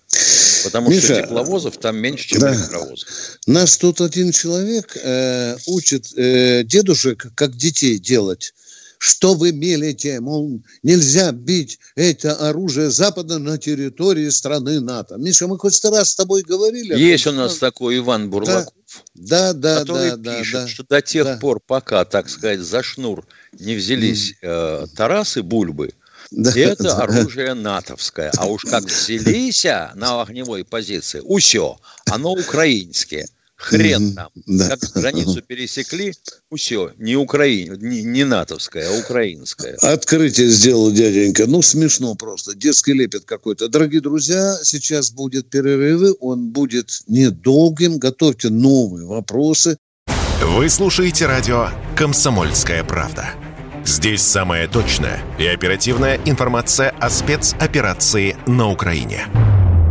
Потому 0.65 0.89
Миша, 0.89 1.13
что 1.13 1.21
тепловозов 1.21 1.77
там 1.77 1.97
меньше, 1.97 2.27
чем 2.27 2.41
да. 2.41 2.53
электровозов. 2.53 3.07
Нас 3.47 3.77
тут 3.77 4.01
один 4.01 4.31
человек 4.31 4.97
э, 5.01 5.57
учит 5.67 6.11
э, 6.17 6.63
дедушек, 6.63 7.27
как 7.35 7.55
детей 7.55 7.99
делать 7.99 8.53
что 9.05 9.35
вы 9.35 9.51
мелите, 9.51 10.19
мол, 10.19 10.61
нельзя 10.81 11.31
бить 11.31 11.79
это 11.95 12.33
оружие 12.49 12.89
Запада 12.89 13.37
на 13.37 13.57
территории 13.57 14.29
страны 14.29 14.79
НАТО. 14.79 15.17
Миша, 15.17 15.47
мы 15.47 15.59
хоть 15.59 15.83
раз 15.85 16.11
с 16.11 16.15
тобой 16.15 16.41
говорили? 16.41 16.97
Есть 16.97 17.27
у 17.27 17.31
нас 17.31 17.57
такой 17.57 17.97
Иван 17.97 18.31
Бурлаков. 18.31 18.73
Да, 19.13 19.53
да, 19.53 19.79
который 19.79 20.17
да, 20.17 20.39
пишет, 20.39 20.53
да, 20.53 20.67
что 20.67 20.83
до 20.87 21.01
тех 21.01 21.25
да. 21.25 21.37
пор, 21.37 21.59
пока, 21.59 22.05
так 22.05 22.29
сказать, 22.29 22.61
за 22.61 22.81
шнур 22.81 23.27
не 23.59 23.75
взялись 23.75 24.35
э, 24.41 24.85
Тарасы 24.95 25.43
Бульбы, 25.43 25.91
да, 26.31 26.51
это 26.55 26.83
да. 26.83 26.97
оружие 26.97 27.53
натовское. 27.53 28.31
А 28.37 28.45
уж 28.45 28.63
как 28.63 28.85
взялись 28.85 29.63
на 29.95 30.21
огневой 30.21 30.65
позиции, 30.65 31.21
усё, 31.23 31.77
оно 32.05 32.33
украинское. 32.33 33.27
Хрен 33.57 34.13
там. 34.13 34.29
Да. 34.45 34.69
Как 34.69 34.91
границу 34.93 35.41
пересекли, 35.41 36.13
все, 36.53 36.91
не 36.97 37.15
Украина, 37.15 37.75
не, 37.75 38.03
не 38.03 38.25
натовская, 38.25 38.89
а 38.89 38.99
украинская. 38.99 39.77
Открытие 39.81 40.49
сделал 40.49 40.91
дяденька. 40.91 41.47
Ну, 41.47 41.61
смешно 41.61 42.15
просто. 42.15 42.53
Детский 42.53 42.93
лепет 42.93 43.23
какой-то. 43.25 43.69
Дорогие 43.69 44.01
друзья, 44.01 44.57
сейчас 44.61 45.11
будет 45.11 45.49
перерывы. 45.49 46.15
Он 46.19 46.49
будет 46.49 47.01
недолгим. 47.07 47.97
Готовьте 47.97 48.49
новые 48.49 49.07
вопросы. 49.07 49.77
Вы 50.41 50.69
слушаете 50.69 51.25
радио 51.25 51.69
«Комсомольская 51.95 52.83
правда». 52.83 53.44
Здесь 53.85 54.23
самая 54.23 54.67
точная 54.67 55.21
и 55.37 55.45
оперативная 55.45 56.19
информация 56.25 56.89
о 56.99 57.11
спецоперации 57.11 58.35
на 58.47 58.71
Украине. 58.71 59.27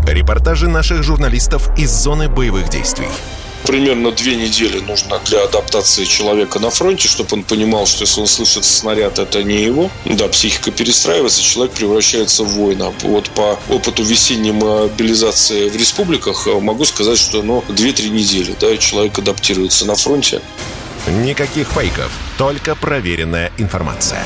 Репортажи 0.06 0.68
наших 0.68 1.04
журналистов 1.04 1.70
из 1.78 1.90
зоны 1.90 2.28
боевых 2.28 2.68
действий– 2.68 3.08
примерно 3.64 4.12
две 4.12 4.36
недели 4.36 4.78
нужно 4.80 5.18
для 5.24 5.42
адаптации 5.44 6.04
человека 6.04 6.58
на 6.58 6.70
фронте, 6.70 7.08
чтобы 7.08 7.30
он 7.32 7.42
понимал, 7.42 7.86
что 7.86 8.02
если 8.02 8.20
он 8.20 8.26
слышит 8.26 8.64
снаряд, 8.64 9.18
это 9.18 9.42
не 9.42 9.62
его. 9.62 9.90
Да, 10.04 10.28
психика 10.28 10.70
перестраивается, 10.70 11.42
человек 11.42 11.74
превращается 11.74 12.44
в 12.44 12.48
воина. 12.50 12.92
Вот 13.02 13.30
по 13.30 13.58
опыту 13.68 14.02
весенней 14.02 14.52
мобилизации 14.52 15.68
в 15.68 15.76
республиках 15.76 16.46
э, 16.46 16.60
могу 16.60 16.84
сказать, 16.84 17.18
что 17.18 17.42
ну, 17.42 17.64
2-3 17.68 18.10
недели 18.10 18.54
да, 18.60 18.76
человек 18.76 19.18
адаптируется 19.18 19.86
на 19.86 19.94
фронте. 19.94 20.40
Никаких 21.06 21.68
фейков, 21.68 22.10
только 22.38 22.74
проверенная 22.74 23.52
информация. 23.58 24.24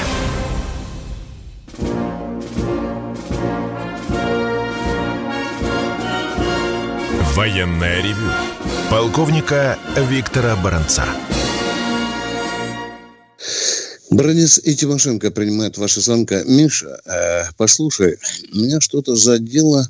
Военная 7.34 8.00
ревю 8.00 8.30
Полковника 8.90 9.76
Виктора 9.96 10.54
Баранца. 10.54 11.04
Бронец 14.10 14.60
и 14.62 14.76
Тимошенко 14.76 15.32
принимают 15.32 15.78
ваши 15.78 16.00
звонка. 16.00 16.44
Миша, 16.44 17.00
э, 17.04 17.50
послушай, 17.56 18.18
меня 18.54 18.80
что-то 18.80 19.16
задело, 19.16 19.88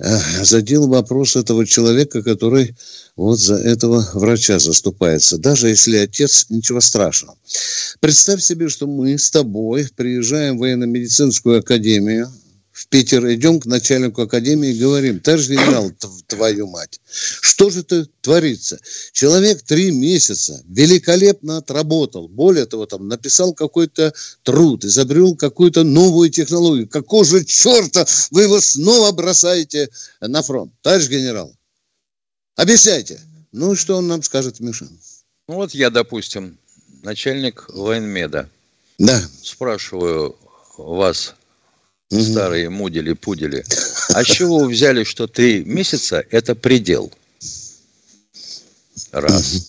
задел 0.00 0.88
вопрос 0.88 1.36
этого 1.36 1.66
человека, 1.66 2.22
который 2.22 2.74
вот 3.16 3.38
за 3.38 3.56
этого 3.56 4.08
врача 4.14 4.58
заступается. 4.58 5.36
Даже 5.38 5.68
если 5.68 5.98
отец, 5.98 6.46
ничего 6.48 6.80
страшного. 6.80 7.36
Представь 8.00 8.42
себе, 8.42 8.68
что 8.68 8.86
мы 8.86 9.18
с 9.18 9.30
тобой 9.30 9.88
приезжаем 9.94 10.56
в 10.56 10.60
военно-медицинскую 10.60 11.58
академию, 11.58 12.32
в 12.80 12.86
Питер, 12.88 13.30
идем 13.30 13.60
к 13.60 13.66
начальнику 13.66 14.22
академии 14.22 14.70
и 14.70 14.78
говорим, 14.78 15.20
товарищ 15.20 15.48
генерал, 15.48 15.92
твою 16.26 16.66
мать, 16.66 16.98
что 17.10 17.68
же 17.68 17.80
это 17.80 18.06
творится? 18.22 18.80
Человек 19.12 19.60
три 19.60 19.90
месяца 19.90 20.62
великолепно 20.66 21.58
отработал, 21.58 22.26
более 22.26 22.64
того, 22.64 22.86
там 22.86 23.06
написал 23.06 23.52
какой-то 23.52 24.14
труд, 24.44 24.86
изобрел 24.86 25.36
какую-то 25.36 25.84
новую 25.84 26.30
технологию. 26.30 26.88
Какого 26.88 27.22
же 27.22 27.44
черта 27.44 28.06
вы 28.30 28.44
его 28.44 28.58
снова 28.62 29.12
бросаете 29.12 29.90
на 30.22 30.42
фронт? 30.42 30.72
Товарищ 30.80 31.08
генерал, 31.08 31.54
объясняйте. 32.56 33.20
Ну, 33.52 33.76
что 33.76 33.98
он 33.98 34.08
нам 34.08 34.22
скажет, 34.22 34.58
Миша? 34.60 34.88
Ну, 35.48 35.56
вот 35.56 35.74
я, 35.74 35.90
допустим, 35.90 36.56
начальник 37.02 37.66
военмеда. 37.68 38.48
Да. 38.96 39.22
Спрашиваю 39.42 40.34
вас, 40.78 41.34
угу. 42.10 42.22
старые 42.22 42.70
мудили-пудели. 42.70 43.64
А 44.14 44.24
с 44.24 44.26
чего 44.26 44.58
вы 44.58 44.68
взяли, 44.68 45.04
что 45.04 45.26
три 45.26 45.64
месяца– 45.64 46.24
это 46.30 46.54
предел? 46.54 47.12
Раз. 49.12 49.54
Угу. 49.54 49.62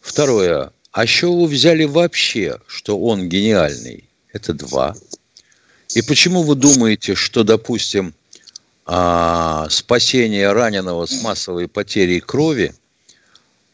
Второе. 0.00 0.72
А 0.92 1.06
с 1.06 1.10
чего 1.10 1.42
вы 1.42 1.48
взяли 1.48 1.84
вообще, 1.84 2.58
что 2.66 2.98
он 2.98 3.28
гениальный? 3.28 4.08
Это 4.32 4.54
два. 4.54 4.96
И 5.94 6.02
почему 6.02 6.42
вы 6.42 6.54
думаете, 6.54 7.14
что, 7.14 7.44
допустим, 7.44 8.14
а, 8.86 9.68
спасение 9.68 10.52
раненого 10.52 11.06
с 11.06 11.22
массовой 11.22 11.68
потерей 11.68 12.20
крови 12.20 12.74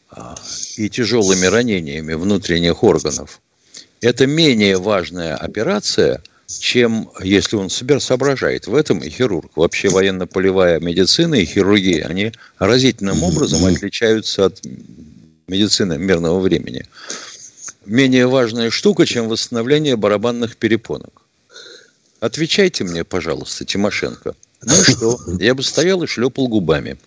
а, 0.09 0.35
и 0.75 0.89
тяжелыми 0.89 1.45
ранениями 1.45 2.13
внутренних 2.13 2.83
органов– 2.83 3.39
это 4.03 4.27
менее 4.27 4.77
важная 4.77 5.37
операция, 5.37 6.21
чем 6.57 7.09
если 7.21 7.55
он 7.55 7.69
себя 7.69 7.99
соображает. 7.99 8.67
В 8.67 8.75
этом 8.75 8.99
и 8.99 9.09
хирург. 9.09 9.51
Вообще 9.55 9.89
военно-полевая 9.89 10.79
медицина 10.79 11.35
и 11.35 11.45
хирургия, 11.45 12.07
они 12.07 12.31
разительным 12.59 13.23
образом 13.23 13.65
отличаются 13.65 14.45
от 14.45 14.61
медицины 15.47 15.97
мирного 15.97 16.39
времени. 16.39 16.85
Менее 17.85 18.27
важная 18.27 18.69
штука, 18.69 19.05
чем 19.05 19.27
восстановление 19.27 19.95
барабанных 19.95 20.57
перепонок. 20.57 21.23
Отвечайте 22.19 22.85
мне, 22.85 23.03
пожалуйста, 23.03 23.65
Тимошенко. 23.65 24.35
Ну 24.61 24.73
что, 24.83 25.19
я 25.39 25.53
бы 25.53 25.63
стоял 25.63 26.01
и 26.03 26.07
шлепал 26.07 26.47
губами. 26.47 26.97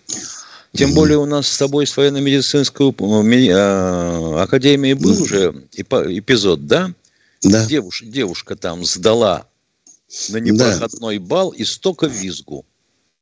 Тем 0.73 0.93
более 0.93 1.17
у 1.17 1.25
нас 1.25 1.49
с 1.49 1.57
тобой 1.57 1.87
с 1.87 1.97
военно-медицинской 1.97 2.89
э, 2.89 4.43
академией 4.43 4.93
был 4.93 5.23
уже 5.23 5.55
эпизод, 5.73 6.67
да? 6.67 6.93
Да. 7.51 7.67
Девуш, 7.67 8.03
девушка 8.03 8.57
там 8.57 8.85
сдала 8.85 9.47
на 10.31 10.39
непроходной 10.39 11.19
да. 11.19 11.25
бал 11.25 11.51
и 11.51 11.65
столько 11.65 12.07
визгу. 12.07 12.65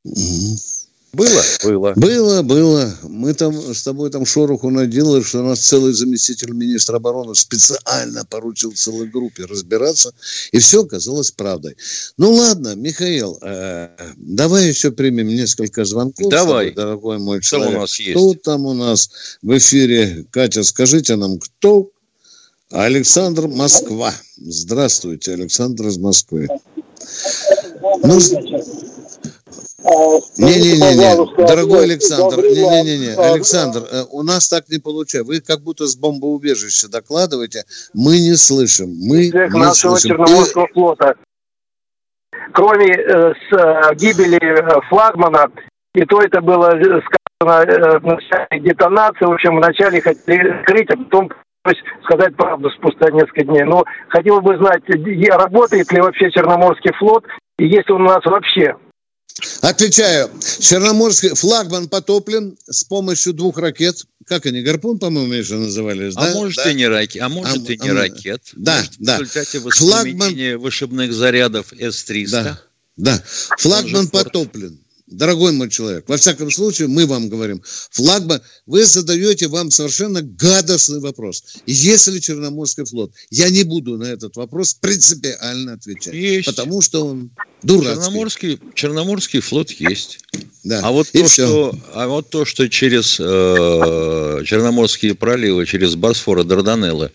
Угу. 0.04 0.58
Было? 1.14 1.42
Было. 1.62 1.92
Было, 1.94 2.42
было. 2.42 2.94
Мы 3.02 3.34
там 3.34 3.54
с 3.54 3.82
тобой 3.82 4.10
там 4.10 4.26
шороху 4.26 4.70
наделали, 4.70 5.22
что 5.22 5.40
у 5.40 5.44
нас 5.44 5.60
целый 5.60 5.92
заместитель 5.92 6.52
министра 6.52 6.96
обороны 6.96 7.34
специально 7.34 8.24
поручил 8.24 8.72
целой 8.72 9.06
группе 9.06 9.44
разбираться, 9.44 10.12
и 10.50 10.58
все 10.58 10.82
оказалось 10.82 11.30
правдой. 11.30 11.76
Ну 12.16 12.32
ладно, 12.32 12.74
Михаил, 12.74 13.38
э, 13.42 13.90
давай 14.16 14.68
еще 14.68 14.90
примем 14.90 15.28
несколько 15.28 15.84
звонков. 15.84 16.30
Давай. 16.30 16.70
Тобой, 16.70 16.84
дорогой 16.84 17.18
мой 17.18 17.40
человек. 17.40 17.70
Что 17.70 17.78
у 17.78 17.80
нас 17.80 18.00
есть? 18.00 18.12
Кто 18.12 18.34
там 18.34 18.66
у 18.66 18.74
нас 18.74 19.10
в 19.40 19.56
эфире? 19.56 20.26
Катя, 20.30 20.64
скажите 20.64 21.16
нам, 21.16 21.38
кто? 21.38 21.90
Александр 22.72 23.46
Москва. 23.46 24.12
Здравствуйте, 24.36 25.32
Александр 25.32 25.86
из 25.86 25.98
Москвы. 25.98 26.48
Ну, 28.02 28.18
не-не-не, 30.38 31.46
дорогой 31.46 31.84
Александр, 31.84 32.38
не-не-не, 32.38 33.14
Александр, 33.14 33.82
э, 33.90 34.04
у 34.10 34.22
нас 34.22 34.48
так 34.48 34.68
не 34.70 34.78
получается. 34.78 35.30
Вы 35.30 35.40
как 35.40 35.60
будто 35.60 35.86
с 35.86 35.94
бомбоубежища 35.94 36.88
докладываете, 36.88 37.64
мы 37.92 38.18
не 38.18 38.34
слышим. 38.34 38.88
Мы 38.88 39.28
не 39.28 39.58
нашего 39.58 39.96
слышим. 39.96 40.16
Черноморского 40.16 40.68
флота. 40.72 41.14
Кроме 42.54 42.94
э, 42.94 43.34
с 43.34 43.52
э, 43.52 43.94
гибели 43.96 44.42
э, 44.42 44.80
флагмана, 44.88 45.50
и 45.94 46.04
то 46.06 46.22
это 46.22 46.40
было 46.40 46.70
сказано 46.70 47.62
э, 47.62 47.98
в 47.98 48.04
начале 48.04 48.60
детонации, 48.60 49.26
в 49.26 49.32
общем, 49.32 49.56
вначале 49.56 50.00
хотели 50.00 50.62
скрыть, 50.62 50.88
а 50.90 50.96
потом 50.96 51.30
сказать 52.04 52.36
правду 52.36 52.70
спустя 52.70 53.10
несколько 53.10 53.44
дней. 53.44 53.64
Но 53.64 53.84
хотел 54.08 54.40
бы 54.40 54.56
знать, 54.56 54.82
работает 55.30 55.90
ли 55.92 56.00
вообще 56.00 56.30
Черноморский 56.30 56.92
флот, 56.98 57.24
и 57.58 57.66
есть 57.66 57.90
он 57.90 58.02
у 58.02 58.04
нас 58.04 58.24
вообще. 58.24 58.74
Отвечаю. 59.62 60.30
Черноморский 60.60 61.30
флагман 61.30 61.88
потоплен 61.88 62.56
с 62.66 62.84
помощью 62.84 63.32
двух 63.32 63.58
ракет. 63.58 63.96
Как 64.26 64.46
они, 64.46 64.62
гарпун, 64.62 64.98
по-моему, 64.98 65.32
еще 65.32 65.54
назывались, 65.54 66.14
а 66.16 66.26
да? 66.26 66.34
Может 66.34 66.64
да? 66.64 66.70
и 66.70 66.74
не 66.74 66.86
раки, 66.86 67.18
а 67.18 67.28
может 67.28 67.68
а, 67.68 67.72
и 67.72 67.78
не 67.78 67.88
а, 67.88 67.94
ракет. 67.94 68.42
Да, 68.54 68.76
может, 68.76 68.92
да. 68.98 69.16
В 69.16 69.20
результате 69.20 69.58
Флагман... 69.58 70.58
вышибных 70.58 71.12
зарядов 71.12 71.72
С-300. 71.72 72.30
Да, 72.30 72.60
да. 72.96 73.22
Флагман 73.58 74.08
потоплен 74.08 74.78
дорогой 75.16 75.52
мой 75.52 75.70
человек, 75.70 76.04
во 76.08 76.16
всяком 76.16 76.50
случае, 76.50 76.88
мы 76.88 77.06
вам 77.06 77.28
говорим, 77.28 77.62
флагман, 77.90 78.40
вы 78.66 78.84
задаете 78.84 79.48
вам 79.48 79.70
совершенно 79.70 80.22
гадостный 80.22 81.00
вопрос. 81.00 81.44
Есть 81.66 82.06
ли 82.08 82.20
Черноморский 82.20 82.84
флот? 82.84 83.12
Я 83.30 83.50
не 83.50 83.64
буду 83.64 83.96
на 83.96 84.04
этот 84.04 84.36
вопрос 84.36 84.74
принципиально 84.74 85.74
отвечать. 85.74 86.14
Есть. 86.14 86.46
Потому 86.46 86.80
что 86.82 87.06
он 87.06 87.30
дурацкий. 87.62 87.94
Черноморский, 87.94 88.60
Черноморский 88.74 89.40
флот 89.40 89.70
есть. 89.70 90.20
Да. 90.64 90.80
А, 90.82 90.90
вот 90.90 91.08
то, 91.10 91.28
что, 91.28 91.74
а 91.92 92.08
вот 92.08 92.30
то, 92.30 92.44
что 92.44 92.68
через 92.68 93.18
э, 93.20 94.42
Черноморские 94.44 95.14
проливы, 95.14 95.66
через 95.66 95.94
Босфор 95.94 96.40
и 96.40 96.44
Дарданеллы 96.44 97.12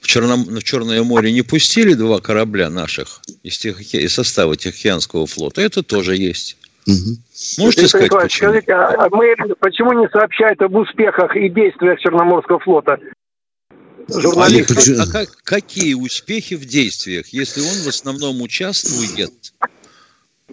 в, 0.00 0.06
Черном, 0.06 0.44
в 0.44 0.62
Черное 0.64 1.02
море 1.02 1.32
не 1.32 1.42
пустили 1.42 1.94
два 1.94 2.20
корабля 2.20 2.70
наших 2.70 3.20
из, 3.42 3.58
тех, 3.58 3.80
из 3.94 4.12
состава 4.12 4.56
Тихоокеанского 4.56 5.26
флота, 5.26 5.60
это 5.60 5.82
тоже 5.82 6.16
есть. 6.16 6.56
Угу. 6.86 7.62
Можете 7.62 7.88
сказать, 7.88 8.10
почему? 8.10 8.50
Скажите, 8.50 8.72
а 8.72 9.08
мы 9.10 9.34
почему 9.60 9.92
не 9.92 10.08
сообщают 10.08 10.60
об 10.62 10.74
успехах 10.74 11.36
и 11.36 11.48
действиях 11.48 11.98
Черноморского 12.00 12.58
флота? 12.60 12.98
Журналисты. 14.08 14.96
А, 14.98 15.04
а 15.04 15.06
как, 15.06 15.28
какие 15.44 15.94
успехи 15.94 16.54
в 16.54 16.64
действиях, 16.64 17.28
если 17.28 17.60
он 17.60 17.84
в 17.84 17.88
основном 17.88 18.42
участвует 18.42 19.30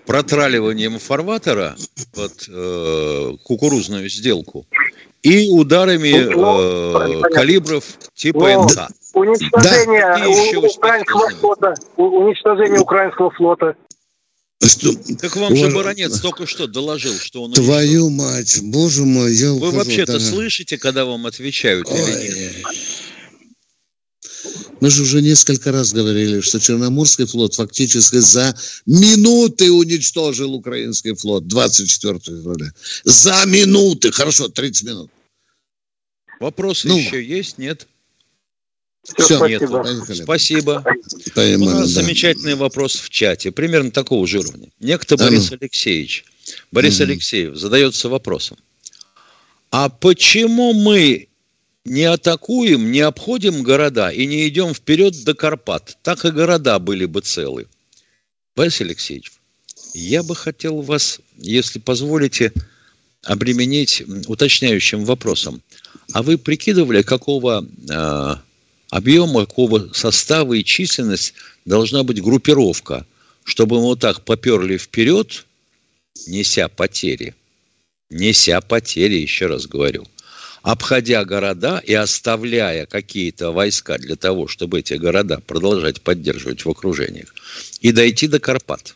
протраливанием 0.06 1.00
фарватера 1.00 1.76
под 2.14 2.48
э, 2.50 3.32
кукурузную 3.44 4.10
сделку 4.10 4.66
и 5.24 5.50
ударами 5.50 6.34
ну, 6.34 7.20
э, 7.20 7.22
калибров 7.34 7.84
типа 8.14 8.40
Но... 8.40 8.64
МК? 8.66 8.88
Уничтожение, 9.14 10.02
да. 10.02 10.60
у, 10.60 10.66
украинского 10.66 11.30
флота, 11.30 11.74
уничтожение 11.98 12.80
украинского 12.80 13.32
флота. 13.32 13.76
Что? 14.66 14.94
Так 15.20 15.36
вам 15.36 15.56
же 15.56 15.70
баронец 15.70 16.20
только 16.20 16.48
что 16.48 16.68
доложил, 16.68 17.18
что 17.18 17.44
он... 17.44 17.54
Твою 17.54 18.08
уничтожил. 18.08 18.10
мать, 18.10 18.60
боже 18.64 19.06
мой, 19.06 19.34
я 19.36 19.54
Вы 19.54 19.72
вообще-то 19.72 20.14
да. 20.14 20.20
слышите, 20.20 20.78
когда 20.78 21.06
вам 21.06 21.28
отвечают 21.28 21.88
Ой. 21.90 22.00
или 22.00 22.40
нет? 22.40 22.56
Мы 24.80 24.92
же 24.92 25.04
уже 25.04 25.22
несколько 25.22 25.72
раз 25.72 25.94
говорили, 25.94 26.42
что 26.42 26.60
Черноморский 26.60 27.26
флот 27.26 27.56
фактически 27.56 28.18
за 28.18 28.56
минуты 28.86 29.72
уничтожил 29.72 30.54
украинский 30.54 31.16
флот 31.16 31.48
24 31.48 32.20
февраля. 32.20 32.72
За 33.04 33.46
минуты. 33.46 34.12
Хорошо, 34.12 34.50
30 34.50 34.88
минут. 34.88 35.12
Вопросы 36.40 36.88
ну, 36.88 36.98
еще 36.98 37.24
есть? 37.24 37.58
Нет? 37.58 37.88
Все, 39.16 39.38
спасибо. 39.38 39.84
Нет. 39.86 40.18
Спасибо. 40.18 40.84
У 41.36 41.66
нас 41.66 41.94
да. 41.94 42.02
замечательный 42.02 42.56
вопрос 42.56 42.96
в 42.96 43.10
чате, 43.10 43.52
примерно 43.52 43.92
такого 43.92 44.28
же 44.28 44.40
уровня. 44.40 44.70
Некто 44.80 45.16
да. 45.16 45.26
Борис 45.26 45.52
Алексеевич, 45.52 46.26
Борис 46.72 47.00
mm 47.00 47.04
Алексеев 47.04 47.56
задается 47.56 48.10
вопросом. 48.10 48.58
А 49.72 49.90
почему 49.90 50.74
мы 50.74 51.28
не 51.86 52.04
атакуем, 52.04 52.92
не 52.92 53.00
обходим 53.00 53.64
города 53.64 54.10
и 54.10 54.26
не 54.26 54.48
идем 54.48 54.74
вперед 54.74 55.24
до 55.24 55.34
Карпат? 55.34 55.98
Так 56.02 56.26
и 56.26 56.32
города 56.32 56.78
были 56.80 57.06
бы 57.06 57.22
целы. 57.22 57.68
Борис 58.56 58.82
Алексеевич, 58.82 59.32
я 59.94 60.22
бы 60.22 60.36
хотел 60.36 60.82
вас, 60.82 61.22
если 61.38 61.80
позволите, 61.80 62.52
обременить 63.24 64.04
уточняющим 64.28 65.06
вопросом. 65.06 65.62
А 66.14 66.24
вы 66.24 66.38
прикидывали, 66.38 67.02
какого 67.02 67.66
э, 67.90 68.36
объема, 68.90 69.46
какого 69.46 69.92
состава 69.94 70.54
и 70.54 70.64
численность 70.64 71.34
должна 71.66 72.04
быть 72.04 72.22
группировка, 72.22 73.06
чтобы 73.44 73.78
мы 73.78 73.84
вот 73.84 74.00
так 74.00 74.24
поперли 74.24 74.78
вперед, 74.78 75.46
неся 76.28 76.68
потери, 76.68 77.36
неся 78.10 78.62
потери, 78.62 79.16
еще 79.16 79.48
раз 79.48 79.68
говорю, 79.68 80.06
обходя 80.62 81.24
города 81.24 81.82
и 81.86 81.94
оставляя 81.94 82.86
какие-то 82.86 83.52
войска 83.52 83.98
для 83.98 84.16
того, 84.16 84.48
чтобы 84.48 84.80
эти 84.80 84.96
города 84.96 85.42
продолжать 85.46 86.02
поддерживать 86.02 86.66
в 86.66 86.70
окружениях, 86.70 87.34
и 87.82 87.92
дойти 87.92 88.28
до 88.28 88.40
Карпат. 88.40 88.96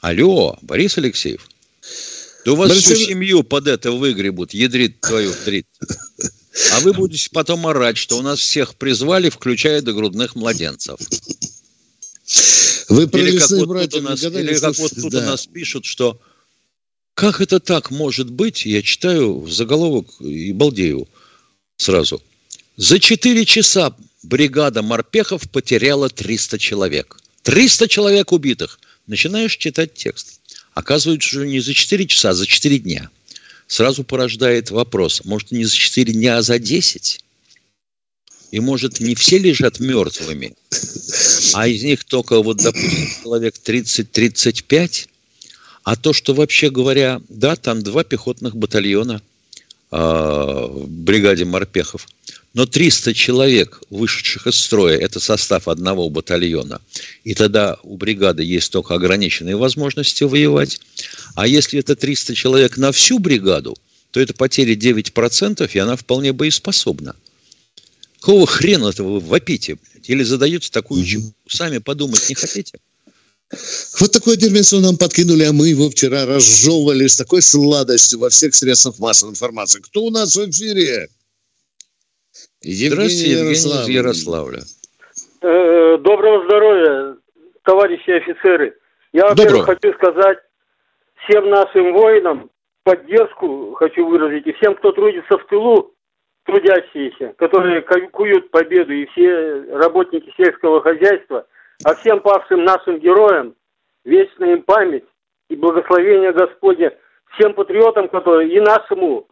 Алло, 0.00 0.58
Борис 0.62 0.98
Алексеев, 0.98 1.48
да 2.44 2.52
у 2.52 2.56
вас 2.56 2.68
Борис... 2.68 2.84
всю 2.84 2.96
семью 2.96 3.42
под 3.42 3.66
это 3.66 3.92
выгребут, 3.92 4.54
ядрит 4.54 5.00
твою 5.00 5.32
дрит. 5.44 5.66
А 6.72 6.80
вы 6.80 6.92
будете 6.92 7.28
потом 7.30 7.66
орать, 7.66 7.96
что 7.98 8.18
у 8.18 8.22
нас 8.22 8.38
всех 8.38 8.76
призвали, 8.76 9.28
включая 9.30 9.82
до 9.82 9.92
грудных 9.92 10.34
младенцев. 10.36 10.98
Вы 12.88 13.04
или 13.04 13.38
как 13.38 13.50
вот 13.50 13.68
братья, 13.68 13.98
тут, 13.98 14.06
у 14.06 14.10
нас, 14.10 14.22
или 14.22 14.58
как 14.58 14.78
вот 14.78 14.92
тут 14.94 15.12
да. 15.12 15.18
у 15.18 15.22
нас 15.22 15.46
пишут, 15.46 15.84
что 15.84 16.20
как 17.14 17.40
это 17.40 17.60
так 17.60 17.90
может 17.90 18.30
быть? 18.30 18.64
Я 18.66 18.82
читаю 18.82 19.40
в 19.40 19.50
заголовок 19.50 20.20
и 20.20 20.52
балдею 20.52 21.08
сразу. 21.76 22.22
За 22.76 23.00
4 23.00 23.44
часа 23.44 23.94
бригада 24.22 24.82
морпехов 24.82 25.48
потеряла 25.50 26.08
300 26.10 26.58
человек. 26.58 27.18
300 27.42 27.88
человек 27.88 28.32
убитых. 28.32 28.78
Начинаешь 29.06 29.56
читать 29.56 29.94
текст. 29.94 30.40
Оказывается, 30.74 31.28
что 31.28 31.46
не 31.46 31.60
за 31.60 31.74
4 31.74 32.06
часа, 32.06 32.30
а 32.30 32.34
за 32.34 32.46
4 32.46 32.78
дня 32.80 33.10
сразу 33.66 34.04
порождает 34.04 34.70
вопрос, 34.70 35.22
может, 35.24 35.50
не 35.50 35.64
за 35.64 35.74
4 35.74 36.12
дня, 36.12 36.38
а 36.38 36.42
за 36.42 36.58
10? 36.58 37.20
И, 38.52 38.60
может, 38.60 39.00
не 39.00 39.14
все 39.14 39.38
лежат 39.38 39.80
мертвыми, 39.80 40.54
а 41.54 41.66
из 41.66 41.82
них 41.82 42.04
только, 42.04 42.42
вот, 42.42 42.58
допустим, 42.58 43.08
человек 43.22 43.56
30-35, 43.62 45.08
а 45.82 45.96
то, 45.96 46.12
что 46.12 46.34
вообще 46.34 46.70
говоря, 46.70 47.20
да, 47.28 47.56
там 47.56 47.82
два 47.82 48.04
пехотных 48.04 48.56
батальона 48.56 49.20
э, 49.90 49.96
в 49.96 50.88
бригаде 50.88 51.44
морпехов, 51.44 52.08
но 52.56 52.64
300 52.64 53.12
человек, 53.12 53.82
вышедших 53.90 54.46
из 54.46 54.58
строя, 54.58 54.96
это 54.96 55.20
состав 55.20 55.68
одного 55.68 56.08
батальона, 56.08 56.80
и 57.22 57.34
тогда 57.34 57.76
у 57.82 57.98
бригады 57.98 58.42
есть 58.42 58.72
только 58.72 58.94
ограниченные 58.94 59.56
возможности 59.56 60.24
воевать, 60.24 60.80
а 61.34 61.46
если 61.46 61.80
это 61.80 61.94
300 61.94 62.34
человек 62.34 62.78
на 62.78 62.92
всю 62.92 63.18
бригаду, 63.18 63.76
то 64.10 64.20
это 64.20 64.32
потери 64.32 64.74
9%, 64.74 65.70
и 65.70 65.78
она 65.78 65.96
вполне 65.96 66.32
боеспособна. 66.32 67.14
Какого 68.20 68.46
хрена 68.46 68.88
это 68.88 69.04
вы 69.04 69.20
вопите? 69.20 69.76
Или 70.04 70.22
задаете 70.22 70.70
такую 70.70 71.02
угу. 71.02 71.34
Сами 71.46 71.76
подумать 71.76 72.26
не 72.30 72.36
хотите? 72.36 72.78
Вот 74.00 74.12
такое 74.12 74.36
дерьмецо 74.36 74.80
нам 74.80 74.96
подкинули, 74.96 75.42
а 75.42 75.52
мы 75.52 75.68
его 75.68 75.90
вчера 75.90 76.24
разжевывали 76.24 77.06
с 77.06 77.16
такой 77.16 77.42
сладостью 77.42 78.18
во 78.18 78.30
всех 78.30 78.54
средствах 78.54 78.98
массовой 78.98 79.32
информации. 79.32 79.80
Кто 79.80 80.04
у 80.04 80.10
нас 80.10 80.34
в 80.34 80.50
эфире? 80.50 81.10
Евгений 82.66 82.90
Здравствуйте, 82.90 83.30
Евгений 83.30 83.52
из 83.52 83.88
Ярославля. 83.88 84.60
Э, 85.40 85.98
доброго 85.98 86.44
здоровья, 86.46 87.16
товарищи 87.62 88.10
офицеры. 88.10 88.76
Я, 89.12 89.28
во-первых, 89.28 89.66
хочу 89.66 89.92
сказать 89.92 90.38
всем 91.22 91.48
нашим 91.48 91.92
воинам 91.92 92.50
поддержку 92.82 93.74
хочу 93.74 94.08
выразить 94.08 94.48
и 94.48 94.52
всем, 94.54 94.74
кто 94.74 94.90
трудится 94.90 95.38
в 95.38 95.46
тылу, 95.46 95.92
трудящиеся, 96.44 97.34
которые 97.38 97.82
куют 97.82 98.50
победу, 98.50 98.92
и 98.92 99.06
все 99.06 99.62
работники 99.72 100.34
сельского 100.36 100.82
хозяйства, 100.82 101.46
а 101.84 101.94
всем 101.94 102.18
павшим 102.18 102.64
нашим 102.64 102.98
героям 102.98 103.54
вечная 104.04 104.54
им 104.54 104.62
память 104.62 105.04
и 105.48 105.54
благословение 105.54 106.32
Господня, 106.32 106.92
всем 107.36 107.54
патриотам, 107.54 108.08
которые 108.08 108.50
и 108.50 108.58
нашему 108.58 109.28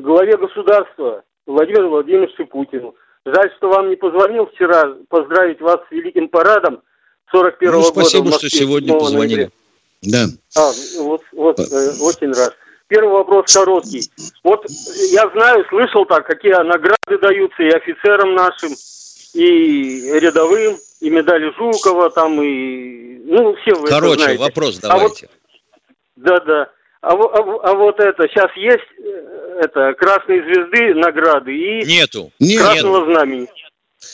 главе 0.00 0.36
государства 0.36 1.22
Владимиру 1.46 1.90
Владимировичу 1.90 2.46
Путину. 2.46 2.94
Жаль, 3.24 3.50
что 3.56 3.68
вам 3.68 3.90
не 3.90 3.96
позвонил 3.96 4.46
вчера 4.46 4.94
поздравить 5.08 5.60
вас 5.60 5.80
с 5.88 5.92
великим 5.92 6.28
парадом 6.28 6.82
41 7.30 7.68
-го 7.68 7.72
ну, 7.72 7.82
спасибо, 7.82 8.24
года. 8.24 8.38
Спасибо, 8.38 8.38
что 8.38 8.48
сегодня 8.48 8.94
позвонили. 8.94 9.50
Да. 10.02 10.26
А, 10.56 10.70
вот, 11.00 11.22
вот 11.32 11.58
э, 11.58 11.62
очень 12.00 12.32
рад. 12.32 12.56
Первый 12.86 13.12
вопрос 13.12 13.52
короткий. 13.52 14.10
Вот 14.42 14.64
я 15.10 15.28
знаю, 15.30 15.64
слышал 15.68 16.06
так, 16.06 16.26
какие 16.26 16.54
награды 16.54 17.18
даются 17.20 17.62
и 17.62 17.68
офицерам 17.68 18.34
нашим, 18.34 18.70
и 19.34 20.10
рядовым, 20.18 20.78
и 21.00 21.10
медали 21.10 21.52
Жукова 21.58 22.10
там, 22.10 22.42
и... 22.42 23.18
Ну, 23.26 23.54
все 23.56 23.74
вы 23.74 23.88
Короче, 23.88 24.14
это 24.14 24.22
знаете. 24.22 24.42
вопрос 24.42 24.78
давайте. 24.78 25.28
да, 26.16 26.40
да. 26.40 26.70
А, 27.00 27.12
а, 27.12 27.14
а 27.14 27.74
вот 27.74 28.00
это, 28.00 28.26
сейчас 28.28 28.50
есть 28.56 28.84
э, 28.98 29.60
это 29.62 29.94
Красной 29.94 30.42
Звезды 30.42 30.94
награды 30.94 31.54
и 31.54 31.84
Нету. 31.86 32.32
Красного 32.38 33.00
Нету. 33.00 33.12
Знамени. 33.12 33.48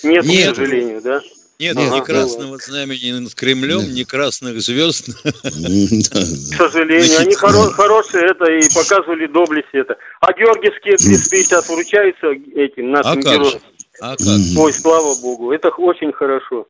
Нет, 0.02 0.24
Нету. 0.24 0.52
к 0.52 0.56
сожалению, 0.56 1.02
да? 1.02 1.20
Нет 1.58 1.76
ага. 1.76 1.96
ни 1.96 2.00
красного 2.00 2.58
знамени 2.58 3.12
над 3.12 3.34
Кремлем, 3.34 3.94
ни 3.94 4.02
красных 4.02 4.60
звезд. 4.60 5.06
К 5.24 6.56
сожалению, 6.56 7.20
они 7.20 7.34
хоро- 7.34 7.70
хорошие 7.70 8.24
это 8.24 8.50
и 8.52 8.62
показывали 8.74 9.26
доблесть 9.26 9.68
это. 9.72 9.96
А 10.20 10.32
георгиевские 10.32 10.96
кресты 10.96 11.36
сейчас 11.44 11.68
вручаются 11.68 12.32
этим 12.56 12.90
нашим 12.90 13.12
а 13.12 13.16
героям. 13.16 13.60
А 14.00 14.16
как? 14.16 14.28
Ой, 14.58 14.72
слава 14.72 15.14
богу, 15.22 15.52
это 15.52 15.68
очень 15.68 16.12
хорошо. 16.12 16.66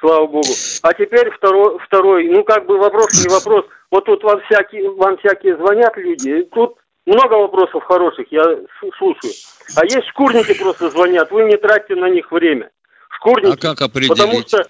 Слава 0.00 0.26
богу. 0.26 0.48
А 0.82 0.94
теперь 0.94 1.30
второй, 1.30 1.78
второй, 1.86 2.28
ну 2.28 2.42
как 2.42 2.66
бы 2.66 2.78
вопрос 2.78 3.22
не 3.22 3.28
вопрос. 3.28 3.66
Вот 3.96 4.04
тут 4.04 4.22
вам 4.24 4.42
всякие, 4.42 4.90
вам 4.90 5.16
всякие 5.16 5.56
звонят 5.56 5.96
люди. 5.96 6.42
Тут 6.52 6.74
много 7.06 7.32
вопросов 7.32 7.82
хороших, 7.84 8.26
я 8.30 8.44
слушаю. 8.98 9.32
А 9.74 9.86
есть 9.86 10.06
шкурники 10.08 10.52
просто 10.52 10.90
звонят, 10.90 11.30
вы 11.30 11.44
не 11.44 11.56
тратьте 11.56 11.94
на 11.94 12.10
них 12.10 12.30
время 12.30 12.70
шкурники. 13.08 13.54
А 13.54 13.56
как 13.56 13.80
определить? 13.80 14.10
Потому 14.10 14.42
что 14.42 14.66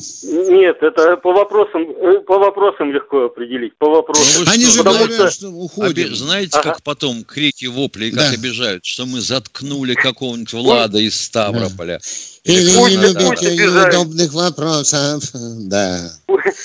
нет, 0.00 0.82
это 0.82 1.16
по 1.18 1.32
вопросам, 1.32 1.82
э, 1.82 2.20
по 2.26 2.38
вопросам 2.38 2.92
легко 2.92 3.26
определить. 3.26 3.76
По 3.78 3.88
вопросам. 3.88 4.44
Ну, 4.44 4.50
Они 4.50 4.64
же 4.64 4.82
говорят, 4.82 5.12
что, 5.12 5.30
что 5.30 5.48
уходим. 5.50 6.06
Оби... 6.06 6.14
Знаете, 6.14 6.58
ага. 6.58 6.72
как 6.72 6.82
потом 6.82 7.22
крики, 7.22 7.66
вопли, 7.66 8.10
как 8.10 8.18
да. 8.18 8.30
обижают, 8.30 8.84
что 8.84 9.06
мы 9.06 9.20
заткнули 9.20 9.94
какого-нибудь 9.94 10.52
Влада 10.52 10.98
из 10.98 11.20
Ставрополя. 11.20 12.00
Да. 12.44 12.52
Или 12.52 12.70
не 12.70 12.96
любите 12.96 13.56
неудобных 13.56 14.32
вопросов. 14.32 15.22
Да. 15.68 16.10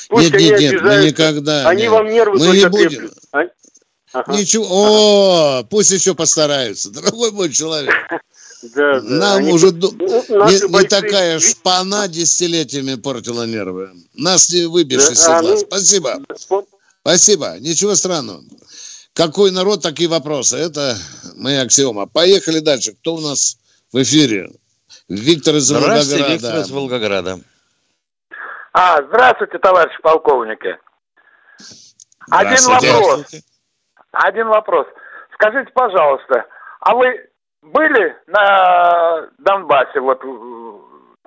Пусть 0.09 0.31
нет, 0.31 0.41
нет, 0.41 0.59
нет, 0.59 0.81
мы 0.81 1.05
никогда. 1.05 1.69
Они 1.69 1.83
нет. 1.83 1.91
вам 1.91 2.07
нервы 2.07 2.39
мы 2.39 2.57
не 2.57 2.67
будем. 2.67 3.11
А? 3.31 3.43
Ага. 4.11 4.33
Ничего. 4.33 4.65
О, 4.67 5.63
пусть 5.69 5.91
еще 5.91 6.15
постараются, 6.15 6.89
дорогой 6.89 7.31
мой 7.31 7.51
человек. 7.51 7.93
Да, 8.61 8.99
да. 8.99 9.01
Нам 9.01 9.37
Они... 9.37 9.53
уже 9.53 9.71
ну, 9.71 9.91
не, 9.91 10.81
не 10.81 10.87
такая 10.87 11.39
шпана 11.39 12.07
десятилетиями 12.07 12.95
портила 12.95 13.45
нервы. 13.45 13.91
Нас 14.13 14.49
не 14.49 14.65
выбьешь 14.65 15.05
да, 15.05 15.13
из 15.13 15.19
седла. 15.19 15.41
Ну... 15.41 15.57
Спасибо. 15.57 16.19
Спасибо. 17.01 17.59
Ничего 17.59 17.95
странного. 17.95 18.43
Какой 19.13 19.51
народ, 19.51 19.81
такие 19.81 20.09
вопросы. 20.09 20.57
Это 20.57 20.97
моя 21.35 21.61
аксиома. 21.61 22.05
Поехали 22.05 22.59
дальше. 22.59 22.93
Кто 22.93 23.15
у 23.15 23.21
нас 23.21 23.57
в 23.93 24.01
эфире? 24.01 24.51
Виктор 25.07 25.55
из 25.55 25.71
Волгограда. 25.71 26.17
Виктор 26.29 26.59
из 26.59 26.71
Волгограда. 26.71 27.39
А, 28.73 29.01
здравствуйте, 29.03 29.57
товарищ 29.57 29.93
полковники. 30.01 30.77
Один 32.29 32.63
вопрос. 32.65 33.25
Один 34.11 34.47
вопрос. 34.47 34.87
Скажите, 35.33 35.71
пожалуйста, 35.73 36.45
а 36.81 36.95
вы 36.95 37.28
были 37.61 38.15
на 38.27 39.27
Донбассе, 39.39 39.99
вот 39.99 40.21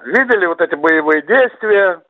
видели 0.05 0.47
вот 0.47 0.61
эти 0.61 0.75
боевые 0.75 1.23
действия, 1.23 2.01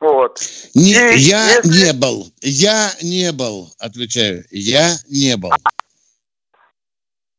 вот. 0.00 0.38
Не, 0.74 1.14
И 1.14 1.18
я 1.18 1.46
если... 1.56 1.68
не 1.68 1.92
был, 1.92 2.26
я 2.40 2.90
не 3.02 3.32
был, 3.32 3.68
отвечаю, 3.78 4.44
я 4.50 4.92
не 5.08 5.36
был. 5.36 5.50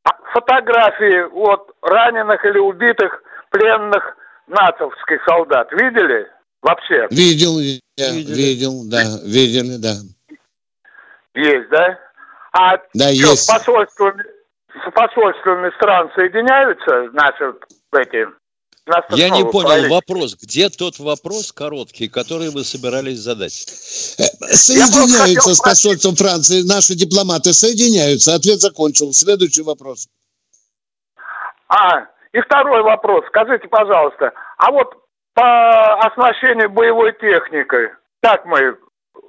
А 0.03 0.09
фотографии 0.33 1.29
вот 1.31 1.71
раненых 1.81 2.43
или 2.45 2.59
убитых 2.59 3.23
пленных 3.49 4.17
нацовских 4.47 5.23
солдат 5.25 5.71
видели 5.71 6.27
вообще? 6.61 7.07
Видел, 7.09 7.59
я 7.59 8.11
видели. 8.11 8.35
видел, 8.35 8.83
да, 8.85 9.03
видели, 9.23 9.77
да. 9.77 9.95
Есть, 11.33 11.69
да? 11.69 11.99
А 12.53 12.77
да, 12.93 13.13
что, 13.15 13.31
есть. 13.31 13.49
посольство 13.49 14.13
с 14.73 14.91
посольствами 14.91 15.69
стран 15.75 16.11
соединяются 16.15 17.09
наши 17.13 17.53
эти 17.93 18.27
я 19.11 19.29
не 19.29 19.45
понял 19.45 19.93
вопрос. 19.93 20.35
Где 20.41 20.69
тот 20.69 20.97
вопрос 20.99 21.51
короткий, 21.51 22.07
который 22.07 22.49
вы 22.49 22.63
собирались 22.63 23.19
задать? 23.19 23.53
Соединяются 23.53 25.53
с 25.53 25.59
посольством 25.59 26.15
Франции. 26.15 26.67
Наши 26.67 26.95
дипломаты 26.95 27.53
соединяются. 27.53 28.33
Ответ 28.33 28.59
закончил. 28.59 29.13
Следующий 29.13 29.61
вопрос. 29.61 30.07
А, 31.67 32.07
и 32.33 32.41
второй 32.41 32.81
вопрос. 32.81 33.25
Скажите, 33.27 33.67
пожалуйста, 33.67 34.33
а 34.57 34.71
вот 34.71 34.95
по 35.33 36.01
оснащению 36.01 36.71
боевой 36.71 37.13
техникой, 37.13 37.91
как 38.21 38.45
мы 38.45 38.77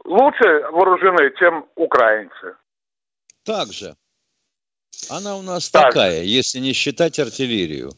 лучше 0.05 0.65
вооружены, 0.73 1.31
чем 1.39 1.67
украинцы? 1.77 2.57
Так 3.45 3.69
же. 3.69 3.95
Она 5.09 5.37
у 5.37 5.43
нас 5.43 5.69
так. 5.69 5.89
такая, 5.89 6.23
если 6.23 6.59
не 6.61 6.73
считать 6.73 7.19
артиллерию. 7.19 7.93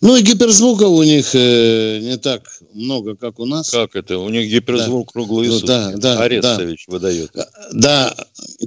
Ну 0.00 0.16
и 0.16 0.22
гиперзвука 0.22 0.84
у 0.84 1.02
них 1.02 1.34
э, 1.34 1.98
не 2.00 2.16
так 2.16 2.48
много, 2.72 3.16
как 3.16 3.38
у 3.38 3.46
нас. 3.46 3.70
Как 3.70 3.96
это? 3.96 4.18
У 4.18 4.28
них 4.28 4.50
гиперзвук 4.50 5.08
да. 5.08 5.12
круглые 5.12 5.50
ну, 5.50 5.58
сутки. 5.58 5.66
Да, 5.66 5.92
да, 5.96 6.20
Арестович 6.20 6.84
да. 6.86 6.92
выдает. 6.92 7.30
Да, 7.72 8.14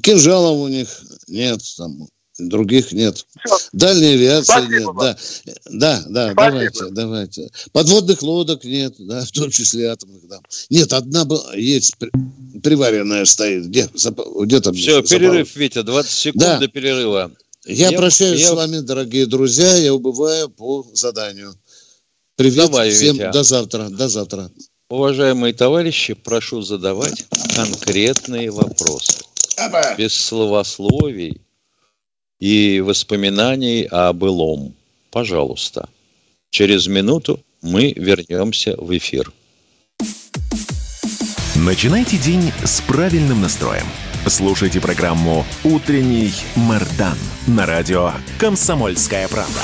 кинжалов 0.02 0.58
у 0.58 0.68
них 0.68 0.90
нет, 1.28 1.62
там, 1.78 2.08
других 2.38 2.92
нет. 2.92 3.26
Все. 3.46 3.58
Дальней 3.74 4.14
авиации 4.14 4.44
Спасибо 4.52 5.16
нет. 5.46 5.58
Да, 5.74 6.04
да, 6.06 6.06
да 6.08 6.34
давайте, 6.34 6.86
давайте. 6.92 7.52
Подводных 7.72 8.22
лодок 8.22 8.64
нет, 8.64 8.96
да, 9.00 9.24
в 9.26 9.32
том 9.32 9.52
числе 9.52 9.88
атомных. 9.88 10.28
Да. 10.28 10.40
Нет, 10.70 10.94
одна 10.94 11.26
была, 11.26 11.56
есть 11.56 11.96
приваренная 12.64 13.26
стоит. 13.26 13.68
Где, 13.68 13.90
где 13.94 14.62
там? 14.62 14.74
Все, 14.74 15.02
перерыв, 15.02 15.56
Витя, 15.56 15.84
20 15.84 16.12
секунд 16.12 16.44
да. 16.44 16.60
до 16.60 16.68
перерыва. 16.68 17.32
Я, 17.66 17.90
я 17.90 17.98
прощаюсь 17.98 18.42
я... 18.42 18.50
с 18.50 18.54
вами, 18.54 18.80
дорогие 18.80 19.26
друзья. 19.28 19.76
Я 19.76 19.94
убываю 19.94 20.50
по 20.50 20.88
заданию. 20.94 21.54
Привет 22.36 22.72
Давай, 22.72 22.92
всем. 22.92 23.18
Витя. 23.18 23.32
До 23.32 23.44
завтра. 23.44 23.90
До 23.90 24.08
завтра. 24.08 24.52
Уважаемые 24.90 25.54
товарищи, 25.54 26.14
прошу 26.14 26.62
задавать 26.64 27.26
конкретные 27.56 28.52
вопросы. 28.52 29.20
Без 29.98 30.14
словословий 30.14 31.42
и 32.42 32.82
воспоминаний 32.82 33.88
о 33.90 34.12
былом. 34.12 34.74
Пожалуйста. 35.12 35.88
Через 36.50 36.88
минуту 36.88 37.40
мы 37.62 37.94
вернемся 37.96 38.76
в 38.78 38.98
эфир. 38.98 39.32
Начинайте 41.56 42.18
день 42.18 42.52
с 42.66 42.82
правильным 42.82 43.40
настроем. 43.42 43.86
Слушайте 44.28 44.82
программу 44.82 45.46
«Утренний 45.64 46.32
Мардан» 46.56 47.18
на 47.48 47.66
радио 47.66 48.12
«Комсомольская 48.40 49.28
правда». 49.28 49.62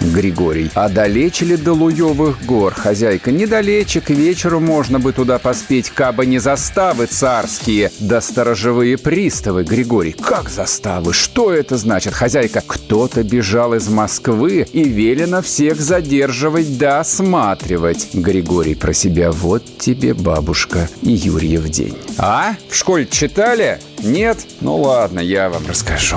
Григорий. 0.00 0.70
А 0.74 0.88
далече 0.88 1.44
ли 1.44 1.56
до 1.56 1.72
Луевых 1.72 2.44
гор, 2.44 2.74
хозяйка? 2.74 3.30
Недалече, 3.30 4.00
к 4.00 4.10
вечеру 4.10 4.60
можно 4.60 4.98
бы 4.98 5.12
туда 5.12 5.38
поспеть, 5.38 5.90
кабы 5.90 6.26
не 6.26 6.38
заставы 6.38 7.06
царские, 7.06 7.90
да 7.98 8.20
сторожевые 8.20 8.98
приставы, 8.98 9.64
Григорий. 9.64 10.12
Как 10.12 10.48
заставы? 10.48 11.12
Что 11.12 11.52
это 11.52 11.76
значит, 11.76 12.14
хозяйка? 12.14 12.62
Кто-то 12.66 13.22
бежал 13.22 13.74
из 13.74 13.88
Москвы 13.88 14.66
и 14.72 14.84
велено 14.84 15.42
всех 15.42 15.80
задерживать 15.80 16.78
да 16.78 17.00
осматривать. 17.00 18.08
Григорий 18.12 18.74
про 18.74 18.92
себя. 18.92 19.32
Вот 19.32 19.62
тебе, 19.78 20.14
бабушка, 20.14 20.88
и 21.02 21.12
Юрьев 21.12 21.68
день. 21.68 21.96
А? 22.18 22.54
В 22.68 22.74
школе 22.74 23.06
читали? 23.06 23.80
Нет? 24.02 24.38
Ну 24.60 24.76
ладно, 24.76 25.20
я 25.20 25.48
вам 25.48 25.66
расскажу. 25.66 26.16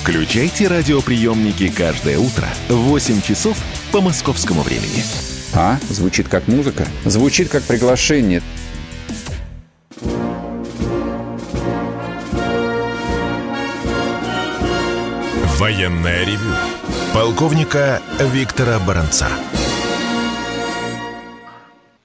Включайте 0.00 0.68
радиоприемники 0.68 1.68
каждое 1.70 2.18
утро 2.18 2.46
в 2.68 2.76
8 2.76 3.20
часов 3.20 3.58
по 3.92 4.00
московскому 4.00 4.62
времени. 4.62 5.02
А? 5.52 5.78
Звучит 5.90 6.28
как 6.28 6.46
музыка? 6.46 6.86
Звучит 7.04 7.48
как 7.48 7.64
приглашение. 7.64 8.40
Военная 15.58 16.24
ревю. 16.24 16.54
Полковника 17.12 18.00
Виктора 18.20 18.78
Баранца. 18.78 19.26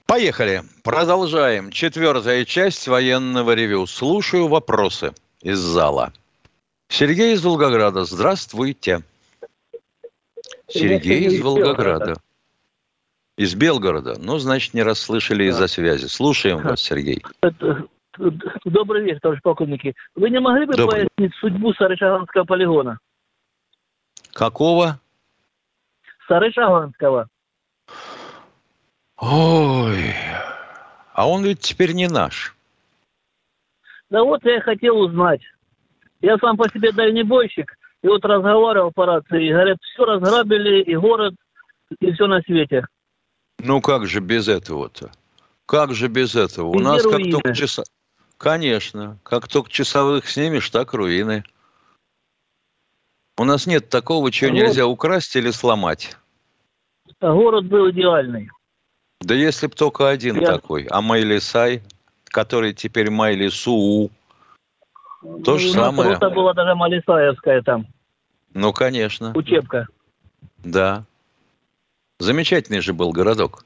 Поехали. 0.07 0.63
Продолжаем. 0.83 1.71
Четвертая 1.71 2.43
часть 2.43 2.87
военного 2.87 3.53
ревю. 3.53 3.85
Слушаю 3.85 4.47
вопросы 4.47 5.13
из 5.41 5.59
зала. 5.59 6.11
Сергей 6.93 7.33
из 7.33 7.43
Волгограда. 7.43 8.03
Здравствуйте. 8.03 9.01
Сергей 10.67 11.25
из 11.25 11.41
Волгограда. 11.41 12.17
Из 13.35 13.55
Белгорода. 13.55 14.13
Ну, 14.19 14.37
значит, 14.37 14.75
не 14.75 14.83
расслышали 14.83 15.45
из-за 15.45 15.65
связи. 15.65 16.05
Слушаем 16.05 16.59
вас, 16.59 16.81
Сергей. 16.81 17.23
Добрый 18.63 19.05
вечер, 19.05 19.21
товарищ 19.21 19.41
полковники. 19.41 19.95
Вы 20.13 20.29
не 20.29 20.39
могли 20.39 20.67
бы 20.67 20.75
Добрый. 20.75 21.07
пояснить 21.17 21.35
судьбу 21.39 21.73
Сарышаганского 21.73 22.43
полигона? 22.43 22.99
Какого? 24.31 24.99
Сарышаганского. 26.27 27.27
Ой, 29.17 30.13
а 31.11 31.27
он 31.27 31.43
ведь 31.43 31.61
теперь 31.61 31.93
не 31.93 32.07
наш. 32.07 32.55
Да 34.11 34.23
вот 34.23 34.45
я 34.45 34.61
хотел 34.61 34.99
узнать. 34.99 35.41
Я 36.23 36.37
сам 36.37 36.55
по 36.55 36.69
себе 36.69 36.93
дальнебойщик, 36.93 37.77
и 38.01 38.07
вот 38.07 38.23
разговаривал 38.23 38.93
по 38.93 39.05
рации, 39.05 39.45
и 39.45 39.51
говорят, 39.51 39.77
все 39.81 40.05
разграбили, 40.05 40.81
и 40.81 40.95
город, 40.95 41.35
и 41.99 42.13
все 42.13 42.27
на 42.27 42.41
свете. 42.43 42.87
Ну 43.59 43.81
как 43.81 44.07
же 44.07 44.21
без 44.21 44.47
этого-то? 44.47 45.11
Как 45.65 45.93
же 45.93 46.07
без 46.07 46.33
этого? 46.35 46.67
У 46.67 46.79
нас 46.79 47.03
руины. 47.03 47.23
как 47.23 47.31
только 47.31 47.53
часа... 47.53 47.83
Конечно. 48.37 49.19
Как 49.23 49.49
только 49.49 49.69
часовых 49.69 50.29
снимешь, 50.29 50.69
так 50.69 50.93
руины. 50.93 51.43
У 53.37 53.43
нас 53.43 53.67
нет 53.67 53.89
такого, 53.89 54.31
чего 54.31 54.49
а 54.49 54.53
нельзя 54.53 54.87
украсть 54.87 55.35
или 55.35 55.51
сломать. 55.51 56.15
А 57.19 57.33
город 57.33 57.65
был 57.65 57.91
идеальный. 57.91 58.49
Да 59.19 59.35
если 59.35 59.67
б 59.67 59.75
только 59.75 60.07
один 60.07 60.39
Я... 60.39 60.53
такой. 60.53 60.85
А 60.89 61.01
Майли 61.01 61.39
Сай, 61.39 61.83
который 62.25 62.73
теперь 62.73 63.09
Майли 63.09 63.49
Суу. 63.49 64.09
То 65.43 65.57
же 65.57 65.71
самое. 65.71 66.09
Просто 66.09 66.29
была 66.29 66.53
даже 66.53 66.75
Малисаевская 66.75 67.61
там. 67.61 67.87
Ну, 68.53 68.73
конечно. 68.73 69.31
Учебка. 69.35 69.87
Да. 70.63 71.05
Замечательный 72.19 72.81
же 72.81 72.93
был 72.93 73.11
городок. 73.11 73.65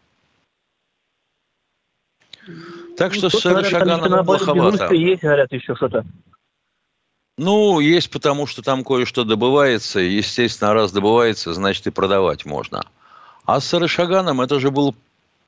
Так 2.96 3.14
что 3.14 3.30
ну, 3.32 3.40
с 3.40 3.70
Шаганом 3.70 4.26
плоховато. 4.26 4.94
Есть, 4.94 5.22
говорят, 5.22 5.52
еще 5.52 5.76
что-то. 5.76 6.06
Ну, 7.38 7.80
есть 7.80 8.10
потому, 8.10 8.48
что 8.48 8.64
там 8.64 8.84
кое-что 8.84 9.24
добывается. 9.24 10.00
И, 10.00 10.10
естественно, 10.10 10.74
раз 10.74 10.92
добывается, 10.92 11.54
значит 11.54 11.86
и 11.88 11.92
продавать 11.92 12.46
можно. 12.46 12.84
А 13.46 13.60
с 13.60 13.68
Сарышаганом 13.68 14.42
это 14.42 14.60
же 14.60 14.72
был 14.72 14.96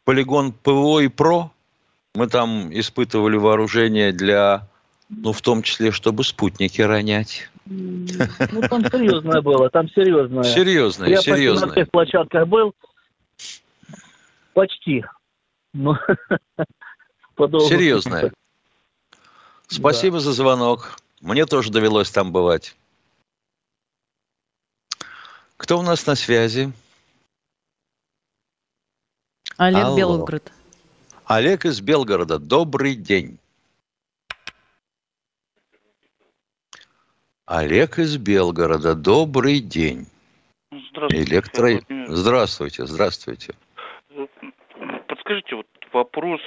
полигон 0.06 0.52
ПВО 0.52 1.00
и 1.00 1.08
ПРО. 1.08 1.52
Мы 2.14 2.28
там 2.28 2.70
испытывали 2.72 3.38
вооружение 3.38 4.12
для 4.12 4.69
ну, 5.10 5.34
в 5.34 5.42
том 5.42 5.64
числе, 5.64 5.92
чтобы 5.92 6.24
спутники 6.24 6.82
ронять. 6.82 7.50
Ну, 7.66 8.08
там 8.70 8.86
серьезное 8.86 9.42
было, 9.42 9.70
там 9.70 9.90
серьезное. 9.90 10.44
Серьезное, 10.44 11.10
Я 11.10 11.22
серьезное. 11.22 11.62
Я 11.62 11.66
на 11.68 11.72
всех 11.72 11.92
площадках 11.92 12.48
был. 12.48 12.74
Почти. 14.54 15.04
Ну, 15.74 15.96
серьезное. 17.38 18.32
Спасибо 19.68 20.18
да. 20.18 20.22
за 20.22 20.34
звонок. 20.34 21.00
Мне 21.22 21.46
тоже 21.46 21.72
довелось 21.72 22.12
там 22.12 22.32
бывать. 22.32 22.76
Кто 25.58 25.80
у 25.80 25.82
нас 25.82 26.06
на 26.06 26.16
связи? 26.16 26.72
Олег 29.58 29.84
Алло. 29.84 29.98
Белгород. 29.98 30.52
Олег 31.26 31.66
из 31.66 31.82
Белгорода. 31.82 32.40
Добрый 32.40 32.96
день. 32.96 33.38
Олег 37.50 37.98
из 37.98 38.16
Белгорода. 38.18 38.94
Добрый 38.94 39.60
день. 39.60 40.06
Здравствуйте. 40.92 41.32
Электро... 41.32 41.70
Здравствуйте, 42.06 42.86
здравствуйте. 42.86 43.56
Подскажите, 45.08 45.56
вот 45.56 45.66
вопрос, 45.92 46.42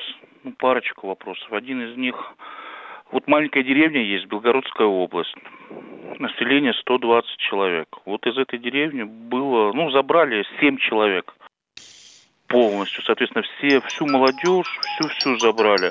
ну, 0.44 0.52
парочку 0.52 1.08
вопросов. 1.08 1.52
Один 1.52 1.82
из 1.82 1.96
них, 1.96 2.14
вот 3.10 3.26
маленькая 3.26 3.64
деревня 3.64 4.00
есть, 4.00 4.26
Белгородская 4.26 4.86
область. 4.86 5.34
Население 6.20 6.72
120 6.72 7.36
человек. 7.50 7.88
Вот 8.04 8.24
из 8.24 8.38
этой 8.38 8.60
деревни 8.60 9.02
было, 9.02 9.72
ну, 9.72 9.90
забрали 9.90 10.44
7 10.60 10.76
человек 10.76 11.34
полностью. 12.46 13.02
Соответственно, 13.02 13.42
все, 13.58 13.80
всю 13.88 14.06
молодежь, 14.06 14.78
всю-всю 14.80 15.36
забрали. 15.40 15.90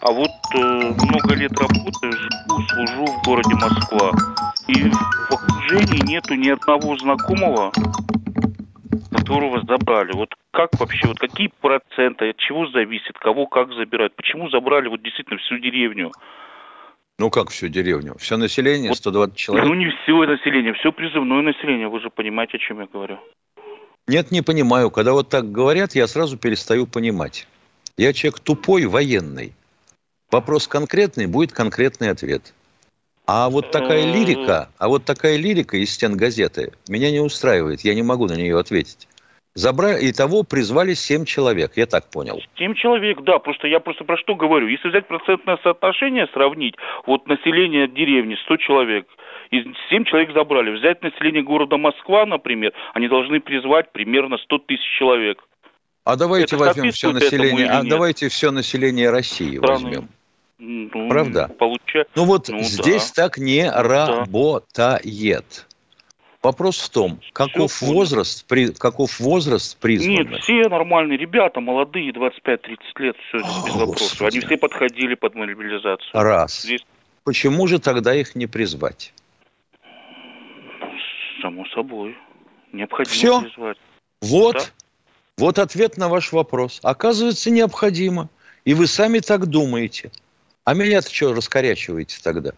А 0.00 0.12
вот 0.12 0.30
э, 0.54 0.58
много 0.58 1.34
лет 1.34 1.52
работаю, 1.58 2.12
живу, 2.12 2.62
служу 2.68 3.06
в 3.06 3.24
городе 3.24 3.54
Москва. 3.54 4.12
И 4.68 4.90
в 4.90 5.32
окружении 5.32 6.06
нету 6.06 6.34
ни 6.34 6.50
одного 6.50 6.96
знакомого, 6.98 7.72
которого 9.10 9.62
забрали. 9.62 10.12
Вот 10.12 10.34
как 10.52 10.70
вообще, 10.78 11.06
вот 11.06 11.18
какие 11.18 11.50
проценты, 11.60 12.30
от 12.30 12.36
чего 12.36 12.66
зависит, 12.68 13.18
кого 13.18 13.46
как 13.46 13.72
забирают, 13.72 14.14
почему 14.16 14.50
забрали 14.50 14.88
вот 14.88 15.02
действительно 15.02 15.38
всю 15.38 15.58
деревню? 15.58 16.12
Ну 17.18 17.30
как 17.30 17.48
всю 17.48 17.68
деревню? 17.68 18.16
Все 18.18 18.36
население, 18.36 18.94
120 18.94 19.30
вот, 19.30 19.36
человек? 19.36 19.66
Ну 19.66 19.74
не 19.74 19.90
все 20.02 20.26
население, 20.26 20.74
все 20.74 20.92
призывное 20.92 21.40
население, 21.40 21.88
вы 21.88 22.00
же 22.00 22.10
понимаете, 22.10 22.58
о 22.58 22.60
чем 22.60 22.80
я 22.80 22.86
говорю. 22.86 23.18
Нет, 24.06 24.30
не 24.30 24.42
понимаю. 24.42 24.90
Когда 24.90 25.12
вот 25.12 25.30
так 25.30 25.50
говорят, 25.50 25.94
я 25.94 26.06
сразу 26.06 26.36
перестаю 26.36 26.86
понимать. 26.86 27.48
Я 27.96 28.12
человек 28.12 28.40
тупой, 28.40 28.84
военный. 28.84 29.54
Вопрос 30.30 30.68
конкретный, 30.68 31.26
будет 31.26 31.52
конкретный 31.52 32.10
ответ. 32.10 32.52
А 33.26 33.50
вот 33.50 33.70
такая 33.72 34.04
лирика, 34.12 34.68
а 34.78 34.88
вот 34.88 35.04
такая 35.04 35.36
лирика 35.36 35.76
из 35.76 35.92
стен 35.92 36.16
газеты 36.16 36.72
меня 36.88 37.10
не 37.10 37.20
устраивает. 37.20 37.80
Я 37.80 37.94
не 37.94 38.02
могу 38.02 38.26
на 38.26 38.34
нее 38.34 38.58
ответить. 38.58 39.08
Забрали, 39.54 40.04
и 40.04 40.12
того 40.12 40.42
призвали 40.42 40.92
семь 40.92 41.24
человек, 41.24 41.72
я 41.76 41.86
так 41.86 42.10
понял. 42.10 42.42
Семь 42.58 42.74
человек, 42.74 43.22
да, 43.22 43.38
просто 43.38 43.66
я 43.66 43.80
просто 43.80 44.04
про 44.04 44.18
что 44.18 44.34
говорю. 44.34 44.68
Если 44.68 44.88
взять 44.88 45.08
процентное 45.08 45.58
соотношение, 45.62 46.28
сравнить, 46.34 46.74
вот 47.06 47.26
население 47.26 47.88
деревни 47.88 48.36
100 48.44 48.56
человек, 48.58 49.06
и 49.50 49.64
7 49.88 50.04
человек 50.04 50.32
забрали. 50.34 50.76
Взять 50.76 51.02
население 51.02 51.42
города 51.42 51.78
Москва, 51.78 52.26
например, 52.26 52.72
они 52.94 53.08
должны 53.08 53.40
призвать 53.40 53.92
примерно 53.92 54.36
100 54.38 54.58
тысяч 54.58 54.98
человек. 54.98 55.42
А 56.04 56.16
давайте 56.16 56.56
Это 56.56 56.64
возьмем 56.64 56.90
все 56.92 57.12
население, 57.12 57.66
а 57.66 57.82
давайте 57.82 58.28
все 58.28 58.50
население 58.50 59.10
России 59.10 59.56
Страны. 59.56 59.84
возьмем. 59.84 60.08
Ну, 60.58 61.08
Правда? 61.08 61.48
Получа... 61.58 62.04
Ну 62.14 62.24
вот 62.24 62.48
ну, 62.48 62.60
здесь 62.60 63.12
да. 63.12 63.24
так 63.24 63.38
не 63.38 63.70
работает. 63.70 65.66
Вопрос 66.42 66.78
в 66.78 66.90
том, 66.90 67.20
каков 67.32 67.82
возраст, 67.82 68.46
при, 68.46 68.72
каков 68.72 69.18
возраст 69.18 69.76
призванных? 69.78 70.30
Нет, 70.30 70.42
все 70.42 70.68
нормальные 70.68 71.18
ребята, 71.18 71.60
молодые, 71.60 72.12
25-30 72.12 72.78
лет, 72.98 73.16
все 73.28 73.38
О, 73.38 73.66
без 73.66 73.74
вопросов. 73.74 74.22
Они 74.22 74.40
все 74.40 74.56
подходили 74.56 75.14
под 75.14 75.34
мобилизацию. 75.34 76.10
Раз. 76.12 76.62
Здесь... 76.62 76.86
Почему 77.24 77.66
же 77.66 77.80
тогда 77.80 78.14
их 78.14 78.36
не 78.36 78.46
призвать? 78.46 79.12
Само 81.42 81.66
собой. 81.74 82.16
Необходимо 82.72 83.14
все? 83.14 83.40
призвать. 83.42 83.78
Вот. 84.22 84.54
Да? 84.54 84.62
Вот 85.38 85.58
ответ 85.58 85.96
на 85.96 86.08
ваш 86.08 86.32
вопрос. 86.32 86.80
Оказывается, 86.82 87.50
необходимо. 87.50 88.28
И 88.64 88.72
вы 88.72 88.86
сами 88.86 89.18
так 89.18 89.46
думаете. 89.46 90.12
А 90.66 90.74
меня-то 90.74 91.14
что 91.14 91.32
раскорячиваете 91.32 92.18
тогда? 92.20 92.50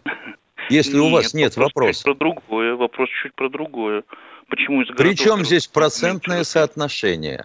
Если 0.71 0.95
нет, 0.95 1.03
у 1.03 1.11
вас 1.11 1.35
нет 1.35 1.57
вопроса. 1.59 2.05
про 2.05 2.15
другое. 2.15 2.75
Вопрос 2.75 3.11
чуть 3.23 3.35
про 3.35 3.51
другое. 3.51 4.03
Почему 4.49 4.81
из 4.81 4.89
Причем 4.97 5.45
здесь 5.45 5.67
процентное 5.67 6.43
соотношение? 6.43 7.45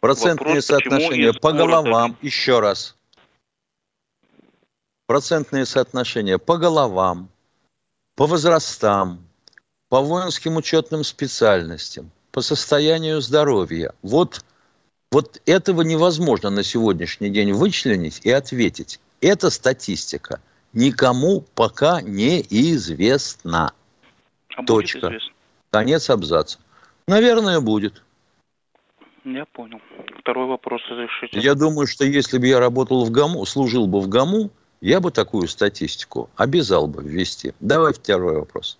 Процентное 0.00 0.56
вопрос, 0.56 0.66
соотношение 0.66 1.32
по 1.32 1.52
головам. 1.52 2.16
Еще 2.20 2.58
раз. 2.58 2.96
Процентное 5.06 5.64
соотношение 5.64 6.40
по 6.40 6.56
головам, 6.56 7.28
по 8.16 8.26
возрастам, 8.26 9.20
по 9.88 10.00
воинским 10.00 10.56
учетным 10.56 11.04
специальностям, 11.04 12.10
по 12.32 12.40
состоянию 12.40 13.20
здоровья. 13.20 13.92
Вот, 14.02 14.44
вот 15.12 15.40
этого 15.46 15.82
невозможно 15.82 16.50
на 16.50 16.64
сегодняшний 16.64 17.30
день 17.30 17.52
вычленить 17.52 18.20
и 18.24 18.32
ответить. 18.32 18.98
Эта 19.26 19.50
статистика 19.50 20.40
никому 20.72 21.40
пока 21.56 22.00
не 22.00 22.42
известна. 22.42 23.72
А 24.54 24.62
Точка. 24.62 25.08
Известно? 25.08 25.32
Конец 25.72 26.10
абзаца. 26.10 26.60
Наверное, 27.08 27.60
будет. 27.60 28.04
Я 29.24 29.44
понял. 29.46 29.80
Второй 30.20 30.46
вопрос 30.46 30.80
разрешите. 30.88 31.40
Я 31.40 31.56
думаю, 31.56 31.88
что 31.88 32.04
если 32.04 32.38
бы 32.38 32.46
я 32.46 32.60
работал 32.60 33.04
в 33.04 33.10
ГАМУ, 33.10 33.44
служил 33.46 33.88
бы 33.88 34.00
в 34.00 34.08
ГАМУ, 34.08 34.50
я 34.80 35.00
бы 35.00 35.10
такую 35.10 35.48
статистику 35.48 36.30
обязал 36.36 36.86
бы 36.86 37.02
ввести. 37.02 37.52
Давай 37.58 37.94
второй 37.94 38.36
вопрос. 38.38 38.78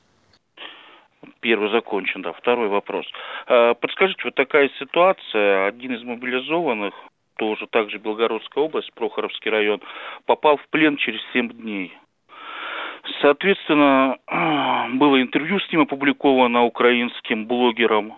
Первый 1.41 1.73
закончен, 1.73 2.23
да. 2.23 2.33
Второй 2.33 2.69
вопрос. 2.69 3.05
А, 3.49 3.75
подскажите, 3.75 4.23
вот 4.23 4.37
такая 4.37 4.71
ситуация. 4.79 5.67
Один 5.67 5.97
из 5.97 6.05
мобилизованных, 6.05 6.95
тоже 7.37 7.67
также 7.67 7.99
Белгородская 7.99 8.65
область, 8.65 8.93
Прохоровский 8.95 9.51
район, 9.51 9.81
попал 10.25 10.57
в 10.57 10.69
плен 10.69 10.97
через 10.97 11.21
7 11.33 11.51
дней. 11.51 11.97
Соответственно, 13.21 14.17
было 14.97 15.21
интервью 15.21 15.61
с 15.61 15.71
ним 15.73 15.83
опубликовано 15.83 16.65
украинским 16.65 17.47
блогером 17.47 18.15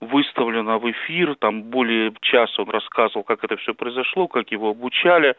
выставлено 0.00 0.78
в 0.78 0.90
эфир, 0.90 1.34
там 1.36 1.64
более 1.64 2.12
часа 2.20 2.62
он 2.62 2.70
рассказывал, 2.70 3.24
как 3.24 3.42
это 3.42 3.56
все 3.56 3.74
произошло, 3.74 4.28
как 4.28 4.50
его 4.52 4.70
обучали. 4.70 5.34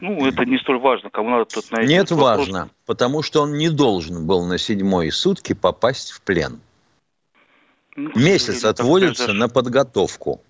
Ну, 0.00 0.26
это 0.26 0.44
не 0.44 0.58
столь 0.58 0.78
важно, 0.78 1.10
кому 1.10 1.30
надо 1.30 1.44
тут 1.44 1.70
найти. 1.70 1.92
Нет, 1.92 2.10
вопрос. 2.10 2.38
важно, 2.38 2.70
потому 2.84 3.22
что 3.22 3.42
он 3.42 3.52
не 3.52 3.68
должен 3.68 4.26
был 4.26 4.44
на 4.44 4.58
седьмой 4.58 5.12
сутки 5.12 5.54
попасть 5.54 6.10
в 6.10 6.22
плен. 6.22 6.60
Ну, 7.94 8.10
Месяц 8.14 8.64
отводится 8.64 9.32
на 9.32 9.48
подготовку. 9.48 10.40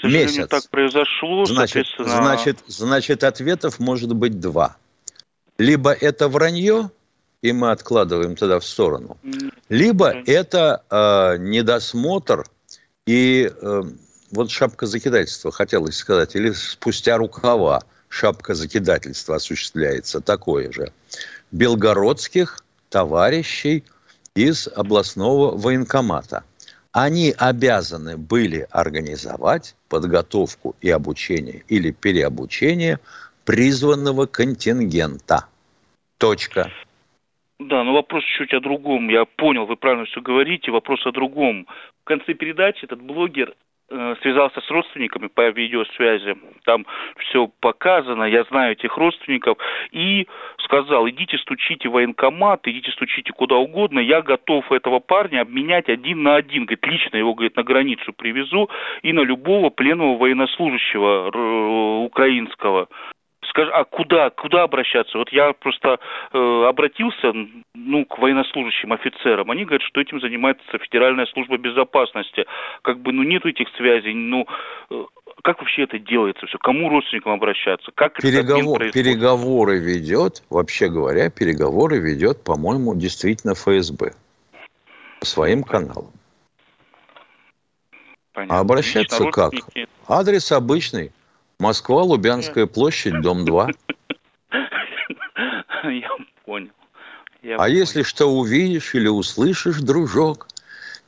К 0.00 0.04
Месяц. 0.04 0.48
так 0.48 0.68
произошло, 0.70 1.44
значит, 1.46 1.86
соответственно... 1.86 2.22
Значит, 2.22 2.58
значит, 2.66 3.24
ответов 3.24 3.78
может 3.78 4.14
быть 4.14 4.40
два. 4.40 4.76
Либо 5.58 5.92
это 5.92 6.28
вранье, 6.28 6.90
и 7.42 7.52
мы 7.52 7.70
откладываем 7.70 8.36
тогда 8.36 8.58
в 8.60 8.64
сторону. 8.64 9.16
Либо 9.68 10.10
это 10.26 10.82
э, 10.90 11.38
недосмотр 11.38 12.46
и 13.06 13.50
э, 13.50 13.82
вот 14.30 14.50
шапка 14.50 14.86
закидательства, 14.86 15.50
хотелось 15.50 15.96
сказать, 15.96 16.34
или 16.36 16.50
спустя 16.52 17.16
рукава 17.16 17.82
шапка 18.08 18.54
закидательства 18.54 19.36
осуществляется, 19.36 20.20
такое 20.20 20.72
же. 20.72 20.92
Белгородских 21.52 22.58
товарищей 22.88 23.84
из 24.34 24.68
областного 24.68 25.56
военкомата. 25.56 26.44
Они 26.98 27.34
обязаны 27.38 28.16
были 28.16 28.66
организовать 28.70 29.76
подготовку 29.90 30.74
и 30.80 30.88
обучение 30.88 31.62
или 31.68 31.90
переобучение 31.90 33.00
призванного 33.44 34.24
контингента. 34.24 35.46
Точка. 36.16 36.72
Да, 37.58 37.84
но 37.84 37.92
вопрос 37.92 38.24
чуть 38.38 38.54
о 38.54 38.60
другом. 38.60 39.10
Я 39.10 39.26
понял, 39.26 39.66
вы 39.66 39.76
правильно 39.76 40.06
все 40.06 40.22
говорите. 40.22 40.70
Вопрос 40.70 41.04
о 41.04 41.12
другом. 41.12 41.66
В 42.00 42.04
конце 42.04 42.32
передачи 42.32 42.86
этот 42.86 43.02
блогер 43.02 43.54
связался 43.88 44.60
с 44.60 44.70
родственниками 44.70 45.28
по 45.28 45.48
видеосвязи. 45.50 46.36
Там 46.64 46.86
все 47.18 47.48
показано, 47.60 48.24
я 48.24 48.44
знаю 48.44 48.72
этих 48.72 48.96
родственников. 48.96 49.58
И 49.92 50.26
сказал, 50.58 51.08
идите 51.08 51.38
стучите 51.38 51.88
в 51.88 51.92
военкомат, 51.92 52.66
идите 52.66 52.90
стучите 52.92 53.32
куда 53.32 53.56
угодно. 53.56 54.00
Я 54.00 54.22
готов 54.22 54.70
этого 54.72 54.98
парня 54.98 55.42
обменять 55.42 55.88
один 55.88 56.22
на 56.22 56.36
один. 56.36 56.64
Говорит, 56.64 56.86
лично 56.86 57.16
его, 57.16 57.34
говорит, 57.34 57.56
на 57.56 57.62
границу 57.62 58.12
привезу 58.12 58.68
и 59.02 59.12
на 59.12 59.20
любого 59.20 59.70
пленного 59.70 60.16
военнослужащего 60.18 61.30
э, 61.32 62.04
украинского. 62.04 62.88
Скажи, 63.56 63.70
а 63.70 63.84
куда, 63.84 64.28
куда 64.28 64.64
обращаться? 64.64 65.16
Вот 65.16 65.32
я 65.32 65.54
просто 65.54 65.98
э, 66.30 66.64
обратился 66.68 67.32
ну, 67.74 68.04
к 68.04 68.18
военнослужащим 68.18 68.92
офицерам. 68.92 69.50
Они 69.50 69.64
говорят, 69.64 69.80
что 69.80 69.98
этим 69.98 70.20
занимается 70.20 70.76
Федеральная 70.76 71.24
служба 71.24 71.56
безопасности. 71.56 72.44
Как 72.82 73.00
бы, 73.00 73.12
ну, 73.12 73.22
нет 73.22 73.46
этих 73.46 73.68
связей. 73.78 74.12
Ну, 74.12 74.46
э, 74.90 75.04
как 75.42 75.60
вообще 75.60 75.84
это 75.84 75.98
делается 75.98 76.44
все? 76.46 76.58
Кому 76.58 76.90
родственникам 76.90 77.32
обращаться? 77.32 77.90
Как 77.94 78.20
Переговор, 78.20 78.90
переговоры 78.90 79.78
ведет, 79.78 80.42
вообще 80.50 80.90
говоря, 80.90 81.30
переговоры 81.30 81.96
ведет, 81.98 82.44
по-моему, 82.44 82.94
действительно 82.94 83.54
ФСБ. 83.54 84.12
По 85.20 85.24
своим 85.24 85.62
каналам. 85.62 86.12
Понятно. 88.34 88.58
А 88.58 88.60
обращаться 88.60 89.24
как? 89.30 89.54
Адрес 90.06 90.52
обычный– 90.52 91.10
Москва, 91.58 92.02
Лубянская 92.02 92.66
площадь, 92.66 93.20
дом 93.22 93.46
2. 93.46 93.70
Я 95.84 96.10
понял. 96.44 96.70
Я 97.42 97.54
а 97.54 97.58
понял. 97.58 97.74
если 97.74 98.02
что 98.02 98.26
увидишь 98.26 98.94
или 98.94 99.08
услышишь, 99.08 99.80
дружок, 99.80 100.48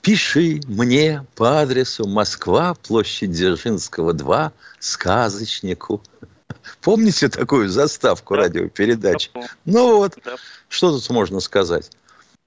пиши 0.00 0.60
мне 0.66 1.26
по 1.36 1.60
адресу 1.60 2.08
Москва, 2.08 2.74
площадь 2.74 3.32
Дзержинского, 3.32 4.14
2, 4.14 4.52
сказочнику. 4.78 6.02
Помните 6.80 7.28
такую 7.28 7.68
заставку 7.68 8.34
да. 8.34 8.42
радиопередач? 8.42 9.30
Ну 9.66 9.98
вот, 9.98 10.16
да. 10.24 10.36
что 10.70 10.92
тут 10.92 11.10
можно 11.10 11.40
сказать? 11.40 11.90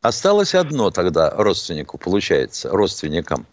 Осталось 0.02 0.56
одно 0.56 0.90
тогда 0.90 1.30
родственнику, 1.30 2.00
получается, 2.00 2.72
родственникам. 2.72 3.46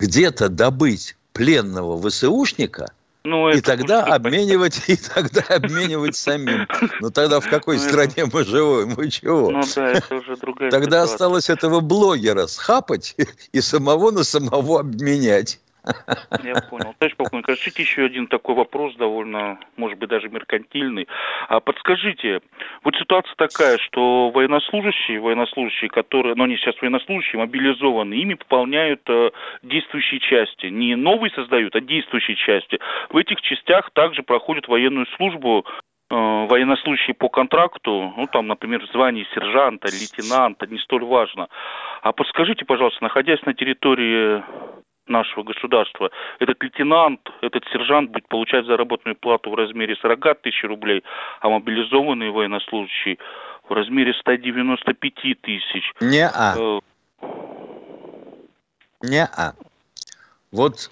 Где-то 0.00 0.48
добыть 0.48 1.16
пленного 1.32 1.96
ВСУшника– 2.08 2.92
ну, 3.24 3.48
и 3.48 3.62
тогда 3.62 4.04
обменивать, 4.04 4.82
и 4.88 4.96
тогда 4.96 5.42
обменивать 5.48 6.14
самим. 6.14 6.68
Ну 7.00 7.10
тогда 7.10 7.40
в 7.40 7.48
какой 7.48 7.78
ну, 7.78 7.82
стране 7.82 8.28
мы 8.30 8.44
живем? 8.44 8.94
Мы 8.96 9.10
чего? 9.10 9.50
Ну 9.50 9.62
да, 9.74 9.92
это 9.92 10.16
уже 10.16 10.36
другая 10.36 10.70
Тогда 10.70 11.02
осталось 11.02 11.48
этого 11.48 11.80
блогера 11.80 12.46
схапать 12.46 13.16
и 13.52 13.60
самого 13.62 14.10
на 14.10 14.24
самого 14.24 14.80
обменять. 14.80 15.58
Я 16.42 16.54
понял. 16.70 16.94
Товарищ 16.98 17.16
полковник, 17.16 17.48
разрешите 17.48 17.82
еще 17.82 18.04
один 18.04 18.26
такой 18.26 18.54
вопрос, 18.54 18.94
довольно, 18.96 19.58
может 19.76 19.98
быть, 19.98 20.08
даже 20.08 20.28
меркантильный. 20.28 21.08
А 21.48 21.60
подскажите, 21.60 22.40
вот 22.82 22.94
ситуация 22.96 23.34
такая, 23.36 23.78
что 23.78 24.30
военнослужащие, 24.30 25.20
военнослужащие, 25.20 25.90
которые, 25.90 26.34
ну, 26.34 26.44
они 26.44 26.56
сейчас 26.56 26.80
военнослужащие, 26.80 27.40
мобилизованы, 27.40 28.14
ими 28.14 28.34
пополняют 28.34 29.02
э, 29.08 29.30
действующие 29.62 30.20
части. 30.20 30.66
Не 30.66 30.96
новые 30.96 31.30
создают, 31.32 31.74
а 31.76 31.80
действующие 31.80 32.36
части. 32.36 32.78
В 33.10 33.16
этих 33.16 33.40
частях 33.42 33.90
также 33.92 34.22
проходят 34.22 34.68
военную 34.68 35.06
службу 35.16 35.66
э, 36.10 36.14
военнослужащие 36.14 37.14
по 37.14 37.28
контракту, 37.28 38.14
ну, 38.16 38.26
там, 38.26 38.46
например, 38.46 38.86
в 38.86 38.90
звании 38.92 39.26
сержанта, 39.34 39.88
лейтенанта, 39.88 40.66
не 40.66 40.78
столь 40.78 41.04
важно. 41.04 41.48
А 42.02 42.12
подскажите, 42.12 42.64
пожалуйста, 42.64 43.02
находясь 43.02 43.42
на 43.42 43.54
территории 43.54 44.42
нашего 45.08 45.42
государства, 45.42 46.10
этот 46.38 46.62
лейтенант, 46.62 47.20
этот 47.42 47.64
сержант 47.72 48.10
будет 48.10 48.28
получать 48.28 48.66
заработную 48.66 49.16
плату 49.16 49.50
в 49.50 49.54
размере 49.54 49.96
40 49.96 50.40
тысяч 50.42 50.62
рублей, 50.64 51.02
а 51.40 51.48
мобилизованный 51.48 52.30
военнослужащий 52.30 53.18
в 53.68 53.72
размере 53.72 54.14
195 54.14 55.40
тысяч. 55.40 55.92
Не-а. 56.00 56.54
Э... 56.56 56.80
Не-а. 59.02 59.54
Вот 60.52 60.90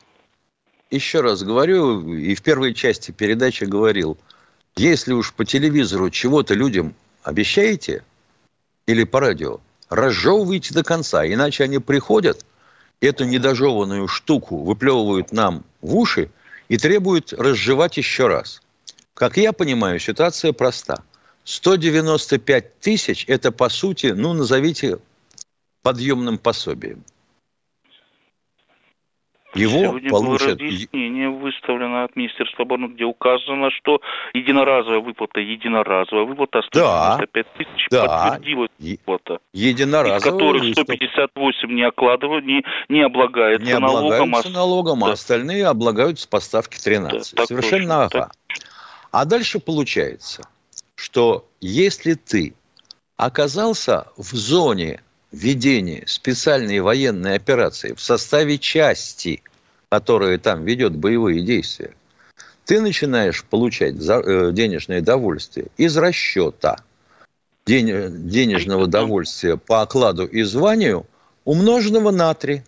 еще 0.91 1.21
раз 1.21 1.43
говорю, 1.43 2.15
и 2.15 2.35
в 2.35 2.43
первой 2.43 2.75
части 2.75 3.13
передачи 3.13 3.65
говорил, 3.65 4.19
если 4.77 5.13
уж 5.13 5.33
по 5.35 5.45
телевизору 5.45 6.11
чего-то 6.11 6.55
людям 6.55 6.95
обещаете, 7.25 8.05
или 8.87 9.05
по 9.05 9.21
радио, 9.21 9.61
разжевывайте 9.89 10.75
до 10.75 10.83
конца, 10.83 11.27
иначе 11.27 11.65
они 11.65 11.79
приходят– 11.79 12.45
эту 13.07 13.25
недожеванную 13.25 14.09
штуку 14.09 14.63
выплевывают 14.63 15.33
нам 15.33 15.65
в 15.81 15.97
уши 15.97 16.31
и 16.69 16.79
требуют 16.79 17.33
разжевать 17.33 17.97
еще 17.97 18.29
раз. 18.29 18.63
Как 19.15 19.37
я 19.37 19.53
понимаю, 19.53 19.99
ситуация 19.99 20.53
проста. 20.53 21.03
195 21.45 22.79
тысяч– 22.79 23.25
это, 23.29 23.51
по 23.51 23.69
сути, 23.69 24.07
ну, 24.07 24.33
назовите 24.33 24.99
подъемным 25.83 26.39
пособием. 26.39 27.05
Его 29.55 29.81
Сегодня 29.81 30.11
получат... 30.11 30.59
было 30.59 30.69
разъяснение 30.69 31.29
выставлено 31.29 32.05
от 32.05 32.17
Министерства 32.17 32.65
обороны, 32.65 32.87
где 32.95 33.05
указано, 33.05 33.71
что 33.71 34.01
единоразовая 34.33 35.01
выплата, 35.01 35.41
единоразовая 35.41 36.25
выплата 36.25 36.63
195 36.63 37.31
да, 37.33 37.43
тысяч 37.59 37.87
да. 37.91 38.07
подтвердилась 38.07 38.71
выплата. 38.79 39.39
Единоразовая. 39.53 40.19
Из 40.19 40.23
которых 40.23 40.73
158 40.73 41.71
не, 41.71 41.83
окладывают, 41.83 42.47
не, 42.47 42.65
не 42.89 43.03
облагается 43.03 43.67
не 43.67 43.79
налогом. 43.79 44.05
Не 44.05 44.15
облагаются 44.15 44.49
а... 44.49 44.53
налогом, 44.53 45.05
а 45.05 45.07
да. 45.09 45.13
остальные 45.13 45.67
облагаются 45.67 46.29
по 46.29 46.41
ставке 46.41 46.79
13. 46.83 47.35
Да, 47.35 47.47
Совершенно 47.47 48.09
точно, 48.09 48.21
ага. 48.23 48.31
А 49.11 49.25
дальше 49.27 49.61
получается, 49.61 50.49
что 50.95 51.47
если 51.61 52.15
ты 52.15 52.55
оказался 53.19 54.07
в 54.17 54.35
зоне 54.35 55.03
ведения 55.33 56.05
специальной 56.07 56.81
военной 56.81 57.35
операции 57.35 57.95
в 57.95 58.01
составе 58.01 58.59
части, 58.59 59.43
которая 59.89 60.39
там 60.39 60.65
ведет 60.65 60.95
боевые 60.95 61.43
действия, 61.43 61.95
ты 62.65 62.81
начинаешь 62.81 63.45
получать 63.45 63.95
э, 63.97 64.51
денежное 64.53 65.01
довольствие 65.01 65.67
из 65.77 65.97
расчета 65.97 66.77
денежного 67.67 68.87
довольствия 68.87 69.57
по 69.57 69.83
окладу 69.83 70.27
и 70.27 70.43
званию, 70.43 71.07
умноженного 71.45 72.11
на 72.11 72.35
3. 72.35 72.63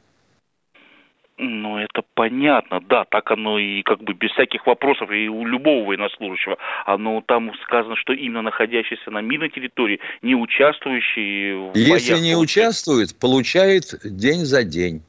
Ну, 1.39 1.84
понятно, 2.15 2.81
да, 2.81 3.05
так 3.05 3.31
оно 3.31 3.59
и 3.59 3.83
как 3.83 4.03
бы 4.03 4.15
без 4.15 4.31
всяких 4.33 4.67
вопросов 4.67 5.11
и 5.11 5.29
у 5.29 5.45
любого 5.45 5.87
военнослужащего. 5.87 6.57
Оно 6.87 7.23
там 7.27 7.53
сказано, 7.65 7.97
что 7.97 8.13
именно 8.13 8.43
находящийся 8.43 9.11
на 9.11 9.21
мирной 9.21 9.51
территории, 9.51 10.01
не 10.23 10.35
участвующий 10.35 11.71
в 11.71 11.77
Если 11.77 12.13
боях, 12.13 12.25
не 12.25 12.37
участвует, 12.37 13.19
получает 13.19 13.85
день 14.05 14.45
за 14.45 14.65
день. 14.65 15.03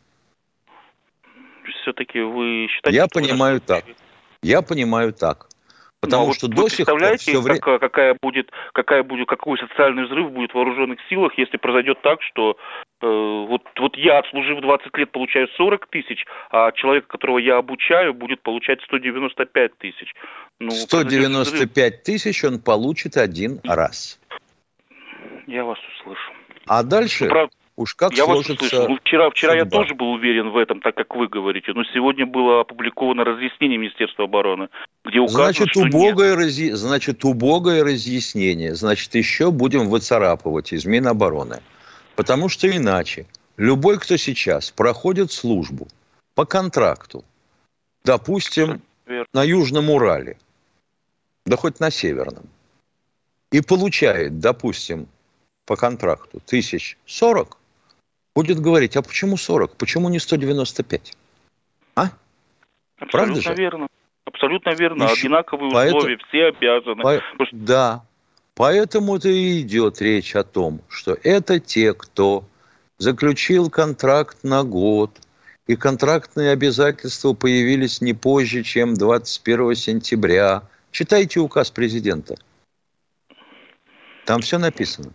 Все-таки 1.81 2.19
вы 2.19 2.67
считаете... 2.69 2.97
Я 2.97 3.07
понимаю 3.07 3.61
так. 3.61 3.85
Я 4.41 4.61
понимаю 4.61 5.13
так. 5.13 5.47
Потому 6.05 6.27
ну, 6.27 6.33
что 6.33 6.47
вот 6.47 6.55
до 6.55 6.69
сих 6.69 6.85
пор 6.85 7.17
все 7.17 7.41
время... 7.41 7.59
какая 7.59 8.17
будет, 8.21 8.51
какая 8.73 9.03
будет, 9.03 9.27
какой 9.27 9.57
социальный 9.59 10.05
взрыв 10.05 10.31
будет 10.31 10.51
в 10.51 10.55
вооруженных 10.55 10.99
силах, 11.09 11.37
если 11.37 11.57
произойдет 11.57 12.01
так, 12.01 12.21
что 12.21 12.57
э, 13.01 13.05
вот, 13.05 13.61
вот 13.79 13.97
я, 13.97 14.19
отслужив 14.19 14.61
20 14.61 14.97
лет, 14.97 15.11
получаю 15.11 15.47
40 15.57 15.87
тысяч, 15.87 16.25
а 16.51 16.71
человек, 16.71 17.07
которого 17.07 17.37
я 17.37 17.57
обучаю, 17.57 18.13
будет 18.13 18.41
получать 18.41 18.81
195 18.83 19.77
тысяч. 19.77 20.13
Ну, 20.59 20.71
195 20.71 22.03
тысяч 22.03 22.43
он 22.43 22.59
получит 22.59 23.17
один 23.17 23.59
раз. 23.63 24.19
Я 25.47 25.63
вас 25.63 25.79
услышу. 25.99 26.31
А 26.67 26.83
дальше... 26.83 27.27
Правда, 27.27 27.53
Уж 27.77 27.93
как 27.95 28.13
я 28.13 28.25
вас 28.25 28.39
услышал. 28.39 28.87
Ну, 28.87 28.97
вчера, 28.97 29.29
вчера 29.29 29.53
я 29.53 29.65
тоже 29.65 29.95
был 29.95 30.13
уверен 30.13 30.51
в 30.51 30.57
этом, 30.57 30.79
так 30.79 30.95
как 30.95 31.13
вы 31.15 31.27
говорите, 31.27 31.73
но 31.73 31.83
сегодня 31.93 32.25
было 32.25 32.61
опубликовано 32.61 33.25
разъяснение 33.25 33.77
Министерства 33.77 34.25
обороны, 34.25 34.69
где 35.03 35.19
указано, 35.19 35.43
значит, 35.43 35.69
что 35.71 35.81
убогое 35.81 36.29
нет. 36.31 36.39
Разъ... 36.39 36.75
Значит, 36.75 37.25
убогое 37.25 37.83
разъяснение. 37.83 38.75
Значит, 38.75 39.13
еще 39.15 39.51
будем 39.51 39.89
выцарапывать 39.89 40.71
из 40.71 40.85
Минобороны. 40.85 41.61
Потому 42.15 42.47
что 42.47 42.69
иначе 42.69 43.25
любой, 43.57 43.99
кто 43.99 44.15
сейчас 44.15 44.71
проходит 44.71 45.33
службу 45.33 45.89
по 46.33 46.45
контракту, 46.45 47.25
допустим, 48.05 48.81
Верно. 49.05 49.27
на 49.33 49.43
Южном 49.43 49.89
Урале, 49.89 50.37
да 51.45 51.57
хоть 51.57 51.81
на 51.81 51.91
Северном, 51.91 52.45
и 53.51 53.59
получает, 53.59 54.39
допустим, 54.39 55.07
по 55.65 55.75
контракту 55.75 56.39
тысяч 56.39 56.97
сорок, 57.05 57.57
будет 58.35 58.59
говорить, 58.59 58.97
а 58.97 59.01
почему 59.01 59.37
40, 59.37 59.77
почему 59.77 60.09
не 60.09 60.19
195? 60.19 61.13
А? 61.95 62.09
Абсолютно 62.97 63.07
Правда 63.11 63.41
же? 63.41 63.53
верно. 63.55 63.87
Абсолютно 64.25 64.69
верно. 64.71 65.03
Еще... 65.03 65.13
Одинаковые 65.13 65.71
Поэтому... 65.71 65.97
условия, 65.97 66.17
все 66.27 66.45
обязаны. 66.47 67.01
По... 67.01 67.21
Просто... 67.37 67.55
Да. 67.55 68.05
Поэтому-то 68.55 69.29
и 69.29 69.61
идет 69.61 70.01
речь 70.01 70.35
о 70.35 70.43
том, 70.43 70.81
что 70.89 71.17
это 71.23 71.59
те, 71.59 71.93
кто 71.93 72.45
заключил 72.97 73.69
контракт 73.69 74.43
на 74.43 74.63
год, 74.63 75.19
и 75.67 75.75
контрактные 75.75 76.51
обязательства 76.51 77.33
появились 77.33 77.99
не 77.99 78.13
позже, 78.13 78.63
чем 78.63 78.93
21 78.93 79.75
сентября. 79.75 80.63
Читайте 80.91 81.39
указ 81.39 81.71
президента. 81.71 82.35
Там 84.25 84.41
все 84.41 84.57
написано. 84.57 85.11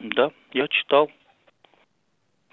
Да, 0.00 0.30
я 0.52 0.66
читал 0.68 1.10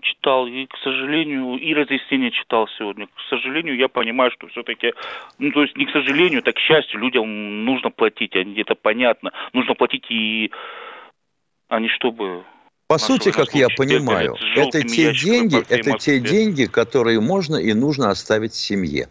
читал, 0.06 0.48
и, 0.48 0.66
к 0.66 0.78
сожалению, 0.84 1.58
и 1.58 1.74
разъяснение 1.74 2.32
читал 2.32 2.68
сегодня. 2.78 3.08
К 3.08 3.30
сожалению, 3.30 3.76
я 3.76 3.88
понимаю, 3.88 4.32
что 4.32 4.48
все-таки, 4.48 4.94
ну, 5.40 5.52
то 5.52 5.64
есть 5.64 5.76
не 5.76 5.86
к 5.86 5.92
сожалению, 5.92 6.42
так 6.44 6.56
к 6.56 6.60
счастью, 6.60 7.00
людям 7.00 7.66
нужно 7.66 7.90
платить, 7.90 8.36
они 8.36 8.62
это 8.62 8.76
понятно. 8.76 9.32
Нужно 9.54 9.74
платить 9.74 10.06
и, 10.10 10.52
а 11.68 11.80
не 11.80 11.90
чтобы 11.90 12.44
по 12.88 13.00
сути, 13.00 13.32
как 13.32 13.56
я 13.56 13.68
понимаю, 13.76 14.36
это 14.56 14.84
те 14.84 15.12
деньги, 15.12 15.58
это 15.70 15.98
те 15.98 16.20
деньги, 16.20 16.66
которые 16.66 17.20
можно 17.20 17.56
и 17.56 17.74
нужно 17.74 18.12
оставить 18.12 18.54
семье, 18.54 19.10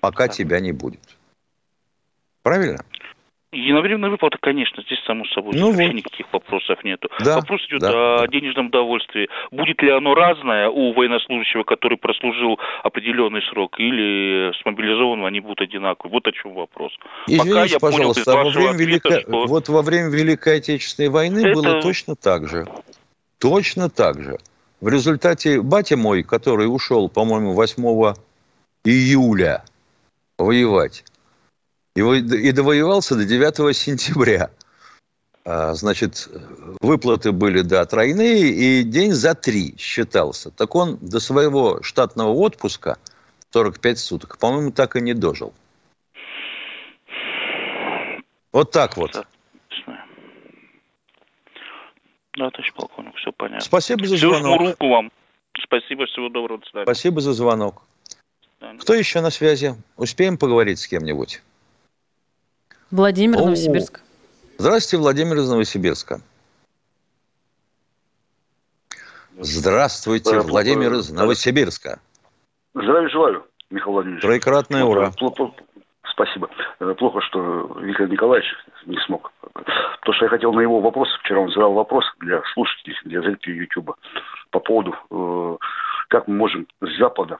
пока 0.00 0.26
да. 0.26 0.32
тебя 0.32 0.60
не 0.60 0.72
будет. 0.72 1.02
Правильно? 2.42 2.82
Единовременная 3.50 4.10
выплата, 4.10 4.36
конечно, 4.38 4.82
здесь 4.82 4.98
само 5.06 5.24
собой 5.34 5.54
ну 5.54 5.68
вообще 5.68 5.86
вот. 5.86 5.94
никаких 5.94 6.26
вопросов 6.32 6.84
нету. 6.84 7.08
Да, 7.24 7.36
Вопрос 7.36 7.62
идет 7.68 7.80
да, 7.80 7.88
о 7.88 8.18
да. 8.20 8.26
денежном 8.26 8.68
довольствии. 8.68 9.30
Будет 9.50 9.80
ли 9.80 9.90
оно 9.90 10.14
разное 10.14 10.68
у 10.68 10.92
военнослужащего, 10.92 11.62
который 11.62 11.96
прослужил 11.96 12.58
определенный 12.82 13.40
срок, 13.50 13.80
или 13.80 14.52
с 14.52 14.64
мобилизованного 14.66 15.28
они 15.28 15.40
будут 15.40 15.62
одинаковые? 15.62 16.12
Вот 16.12 16.26
о 16.26 16.32
чем 16.32 16.52
вопрос. 16.52 16.92
Извините, 17.26 17.48
Пока 17.48 17.64
я 17.64 17.78
пожалуйста, 17.78 18.24
понял, 18.24 18.44
во 18.44 18.50
время 18.50 18.70
ответа, 18.70 18.84
Великой... 18.84 19.20
что... 19.22 19.46
вот 19.46 19.68
во 19.70 19.82
время 19.82 20.10
Великой 20.10 20.58
Отечественной 20.58 21.08
войны 21.08 21.38
Это... 21.38 21.54
было 21.54 21.80
точно 21.80 22.16
так 22.16 22.48
же. 22.48 22.66
Точно 23.38 23.88
так 23.88 24.20
же. 24.20 24.36
В 24.82 24.88
результате 24.88 25.62
батя 25.62 25.96
мой, 25.96 26.22
который 26.22 26.66
ушел, 26.66 27.08
по-моему, 27.08 27.54
8 27.54 27.82
июля 28.84 29.64
воевать, 30.36 31.04
и, 31.98 32.52
довоевался 32.52 33.16
до 33.16 33.24
9 33.24 33.76
сентября. 33.76 34.50
А, 35.44 35.74
значит, 35.74 36.28
выплаты 36.80 37.32
были, 37.32 37.62
да, 37.62 37.84
тройные, 37.86 38.50
и 38.50 38.82
день 38.82 39.12
за 39.12 39.34
три 39.34 39.76
считался. 39.78 40.50
Так 40.50 40.74
он 40.74 40.98
до 41.00 41.20
своего 41.20 41.82
штатного 41.82 42.32
отпуска, 42.32 42.98
45 43.52 43.98
суток, 43.98 44.38
по-моему, 44.38 44.72
так 44.72 44.96
и 44.96 45.00
не 45.00 45.14
дожил. 45.14 45.54
Вот 48.52 48.72
так 48.72 48.96
вот. 48.96 49.12
Да, 52.36 52.50
товарищ 52.50 52.72
полковник, 52.74 53.16
все 53.16 53.32
понятно. 53.32 53.60
Спасибо 53.60 54.06
за 54.06 54.16
звонок. 54.16 54.60
Всю 54.60 54.70
руку 54.70 54.88
вам. 54.88 55.10
Спасибо, 55.60 56.06
всего 56.06 56.28
доброго. 56.28 56.60
До 56.72 56.82
Спасибо 56.82 57.20
за 57.20 57.32
звонок. 57.32 57.82
Кто 58.80 58.94
еще 58.94 59.20
на 59.20 59.30
связи? 59.30 59.74
Успеем 59.96 60.38
поговорить 60.38 60.78
с 60.78 60.86
кем-нибудь? 60.86 61.42
Владимир, 62.90 63.38
О, 63.38 63.44
Новосибирск. 63.44 64.00
Здравствуйте, 64.56 65.02
Владимир 65.02 65.36
из 65.36 65.50
Новосибирска. 65.50 66.20
Здравствуйте, 69.38 70.40
Владимир 70.40 70.94
из 70.94 71.10
Новосибирска. 71.10 72.00
Здравия 72.74 73.08
желаю, 73.08 73.44
Михаил 73.70 73.92
Владимирович. 73.92 74.22
Троекратное 74.22 74.84
ура. 74.84 75.12
Спасибо. 76.10 76.48
Э, 76.80 76.94
плохо, 76.98 77.20
что 77.20 77.78
Виктор 77.80 78.08
Николаевич 78.08 78.48
не 78.86 78.98
смог. 79.06 79.30
То, 80.02 80.12
что 80.14 80.24
я 80.24 80.28
хотел 80.30 80.52
на 80.52 80.60
его 80.60 80.80
вопрос, 80.80 81.08
вчера 81.20 81.40
он 81.40 81.50
задал 81.50 81.74
вопрос 81.74 82.04
для 82.18 82.42
слушателей, 82.54 82.96
для 83.04 83.20
зрителей 83.20 83.58
YouTube 83.58 83.94
по 84.50 84.58
поводу, 84.60 84.96
э, 85.10 85.56
как 86.08 86.26
мы 86.26 86.34
можем 86.34 86.66
с 86.80 86.98
Запада 86.98 87.38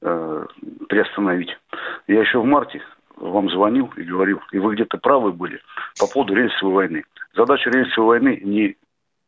э, 0.00 0.46
приостановить. 0.88 1.58
Я 2.06 2.20
еще 2.20 2.38
в 2.38 2.44
марте 2.44 2.80
вам 3.20 3.50
звонил 3.50 3.92
и 3.96 4.02
говорил, 4.02 4.40
и 4.50 4.58
вы 4.58 4.74
где-то 4.74 4.98
правы 4.98 5.32
были 5.32 5.60
по 5.98 6.06
поводу 6.06 6.34
рельсовой 6.34 6.74
войны. 6.74 7.04
Задача 7.34 7.70
рельсовой 7.70 8.18
войны 8.18 8.40
не 8.42 8.76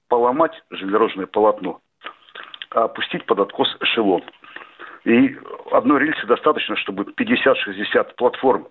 поломать 0.09 0.53
железнодорожное 0.71 1.27
полотно, 1.27 1.81
а 2.71 2.85
опустить 2.85 3.25
под 3.27 3.41
откос 3.41 3.69
эшелон. 3.81 4.23
И 5.05 5.37
одной 5.71 6.01
рельсы 6.01 6.27
достаточно, 6.27 6.77
чтобы 6.77 7.05
50-60 7.05 8.15
платформ 8.17 8.69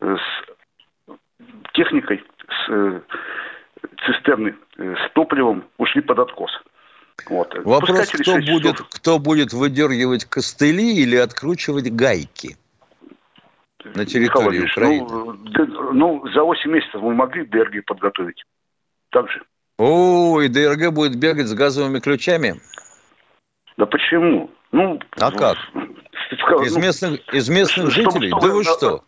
э, 0.00 0.16
с 0.16 1.36
техникой, 1.74 2.24
с 2.48 2.70
э, 2.70 3.00
цистерны 4.04 4.56
э, 4.78 4.94
с 4.94 5.12
топливом 5.12 5.64
ушли 5.78 6.00
под 6.00 6.18
откос. 6.18 6.50
Вот. 7.28 7.54
Вопрос, 7.64 8.10
кто 8.10 8.36
будет, 8.38 8.80
кто 8.80 9.18
будет 9.18 9.52
выдергивать 9.52 10.24
костыли 10.24 11.02
или 11.02 11.16
откручивать 11.16 11.90
гайки? 11.90 12.56
На 13.84 14.04
территории 14.04 14.64
Украины? 14.64 15.06
Ну, 15.08 15.92
ну, 15.92 16.28
за 16.32 16.42
8 16.42 16.70
месяцев 16.70 17.00
мы 17.00 17.14
могли 17.14 17.44
ДРГ 17.44 17.84
подготовить. 17.84 18.42
Так 19.10 19.30
же. 19.30 19.42
О, 19.78 20.40
и 20.40 20.48
ДРГ 20.48 20.92
будет 20.92 21.18
бегать 21.18 21.46
с 21.46 21.54
газовыми 21.54 22.00
ключами? 22.00 22.54
Да 23.76 23.86
почему? 23.86 24.50
Ну, 24.72 24.98
а 25.20 25.30
как? 25.30 25.56
Из 26.64 26.76
местных, 26.76 27.20
из 27.32 27.48
местных 27.48 27.90
жителей? 27.90 28.30
да 28.30 28.48
вы 28.48 28.64
что? 28.64 29.04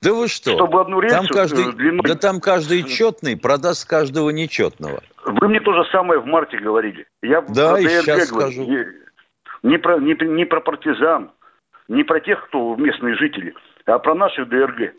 Да 0.00 0.12
вы 0.12 0.28
что? 0.28 0.52
Чтобы 0.54 0.80
одну 0.80 1.00
рельсу 1.00 1.16
там 1.16 1.26
каждый, 1.26 1.72
длиной... 1.72 2.02
Да 2.04 2.14
там 2.14 2.40
каждый 2.40 2.84
четный 2.84 3.36
продаст 3.36 3.88
каждого 3.88 4.30
нечетного. 4.30 5.02
Вы 5.24 5.48
мне 5.48 5.60
то 5.60 5.72
же 5.72 5.88
самое 5.90 6.20
в 6.20 6.26
марте 6.26 6.56
говорили. 6.58 7.06
Я 7.22 7.42
да, 7.42 7.78
и 7.78 7.88
сейчас 7.88 8.30
говорю. 8.30 8.52
скажу. 8.52 8.66
Не 9.64 9.76
про, 9.78 9.98
не, 9.98 10.14
не 10.14 10.44
про 10.44 10.60
партизан, 10.60 11.32
не 11.88 12.04
про 12.04 12.20
тех, 12.20 12.46
кто 12.46 12.76
местные 12.76 13.16
жители, 13.16 13.54
а 13.94 13.98
про 13.98 14.14
наши 14.14 14.44
ДРГ. 14.44 14.94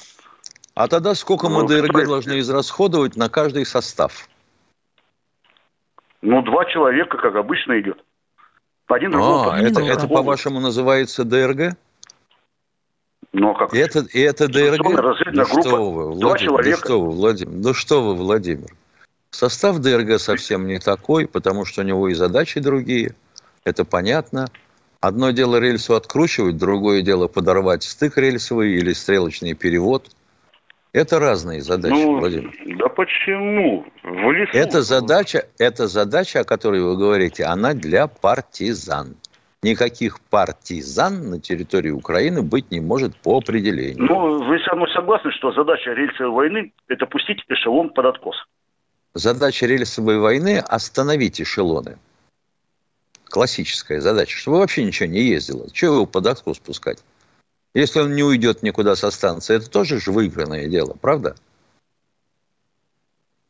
А 0.75 0.87
тогда 0.87 1.13
сколько 1.13 1.49
мы 1.49 1.61
ну, 1.61 1.67
ДРГ 1.67 1.89
кто... 1.89 2.05
должны 2.05 2.39
израсходовать 2.39 3.15
на 3.15 3.29
каждый 3.29 3.65
состав? 3.65 4.27
Ну, 6.21 6.41
два 6.41 6.65
человека, 6.65 7.17
как 7.17 7.35
обычно, 7.35 7.79
идет. 7.79 8.03
Один 8.87 9.13
а, 9.15 9.59
это, 9.59 9.81
это 9.81 10.07
по-вашему 10.07 10.59
называется 10.59 11.23
ДРГ? 11.23 11.77
Ну, 13.33 13.51
а 13.51 13.55
как? 13.55 13.73
И 13.73 13.77
это, 13.77 13.99
и 13.99 14.19
это 14.19 14.47
ДРГ? 14.47 14.95
Да 15.33 15.45
что 15.45 15.91
вы, 15.91 16.05
Владимир, 16.07 16.19
два 16.19 16.37
человека. 16.37 16.79
Да 16.81 16.85
что 16.85 17.01
вы, 17.01 17.11
Владимир, 17.11 17.53
да 17.53 17.73
что 17.73 18.03
вы, 18.03 18.15
Владимир. 18.15 18.69
Состав 19.29 19.77
ДРГ 19.77 20.19
совсем 20.19 20.65
не 20.65 20.79
такой, 20.79 21.27
потому 21.27 21.65
что 21.65 21.81
у 21.81 21.83
него 21.85 22.07
и 22.09 22.15
задачи 22.15 22.59
другие. 22.59 23.15
Это 23.63 23.85
понятно. 23.85 24.47
Одно 25.01 25.31
дело 25.31 25.59
рельсу 25.59 25.95
откручивать, 25.95 26.57
другое 26.57 27.01
дело 27.01 27.27
подорвать 27.27 27.83
стык 27.83 28.17
рельсовый 28.17 28.73
или 28.73 28.91
стрелочный 28.91 29.53
перевод. 29.53 30.09
Это 30.91 31.19
разные 31.19 31.61
задачи, 31.61 31.93
ну, 31.93 32.19
Владимир. 32.19 32.53
Да 32.77 32.89
почему? 32.89 33.85
В 34.03 34.31
лесу... 34.31 34.57
Эта 34.57 34.81
задача, 34.81 35.47
эта 35.57 35.87
задача, 35.87 36.41
о 36.41 36.43
которой 36.43 36.81
вы 36.81 36.97
говорите, 36.97 37.45
она 37.45 37.73
для 37.73 38.07
партизан. 38.07 39.15
Никаких 39.61 40.19
партизан 40.19 41.29
на 41.29 41.39
территории 41.39 41.91
Украины 41.91 42.41
быть 42.41 42.71
не 42.71 42.79
может 42.79 43.15
по 43.15 43.37
определению. 43.37 44.03
Ну, 44.03 44.43
вы 44.43 44.59
со 44.59 44.75
мной 44.75 44.89
согласны, 44.93 45.31
что 45.31 45.51
задача 45.51 45.91
рельсовой 45.91 46.31
войны– 46.31 46.73
это 46.87 47.05
пустить 47.05 47.43
эшелон 47.47 47.89
под 47.89 48.05
откос? 48.05 48.35
Задача 49.13 49.65
рельсовой 49.65 50.17
войны– 50.17 50.57
остановить 50.67 51.41
эшелоны. 51.41 51.97
Классическая 53.29 54.01
задача, 54.01 54.37
чтобы 54.37 54.57
вообще 54.57 54.83
ничего 54.83 55.07
не 55.07 55.21
ездило. 55.21 55.69
Чего 55.71 55.95
его 55.95 56.05
под 56.05 56.27
откос 56.27 56.57
спускать? 56.57 56.99
Если 57.75 57.99
он 57.99 58.15
не 58.15 58.23
уйдет 58.23 58.63
никуда 58.63 58.95
со 58.95 59.11
станции, 59.11 59.55
это 59.55 59.69
тоже 59.69 59.99
же 59.99 60.11
выигранное 60.11 60.67
дело, 60.67 60.95
правда? 60.99 61.35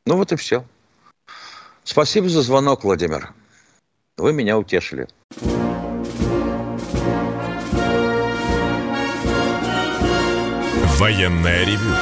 Ну 0.06 0.18
вот 0.18 0.32
и 0.32 0.36
все. 0.36 0.66
Спасибо 1.84 2.28
за 2.28 2.42
звонок, 2.42 2.84
Владимир. 2.84 3.34
Вы 4.18 4.34
меня 4.34 4.58
утешили. 4.58 5.08
Военная 11.00 11.64
ревю. 11.66 11.96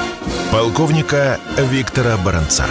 Полковника 0.52 1.40
Виктора 1.58 2.18
Баранца. 2.18 2.66